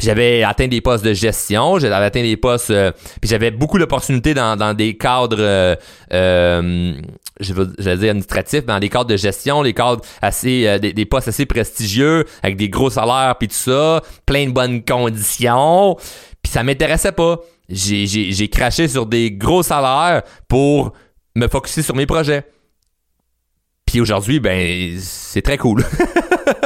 J'avais 0.00 0.44
atteint 0.44 0.68
des 0.68 0.80
postes 0.80 1.04
de 1.04 1.12
gestion, 1.12 1.80
j'avais 1.80 1.94
atteint 1.96 2.22
des 2.22 2.36
postes, 2.36 2.70
euh, 2.70 2.92
puis 3.20 3.28
j'avais 3.28 3.50
beaucoup 3.50 3.80
d'opportunités 3.80 4.32
dans, 4.32 4.72
des 4.72 4.96
cadres, 4.96 5.38
euh, 5.40 5.74
euh 6.12 6.92
je 7.40 7.52
veux, 7.52 7.66
dire 7.66 8.10
administratifs, 8.10 8.64
dans 8.64 8.78
des 8.78 8.90
cadres 8.90 9.10
de 9.10 9.16
gestion, 9.16 9.64
des 9.64 9.74
cadres 9.74 10.00
assez, 10.22 10.78
des, 10.78 11.04
postes 11.04 11.26
assez 11.26 11.46
prestigieux, 11.46 12.24
avec 12.44 12.56
des 12.56 12.68
gros 12.68 12.90
salaires 12.90 13.34
puis 13.38 13.48
tout 13.48 13.54
ça, 13.54 14.02
plein 14.24 14.46
de 14.46 14.52
bonnes 14.52 14.84
conditions. 14.84 15.96
Puis 16.42 16.52
ça 16.52 16.62
m'intéressait 16.62 17.12
pas. 17.12 17.40
J'ai 17.68 18.48
craché 18.48 18.88
sur 18.88 19.06
des 19.06 19.32
gros 19.32 19.62
salaires 19.62 20.22
pour 20.48 20.92
me 21.36 21.48
focuser 21.48 21.82
sur 21.82 21.94
mes 21.94 22.06
projets. 22.06 22.44
Puis 23.86 24.00
aujourd'hui, 24.00 24.38
ben, 24.38 24.98
c'est 25.00 25.42
très 25.42 25.56
cool. 25.56 25.82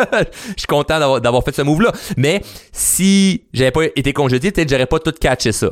Je 0.02 0.58
suis 0.58 0.66
content 0.66 1.20
d'avoir, 1.20 1.44
fait 1.44 1.54
ce 1.54 1.62
move-là. 1.62 1.92
Mais 2.16 2.42
si 2.72 3.44
j'avais 3.52 3.70
pas 3.70 3.84
été 3.84 4.12
congédié, 4.12 4.50
peut-être 4.50 4.68
j'aurais 4.68 4.86
pas 4.86 4.98
tout 4.98 5.12
catché 5.12 5.52
ça. 5.52 5.70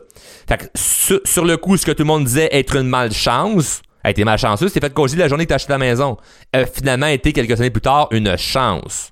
Fait 0.49 0.59
que 0.59 0.65
sur, 0.75 1.45
le 1.45 1.57
coup, 1.57 1.77
ce 1.77 1.85
que 1.85 1.91
tout 1.91 2.03
le 2.03 2.07
monde 2.07 2.25
disait 2.25 2.49
être 2.53 2.77
une 2.77 2.89
malchance, 2.89 3.83
a 4.03 4.11
été 4.11 4.25
malchanceux, 4.25 4.69
c'était 4.69 4.87
fait 4.87 4.95
congédier 4.95 5.25
la 5.25 5.29
journée 5.29 5.45
que 5.45 5.51
t'as 5.51 5.57
acheté 5.57 5.73
la 5.73 5.79
maison. 5.79 6.17
A 6.53 6.65
finalement 6.67 7.09
été 7.09 7.33
quelques 7.33 7.61
années 7.61 7.71
plus 7.71 7.83
tard 7.83 8.09
une 8.13 8.37
chance. 8.39 9.11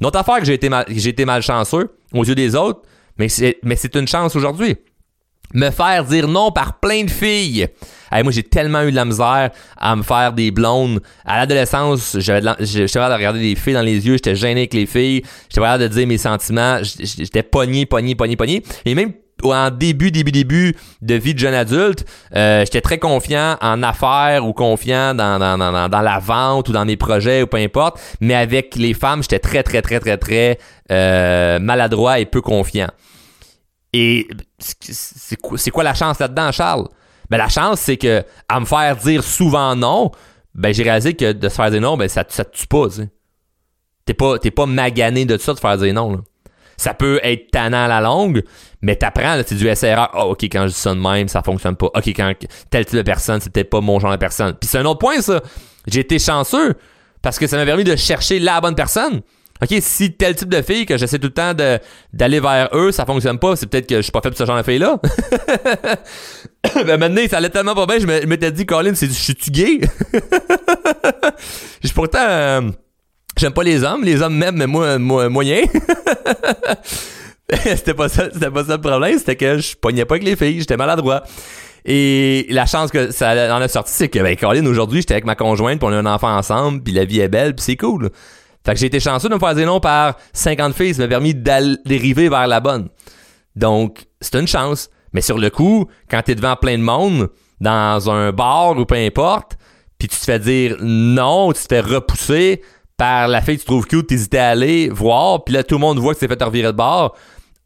Une 0.00 0.06
autre 0.06 0.18
affaire 0.18 0.38
que 0.38 0.44
j'ai 0.44 0.54
été, 0.54 0.68
mal, 0.68 0.84
été 0.88 1.24
malchanceux 1.24 1.96
aux 2.12 2.24
yeux 2.24 2.34
des 2.34 2.54
autres, 2.54 2.82
c'est, 3.28 3.58
mais 3.62 3.76
c'est 3.76 3.96
une 3.96 4.06
chance 4.06 4.36
aujourd'hui 4.36 4.76
me 5.52 5.70
faire 5.70 6.04
dire 6.04 6.28
non 6.28 6.50
par 6.50 6.78
plein 6.80 7.04
de 7.04 7.10
filles. 7.10 7.68
moi, 8.12 8.32
j'ai 8.32 8.42
tellement 8.42 8.82
eu 8.82 8.90
de 8.90 8.96
la 8.96 9.04
misère 9.04 9.50
à 9.76 9.96
me 9.96 10.02
faire 10.02 10.32
des 10.32 10.50
blondes. 10.50 11.00
À 11.24 11.38
l'adolescence, 11.38 12.16
j'avais 12.18 12.48
j'étais 12.60 12.98
de 12.98 13.14
regarder 13.14 13.40
des 13.40 13.54
filles 13.54 13.74
dans 13.74 13.82
les 13.82 14.06
yeux, 14.06 14.14
j'étais 14.14 14.36
gêné 14.36 14.62
avec 14.62 14.74
les 14.74 14.86
filles, 14.86 15.22
j'étais 15.48 15.60
capable 15.60 15.82
de 15.82 15.88
dire 15.88 16.06
mes 16.06 16.18
sentiments, 16.18 16.78
j'étais 16.82 17.42
pogné, 17.42 17.86
pogné, 17.86 18.14
pogné, 18.14 18.36
pogné. 18.36 18.62
Et 18.84 18.94
même 18.94 19.12
en 19.42 19.70
début, 19.70 20.10
début, 20.10 20.32
début 20.32 20.74
de 21.02 21.14
vie 21.14 21.34
de 21.34 21.38
jeune 21.38 21.54
adulte, 21.54 22.04
euh, 22.34 22.60
j'étais 22.60 22.80
très 22.80 22.98
confiant 22.98 23.56
en 23.60 23.82
affaires 23.82 24.46
ou 24.46 24.52
confiant 24.52 25.14
dans, 25.14 25.38
dans, 25.38 25.58
dans, 25.58 25.88
dans, 25.88 26.00
la 26.00 26.18
vente 26.18 26.68
ou 26.68 26.72
dans 26.72 26.84
mes 26.84 26.96
projets 26.96 27.42
ou 27.42 27.46
peu 27.46 27.58
importe. 27.58 28.00
Mais 28.20 28.34
avec 28.34 28.76
les 28.76 28.94
femmes, 28.94 29.22
j'étais 29.22 29.40
très, 29.40 29.62
très, 29.62 29.82
très, 29.82 30.00
très, 30.00 30.16
très 30.16 30.58
euh, 30.90 31.58
maladroit 31.58 32.20
et 32.20 32.26
peu 32.26 32.40
confiant. 32.40 32.88
Et 33.96 34.26
c'est 34.58 35.70
quoi, 35.70 35.84
la 35.84 35.94
chance 35.94 36.18
là-dedans, 36.18 36.50
Charles? 36.50 36.88
Ben, 37.30 37.38
la 37.38 37.48
chance, 37.48 37.78
c'est 37.78 37.96
que 37.96 38.24
à 38.48 38.58
me 38.58 38.64
faire 38.64 38.96
dire 38.96 39.22
souvent 39.22 39.76
non, 39.76 40.10
ben, 40.52 40.74
j'ai 40.74 40.82
réalisé 40.82 41.14
que 41.14 41.30
de 41.30 41.48
se 41.48 41.54
faire 41.54 41.70
dire 41.70 41.80
non, 41.80 41.96
ben, 41.96 42.08
ça, 42.08 42.24
ça 42.28 42.44
te 42.44 42.56
tue 42.56 42.66
pas, 42.66 42.88
T'es 44.04 44.12
pas, 44.12 44.36
pas 44.38 44.66
magané 44.66 45.24
de 45.24 45.38
ça 45.38 45.54
de 45.54 45.60
faire 45.60 45.78
dire 45.78 45.94
non, 45.94 46.22
Ça 46.76 46.92
peut 46.92 47.20
être 47.22 47.52
tannant 47.52 47.84
à 47.84 47.88
la 47.88 48.00
longue, 48.00 48.42
mais 48.82 48.96
t'apprends, 48.96 49.40
c'est 49.46 49.54
du 49.54 49.72
SRA. 49.72 50.10
Ah, 50.12 50.26
ok, 50.26 50.42
quand 50.42 50.62
je 50.62 50.72
dis 50.72 50.78
ça 50.78 50.92
même, 50.92 51.28
ça 51.28 51.42
fonctionne 51.42 51.76
pas. 51.76 51.86
Ok, 51.94 52.08
quand 52.08 52.32
tel 52.70 52.84
type 52.84 52.96
de 52.96 53.02
personne, 53.02 53.40
c'est 53.40 53.50
peut-être 53.50 53.70
pas 53.70 53.80
mon 53.80 54.00
genre 54.00 54.10
de 54.10 54.16
personne. 54.16 54.54
Puis 54.54 54.68
c'est 54.68 54.78
un 54.78 54.84
autre 54.86 54.98
point, 54.98 55.20
ça. 55.20 55.40
J'ai 55.86 56.00
été 56.00 56.18
chanceux 56.18 56.74
parce 57.22 57.38
que 57.38 57.46
ça 57.46 57.56
m'a 57.56 57.64
permis 57.64 57.84
de 57.84 57.94
chercher 57.94 58.40
la 58.40 58.60
bonne 58.60 58.74
personne. 58.74 59.22
OK, 59.64 59.78
si 59.80 60.12
tel 60.12 60.36
type 60.36 60.50
de 60.50 60.60
fille 60.60 60.84
que 60.84 60.98
j'essaie 60.98 61.18
tout 61.18 61.28
le 61.28 61.32
temps 61.32 61.54
d'aller 62.12 62.40
vers 62.40 62.68
eux, 62.74 62.92
ça 62.92 63.06
fonctionne 63.06 63.38
pas, 63.38 63.56
c'est 63.56 63.66
peut-être 63.66 63.88
que 63.88 63.96
je 63.96 64.02
suis 64.02 64.12
pas 64.12 64.20
fait 64.20 64.28
pour 64.28 64.36
ce 64.36 64.44
genre 64.44 64.58
de 64.58 64.62
fille-là. 64.62 65.00
ben 66.84 66.98
maintenant, 66.98 67.22
ça 67.30 67.38
allait 67.38 67.48
tellement 67.48 67.74
pas 67.74 67.86
bien, 67.86 67.98
je 67.98 68.26
m'étais 68.26 68.52
dit, 68.52 68.66
Colin, 68.66 68.94
c'est, 68.94 69.06
je 69.06 69.12
suis-tu 69.12 69.50
gay? 69.50 69.80
je 71.82 71.92
pourtant, 71.94 72.18
euh, 72.20 72.60
j'aime 73.38 73.54
pas 73.54 73.62
les 73.62 73.82
hommes, 73.82 74.04
les 74.04 74.20
hommes 74.20 74.36
même, 74.36 74.56
mais 74.56 74.66
moi, 74.66 74.98
moi 74.98 75.30
moyen. 75.30 75.62
c'était 77.50 77.94
pas 77.94 78.10
ça, 78.10 78.28
c'était 78.30 78.50
pas 78.50 78.64
ça 78.64 78.76
le 78.76 78.82
problème, 78.82 79.18
c'était 79.18 79.36
que 79.36 79.58
je 79.58 79.76
pognais 79.76 80.04
pas 80.04 80.16
avec 80.16 80.26
les 80.26 80.36
filles, 80.36 80.60
j'étais 80.60 80.76
maladroit. 80.76 81.22
Et 81.86 82.46
la 82.50 82.66
chance 82.66 82.90
que 82.90 83.12
ça 83.12 83.56
en 83.56 83.62
a 83.62 83.68
sorti, 83.68 83.92
c'est 83.94 84.08
que, 84.08 84.18
ben, 84.18 84.36
Colin, 84.36 84.66
aujourd'hui, 84.66 85.00
j'étais 85.00 85.14
avec 85.14 85.24
ma 85.24 85.36
conjointe, 85.36 85.78
puis 85.78 85.88
on 85.90 85.92
a 85.92 85.96
un 85.96 86.06
enfant 86.06 86.36
ensemble, 86.36 86.82
puis 86.82 86.92
la 86.92 87.04
vie 87.06 87.20
est 87.20 87.28
belle, 87.28 87.54
puis 87.54 87.64
c'est 87.64 87.76
cool. 87.76 88.10
Fait 88.64 88.72
que 88.72 88.80
j'ai 88.80 88.86
été 88.86 89.00
chanceux 89.00 89.28
de 89.28 89.34
me 89.34 89.38
faire 89.38 89.54
dire 89.54 89.66
non 89.66 89.80
par 89.80 90.16
50 90.32 90.74
filles, 90.74 90.94
ça 90.94 91.02
m'a 91.02 91.08
permis 91.08 91.34
d'arriver 91.34 92.28
vers 92.28 92.46
la 92.46 92.60
bonne. 92.60 92.88
Donc, 93.56 94.06
c'est 94.20 94.38
une 94.38 94.48
chance. 94.48 94.88
Mais 95.12 95.20
sur 95.20 95.38
le 95.38 95.50
coup, 95.50 95.86
quand 96.10 96.22
t'es 96.22 96.34
devant 96.34 96.56
plein 96.56 96.78
de 96.78 96.82
monde, 96.82 97.28
dans 97.60 98.10
un 98.10 98.32
bar 98.32 98.76
ou 98.76 98.84
peu 98.84 98.96
importe, 98.96 99.56
puis 99.98 100.08
tu 100.08 100.16
te 100.16 100.24
fais 100.24 100.38
dire 100.38 100.76
non, 100.80 101.52
tu 101.52 101.62
te 101.62 101.68
fais 101.68 101.80
repousser 101.80 102.62
par 102.96 103.28
la 103.28 103.40
fille 103.40 103.56
que 103.56 103.60
tu 103.60 103.66
trouves 103.66 103.86
cute, 103.86 104.08
t'hésitais 104.08 104.38
à 104.38 104.50
aller 104.50 104.88
voir, 104.88 105.44
puis 105.44 105.54
là 105.54 105.62
tout 105.62 105.74
le 105.74 105.80
monde 105.80 105.98
voit 105.98 106.14
que 106.14 106.20
t'es 106.20 106.28
fait 106.28 106.42
revirer 106.42 106.68
de 106.68 106.76
bar, 106.76 107.14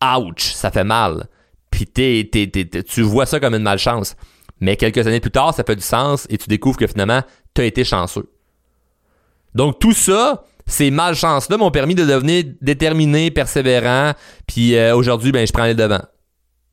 ouch, 0.03 0.53
ça 0.53 0.71
fait 0.71 0.85
mal. 0.85 1.29
Puis 1.71 1.87
t'es, 1.87 2.29
t'es, 2.31 2.49
tu 2.83 3.03
vois 3.03 3.27
ça 3.27 3.41
comme 3.41 3.55
une 3.55 3.63
malchance. 3.63 4.17
Mais 4.61 4.77
quelques 4.77 5.07
années 5.07 5.21
plus 5.21 5.31
tard, 5.31 5.55
ça 5.55 5.65
fait 5.65 5.77
du 5.77 5.83
sens 5.83 6.27
et 6.31 6.39
tu 6.39 6.49
découvres 6.49 6.79
que 6.79 6.87
finalement, 6.87 7.23
t'as 7.55 7.65
été 7.65 7.85
chanceux. 7.85 8.31
Donc 9.55 9.79
tout 9.79 9.93
ça, 9.93 10.45
ces 10.69 10.91
malchances-là 10.91 11.57
m'ont 11.57 11.71
permis 11.71 11.95
de 11.95 12.05
devenir 12.05 12.45
déterminé, 12.61 13.31
persévérant, 13.31 14.13
puis 14.47 14.77
euh, 14.77 14.95
aujourd'hui, 14.95 15.33
ben 15.33 15.45
je 15.47 15.53
prends 15.53 15.65
les 15.65 15.75
devants. 15.75 16.03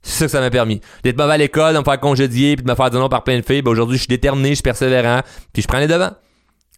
C'est 0.04 0.20
ça 0.20 0.26
que 0.26 0.32
ça 0.32 0.40
m'a 0.40 0.52
permis. 0.52 0.82
D'être 1.04 1.18
mauvais 1.18 1.34
à 1.34 1.38
l'école, 1.38 1.74
de 1.74 1.80
me 1.80 1.84
faire 1.84 2.00
congédier, 2.00 2.56
puis 2.56 2.64
de 2.64 2.70
me 2.70 2.76
faire 2.76 2.90
dire 2.92 3.00
non 3.00 3.10
par 3.10 3.24
plein 3.24 3.40
de 3.40 3.42
filles. 3.44 3.64
Ben 3.64 3.72
aujourd'hui, 3.72 3.98
je 3.98 4.02
suis 4.02 4.08
déterminé, 4.08 4.50
je 4.50 4.56
suis 4.56 4.64
persévérant, 4.64 5.22
puis 5.52 5.64
je 5.64 5.68
prends 5.68 5.80
les 5.80 5.88
devants. 5.88 6.12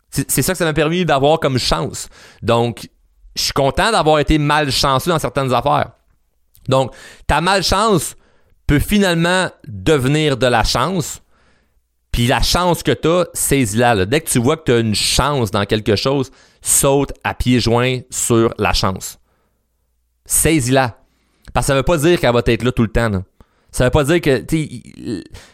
C'est 0.09 0.41
ça 0.41 0.53
que 0.53 0.57
ça 0.57 0.63
m'a 0.63 0.73
permis 0.73 1.03
d'avoir 1.03 1.39
comme 1.39 1.57
chance. 1.57 2.07
Donc, 2.41 2.87
je 3.35 3.43
suis 3.43 3.53
content 3.53 3.91
d'avoir 3.91 4.19
été 4.19 4.37
malchanceux 4.37 5.11
dans 5.11 5.19
certaines 5.19 5.53
affaires. 5.53 5.91
Donc, 6.69 6.93
ta 7.25 7.41
malchance 7.41 8.15
peut 8.67 8.79
finalement 8.79 9.49
devenir 9.67 10.37
de 10.37 10.47
la 10.47 10.63
chance. 10.63 11.21
Puis 12.11 12.27
la 12.27 12.41
chance 12.41 12.83
que 12.83 12.91
tu 12.91 13.07
as, 13.07 13.27
saisis-la. 13.33 14.05
Dès 14.05 14.21
que 14.21 14.29
tu 14.29 14.39
vois 14.39 14.57
que 14.57 14.63
tu 14.63 14.71
as 14.71 14.79
une 14.79 14.95
chance 14.95 15.51
dans 15.51 15.65
quelque 15.65 15.95
chose, 15.95 16.31
saute 16.61 17.13
à 17.23 17.33
pieds 17.33 17.59
joints 17.59 17.99
sur 18.09 18.53
la 18.57 18.73
chance. 18.73 19.19
Saisis-la. 20.25 20.97
Parce 21.53 21.65
que 21.65 21.67
ça 21.67 21.75
veut 21.75 21.83
pas 21.83 21.97
dire 21.97 22.19
qu'elle 22.19 22.33
va 22.33 22.41
être 22.45 22.63
là 22.63 22.71
tout 22.71 22.83
le 22.83 22.89
temps. 22.89 23.23
Ça 23.71 23.85
veut 23.85 23.91
pas 23.91 24.03
dire 24.03 24.21
que 24.21 24.43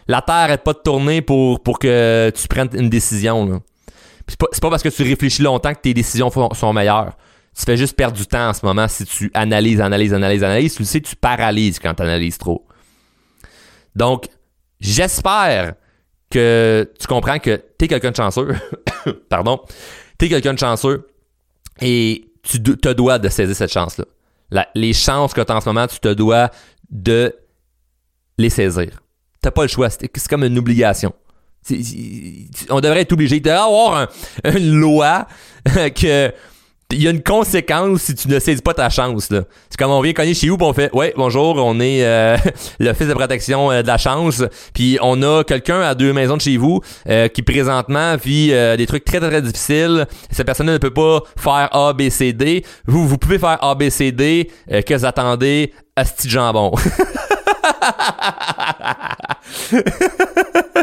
la 0.08 0.22
Terre 0.22 0.36
n'arrête 0.36 0.64
pas 0.64 0.74
de 0.74 0.80
tourner 0.80 1.22
pour, 1.22 1.62
pour 1.62 1.80
que 1.80 2.32
tu 2.36 2.48
prennes 2.48 2.70
une 2.74 2.90
décision. 2.90 3.62
C'est 4.28 4.38
pas, 4.38 4.48
pas, 4.62 4.70
parce 4.70 4.84
que 4.84 4.90
tu 4.90 5.04
réfléchis 5.04 5.42
longtemps 5.42 5.74
que 5.74 5.82
tes 5.82 5.94
décisions 5.94 6.30
sont 6.54 6.74
meilleures. 6.74 7.16
Tu 7.56 7.64
fais 7.66 7.78
juste 7.78 7.96
perdre 7.96 8.18
du 8.18 8.26
temps 8.26 8.50
en 8.50 8.54
ce 8.54 8.66
moment 8.66 8.88
si 8.88 9.06
tu 9.06 9.30
analyses, 9.34 9.80
analyses, 9.80 10.14
analyses, 10.14 10.44
analyses. 10.44 10.76
Tu 10.76 10.86
sais, 10.86 11.02
tu 11.02 11.16
paralyses 11.16 11.80
quand 11.80 11.94
tu 11.94 12.02
analyses 12.02 12.38
trop. 12.38 12.66
Donc, 13.96 14.26
j'espère 14.80 15.76
que 16.32 16.92
tu 17.00 17.08
comprends 17.08 17.38
que 17.38 17.62
tu 17.78 17.86
es 17.86 17.88
quelqu'un 17.88 18.10
de 18.12 18.16
chanceux. 18.16 18.56
Pardon. 19.30 19.62
Quelqu'un 20.30 20.54
de 20.54 20.60
chanceux 20.60 21.08
et 21.82 22.26
tu 22.44 22.62
te 22.62 22.90
dois 22.90 23.20
de 23.20 23.30
saisir 23.30 23.56
cette 23.56 23.72
chance-là 23.72 24.06
les 24.76 24.94
chances 24.94 25.34
que 25.34 25.42
tu 25.42 25.52
as 25.52 25.56
en 25.56 25.62
ce 25.62 25.70
moment, 25.70 25.88
tu 25.88 26.00
te 26.00 26.14
dois 26.14 26.50
de 26.90 27.36
les 28.38 28.50
saisir. 28.50 29.02
T'as 29.42 29.52
pas 29.52 29.64
le 29.64 29.68
choix. 29.68 29.90
C'est 29.90 30.28
comme 30.28 30.44
une 30.44 30.58
obligation. 30.58 31.14
on 32.70 32.82
devrait 32.82 33.02
être 33.02 33.14
obligé. 33.14 33.40
d'avoir 33.40 34.10
une 34.44 34.76
loi 34.76 35.28
que 35.96 36.32
il 36.94 37.04
y 37.04 37.08
a 37.08 37.12
une 37.12 37.24
conséquence 37.24 38.02
si 38.02 38.16
tu 38.16 38.28
ne 38.28 38.40
saisis 38.40 38.62
pas 38.62 38.74
ta 38.74 38.90
chance. 38.90 39.28
C'est 39.30 39.78
comme 39.78 39.92
on 39.92 40.02
vient 40.02 40.14
cogner 40.14 40.34
chez 40.34 40.48
vous 40.48 40.56
et 40.56 40.64
on 40.64 40.74
fait 40.74 40.90
Ouais, 40.94 41.14
bonjour, 41.18 41.56
on 41.58 41.80
est 41.80 42.04
euh, 42.06 42.38
fils 42.80 43.08
de 43.08 43.14
protection 43.14 43.72
euh, 43.72 43.82
de 43.82 43.88
la 43.88 43.98
chance. 43.98 44.44
Puis 44.74 44.98
on 45.02 45.22
a 45.24 45.44
quelqu'un 45.44 45.82
à 45.82 45.96
deux 45.96 46.14
maisons 46.14 46.38
de 46.38 46.42
chez 46.42 46.58
vous 46.58 46.82
euh, 47.10 47.28
qui 47.28 47.42
présentement 47.42 48.16
vit 48.16 48.50
des 48.78 48.86
trucs 48.88 49.06
très 49.06 49.20
très 49.20 49.42
difficiles. 49.42 50.06
Cette 50.32 50.46
personne 50.46 50.68
ne 50.68 50.78
peut 50.78 50.94
pas 50.94 51.22
faire 51.38 51.70
A, 51.76 51.94
B, 51.94 52.10
C, 52.10 52.34
D. 52.34 52.64
Vous, 52.86 53.08
vous 53.08 53.18
pouvez 53.18 53.40
faire 53.40 53.64
A, 53.64 53.76
B, 53.76 53.90
C, 53.90 54.12
D. 54.12 54.50
que 54.70 54.94
vous 54.94 55.06
attendez? 55.06 55.74
Asti 55.96 56.28
de 56.28 56.32
jambon. 56.32 56.72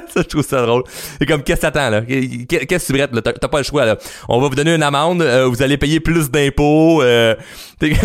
ça, 0.09 0.23
je 0.23 0.23
trouve 0.23 0.45
ça 0.45 0.65
drôle. 0.65 0.85
C'est 1.19 1.27
comme, 1.27 1.43
qu'est-ce 1.43 1.61
que 1.61 1.67
t'attends, 1.67 1.91
là? 1.91 2.03
Qu'est-ce 2.03 2.65
que 2.67 2.87
tu 2.87 2.93
brettes, 2.93 3.15
là? 3.15 3.23
T'as 3.23 3.49
pas 3.49 3.59
le 3.59 3.65
choix, 3.65 3.85
là. 3.85 3.97
On 4.29 4.41
va 4.41 4.49
vous 4.49 4.55
donner 4.55 4.75
une 4.75 4.83
amende, 4.83 5.23
euh, 5.23 5.47
vous 5.47 5.63
allez 5.63 5.77
payer 5.77 6.01
plus 6.01 6.31
d'impôts. 6.31 7.03
Euh, 7.03 7.35
il 7.81 7.97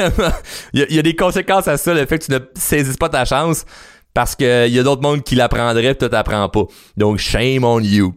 y, 0.74 1.00
a 1.00 1.02
des 1.02 1.16
conséquences 1.16 1.68
à 1.68 1.78
ça, 1.78 1.94
le 1.94 2.06
fait 2.06 2.20
que 2.20 2.26
tu 2.26 2.32
ne 2.32 2.40
saisisses 2.56 2.98
pas 2.98 3.10
ta 3.10 3.26
chance 3.26 3.66
parce 4.14 4.36
qu'il 4.36 4.68
y 4.68 4.80
a 4.80 4.84
d'autres 4.84 5.02
mondes 5.02 5.24
qui 5.24 5.36
l'apprendraient 5.36 5.88
et 5.88 5.96
toi 5.96 6.10
t'apprends 6.10 6.48
pas. 6.50 6.64
Donc, 6.96 7.18
shame 7.18 7.66
on 7.66 7.82
you. 7.82 8.14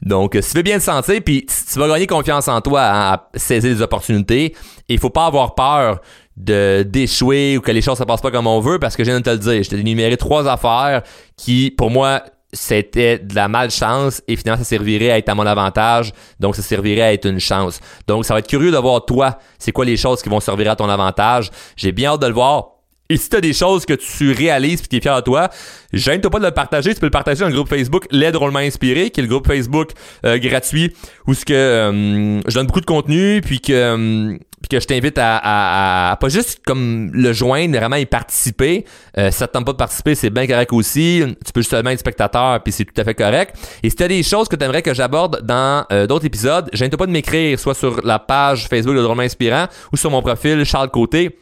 Donc, 0.00 0.36
si 0.40 0.50
tu 0.50 0.56
veux 0.56 0.62
bien 0.62 0.78
te 0.78 0.82
sentir, 0.82 1.20
puis 1.24 1.46
tu 1.46 1.78
vas 1.78 1.86
gagner 1.88 2.06
confiance 2.06 2.48
en 2.48 2.60
toi 2.60 2.80
à 2.82 3.28
saisir 3.36 3.70
les 3.70 3.82
opportunités, 3.82 4.54
il 4.88 4.98
faut 4.98 5.10
pas 5.10 5.26
avoir 5.26 5.54
peur 5.54 6.00
de 6.36 6.82
d'échouer 6.82 7.56
ou 7.58 7.60
que 7.60 7.70
les 7.70 7.82
choses 7.82 7.98
se 7.98 8.04
passent 8.04 8.20
pas 8.20 8.30
comme 8.30 8.46
on 8.46 8.60
veut 8.60 8.78
parce 8.78 8.96
que 8.96 9.04
je 9.04 9.10
viens 9.10 9.20
de 9.20 9.24
te 9.24 9.30
le 9.30 9.38
dire. 9.38 9.62
Je 9.62 9.70
t'ai 9.70 9.78
énuméré 9.78 10.16
trois 10.16 10.48
affaires 10.48 11.02
qui, 11.36 11.70
pour 11.70 11.90
moi, 11.90 12.22
c'était 12.52 13.18
de 13.18 13.34
la 13.34 13.48
malchance 13.48 14.22
et 14.28 14.36
finalement 14.36 14.62
ça 14.62 14.68
servirait 14.68 15.10
à 15.10 15.18
être 15.18 15.28
à 15.30 15.34
mon 15.34 15.46
avantage 15.46 16.12
donc 16.38 16.54
ça 16.54 16.60
servirait 16.60 17.00
à 17.00 17.12
être 17.14 17.26
une 17.26 17.40
chance 17.40 17.80
donc 18.06 18.26
ça 18.26 18.34
va 18.34 18.40
être 18.40 18.46
curieux 18.46 18.70
de 18.70 18.76
voir 18.76 19.06
toi 19.06 19.38
c'est 19.58 19.72
quoi 19.72 19.86
les 19.86 19.96
choses 19.96 20.20
qui 20.20 20.28
vont 20.28 20.38
servir 20.38 20.70
à 20.70 20.76
ton 20.76 20.86
avantage 20.90 21.50
j'ai 21.76 21.92
bien 21.92 22.10
hâte 22.10 22.20
de 22.20 22.26
le 22.26 22.34
voir 22.34 22.72
et 23.12 23.18
si 23.18 23.28
tu 23.28 23.36
as 23.36 23.42
des 23.42 23.52
choses 23.52 23.84
que 23.84 23.92
tu 23.92 24.32
réalises 24.32 24.80
et 24.80 24.86
tu 24.86 24.96
es 24.96 25.00
fier 25.00 25.14
de 25.14 25.20
toi, 25.20 25.50
gêne-toi 25.92 26.30
pas 26.30 26.38
de 26.38 26.46
le 26.46 26.50
partager. 26.50 26.94
Tu 26.94 27.00
peux 27.00 27.06
le 27.06 27.10
partager 27.10 27.40
dans 27.40 27.48
le 27.48 27.54
groupe 27.54 27.68
Facebook 27.68 28.06
L'aide 28.10 28.32
drôlement 28.32 28.60
inspiré, 28.60 29.10
qui 29.10 29.20
est 29.20 29.22
le 29.22 29.28
groupe 29.28 29.46
Facebook 29.46 29.90
euh, 30.24 30.38
gratuit 30.38 30.94
où 31.26 31.34
ce 31.34 31.44
que 31.44 31.52
euh, 31.52 32.40
je 32.48 32.54
donne 32.54 32.68
beaucoup 32.68 32.80
de 32.80 32.86
contenu 32.86 33.42
puis 33.42 33.60
que 33.60 33.72
euh, 33.72 34.38
que 34.68 34.80
je 34.80 34.86
t'invite 34.86 35.18
à, 35.18 36.16
pas 36.20 36.28
juste 36.28 36.60
comme 36.64 37.10
le 37.12 37.32
joindre, 37.32 37.76
vraiment 37.76 37.96
y 37.96 38.06
participer. 38.06 38.84
Euh, 39.18 39.30
si 39.30 39.38
ça 39.38 39.46
te 39.46 39.52
tente 39.52 39.66
pas 39.66 39.72
de 39.72 39.76
participer, 39.76 40.14
c'est 40.14 40.30
bien 40.30 40.46
correct 40.46 40.72
aussi. 40.72 41.22
Tu 41.44 41.52
peux 41.52 41.60
juste 41.60 41.70
seulement 41.70 41.90
être 41.90 42.00
spectateur, 42.00 42.62
puis 42.62 42.72
c'est 42.72 42.84
tout 42.84 43.00
à 43.00 43.04
fait 43.04 43.14
correct. 43.14 43.56
Et 43.82 43.90
si 43.90 43.96
tu 43.96 44.02
as 44.02 44.08
des 44.08 44.22
choses 44.22 44.48
que 44.48 44.56
tu 44.56 44.64
aimerais 44.64 44.82
que 44.82 44.94
j'aborde 44.94 45.42
dans 45.42 45.84
euh, 45.92 46.06
d'autres 46.06 46.26
épisodes, 46.26 46.68
gêne 46.72 46.90
pas 46.90 47.06
de 47.06 47.12
m'écrire, 47.12 47.58
soit 47.58 47.74
sur 47.74 48.04
la 48.04 48.18
page 48.18 48.68
Facebook 48.68 48.96
de 48.96 49.02
Drôlement 49.02 49.22
Inspirant 49.22 49.66
ou 49.92 49.96
sur 49.96 50.10
mon 50.10 50.22
profil 50.22 50.64
Charles 50.64 50.90
Côté. 50.90 51.38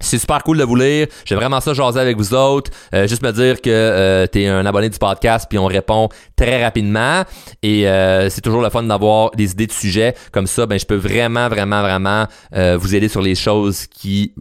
C'est 0.00 0.18
super 0.18 0.42
cool 0.42 0.58
de 0.58 0.64
vous 0.64 0.76
lire. 0.76 1.06
J'ai 1.24 1.34
vraiment 1.34 1.60
ça 1.60 1.72
jaser 1.72 2.00
avec 2.00 2.16
vous 2.16 2.34
autres. 2.34 2.70
Euh, 2.94 3.06
juste 3.06 3.22
me 3.22 3.32
dire 3.32 3.60
que 3.60 3.70
euh, 3.70 4.26
tu 4.30 4.42
es 4.42 4.48
un 4.48 4.66
abonné 4.66 4.88
du 4.88 4.98
podcast 4.98 5.46
puis 5.48 5.58
on 5.58 5.66
répond 5.66 6.08
très 6.36 6.62
rapidement. 6.62 7.24
Et 7.62 7.88
euh, 7.88 8.28
c'est 8.28 8.42
toujours 8.42 8.62
le 8.62 8.70
fun 8.70 8.82
d'avoir 8.82 9.30
des 9.32 9.52
idées 9.52 9.66
de 9.66 9.72
sujets. 9.72 10.14
Comme 10.32 10.46
ça, 10.46 10.66
ben 10.66 10.78
je 10.78 10.84
peux 10.84 10.96
vraiment, 10.96 11.48
vraiment, 11.48 11.80
vraiment 11.82 12.26
vous 12.52 12.94
aider 12.94 13.08
sur 13.08 13.22
les 13.22 13.34
choses 13.34 13.86
qui 13.86 14.34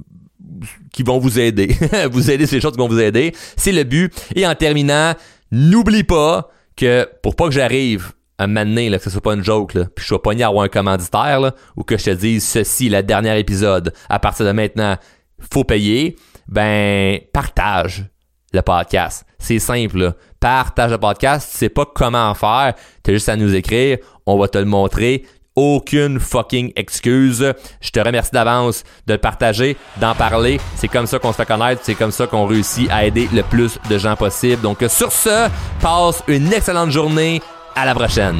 qui 0.91 1.03
vont 1.03 1.19
vous 1.19 1.39
aider. 1.39 1.75
vous 2.11 2.31
aider 2.31 2.45
sur 2.45 2.55
les 2.55 2.61
choses 2.61 2.71
qui 2.71 2.77
vont 2.77 2.87
vous 2.87 2.99
aider. 2.99 3.33
C'est 3.57 3.73
le 3.73 3.83
but. 3.83 4.13
Et 4.35 4.47
en 4.47 4.55
terminant, 4.55 5.13
n'oublie 5.51 6.03
pas 6.03 6.49
que 6.75 7.07
pour 7.21 7.35
pas 7.35 7.45
que 7.45 7.53
j'arrive 7.53 8.13
à 8.37 8.47
m'amener, 8.47 8.89
là, 8.89 8.97
que 8.97 9.03
ce 9.03 9.09
soit 9.09 9.21
pas 9.21 9.33
une 9.33 9.43
joke, 9.43 9.73
là, 9.73 9.85
puis 9.95 10.03
je 10.03 10.07
sois 10.07 10.21
pogné 10.21 10.43
à 10.43 10.47
avoir 10.47 10.65
un 10.65 10.69
commanditaire, 10.69 11.53
ou 11.77 11.83
que 11.83 11.97
je 11.97 12.05
te 12.05 12.09
dise 12.09 12.45
ceci, 12.45 12.89
le 12.89 13.01
dernier 13.01 13.37
épisode, 13.39 13.93
à 14.09 14.19
partir 14.19 14.45
de 14.45 14.51
maintenant, 14.51 14.97
faut 15.39 15.63
payer, 15.63 16.15
ben 16.47 17.19
partage 17.33 18.05
le 18.53 18.61
podcast. 18.61 19.25
C'est 19.37 19.59
simple. 19.59 20.13
Partage 20.39 20.91
le 20.91 20.97
podcast. 20.97 21.49
Tu 21.51 21.57
sais 21.57 21.69
pas 21.69 21.85
comment 21.85 22.33
faire. 22.33 22.73
Tu 23.03 23.11
as 23.11 23.13
juste 23.13 23.29
à 23.29 23.35
nous 23.35 23.53
écrire. 23.53 23.97
On 24.25 24.37
va 24.37 24.47
te 24.47 24.57
le 24.57 24.65
montrer. 24.65 25.25
Aucune 25.55 26.19
fucking 26.19 26.73
excuse. 26.75 27.53
Je 27.79 27.89
te 27.89 27.99
remercie 27.99 28.31
d'avance 28.31 28.83
de 29.07 29.13
le 29.13 29.19
partager, 29.19 29.77
d'en 29.97 30.13
parler. 30.13 30.59
C'est 30.75 30.89
comme 30.89 31.05
ça 31.05 31.17
qu'on 31.19 31.31
se 31.31 31.37
fait 31.37 31.45
connaître. 31.45 31.81
C'est 31.83 31.95
comme 31.95 32.11
ça 32.11 32.27
qu'on 32.27 32.45
réussit 32.45 32.89
à 32.89 33.05
aider 33.05 33.29
le 33.31 33.43
plus 33.43 33.79
de 33.89 33.97
gens 33.97 34.15
possible. 34.15 34.61
Donc 34.61 34.83
sur 34.89 35.11
ce, 35.11 35.49
passe 35.81 36.23
une 36.27 36.51
excellente 36.51 36.91
journée. 36.91 37.41
À 37.77 37.85
la 37.85 37.93
prochaine. 37.93 38.39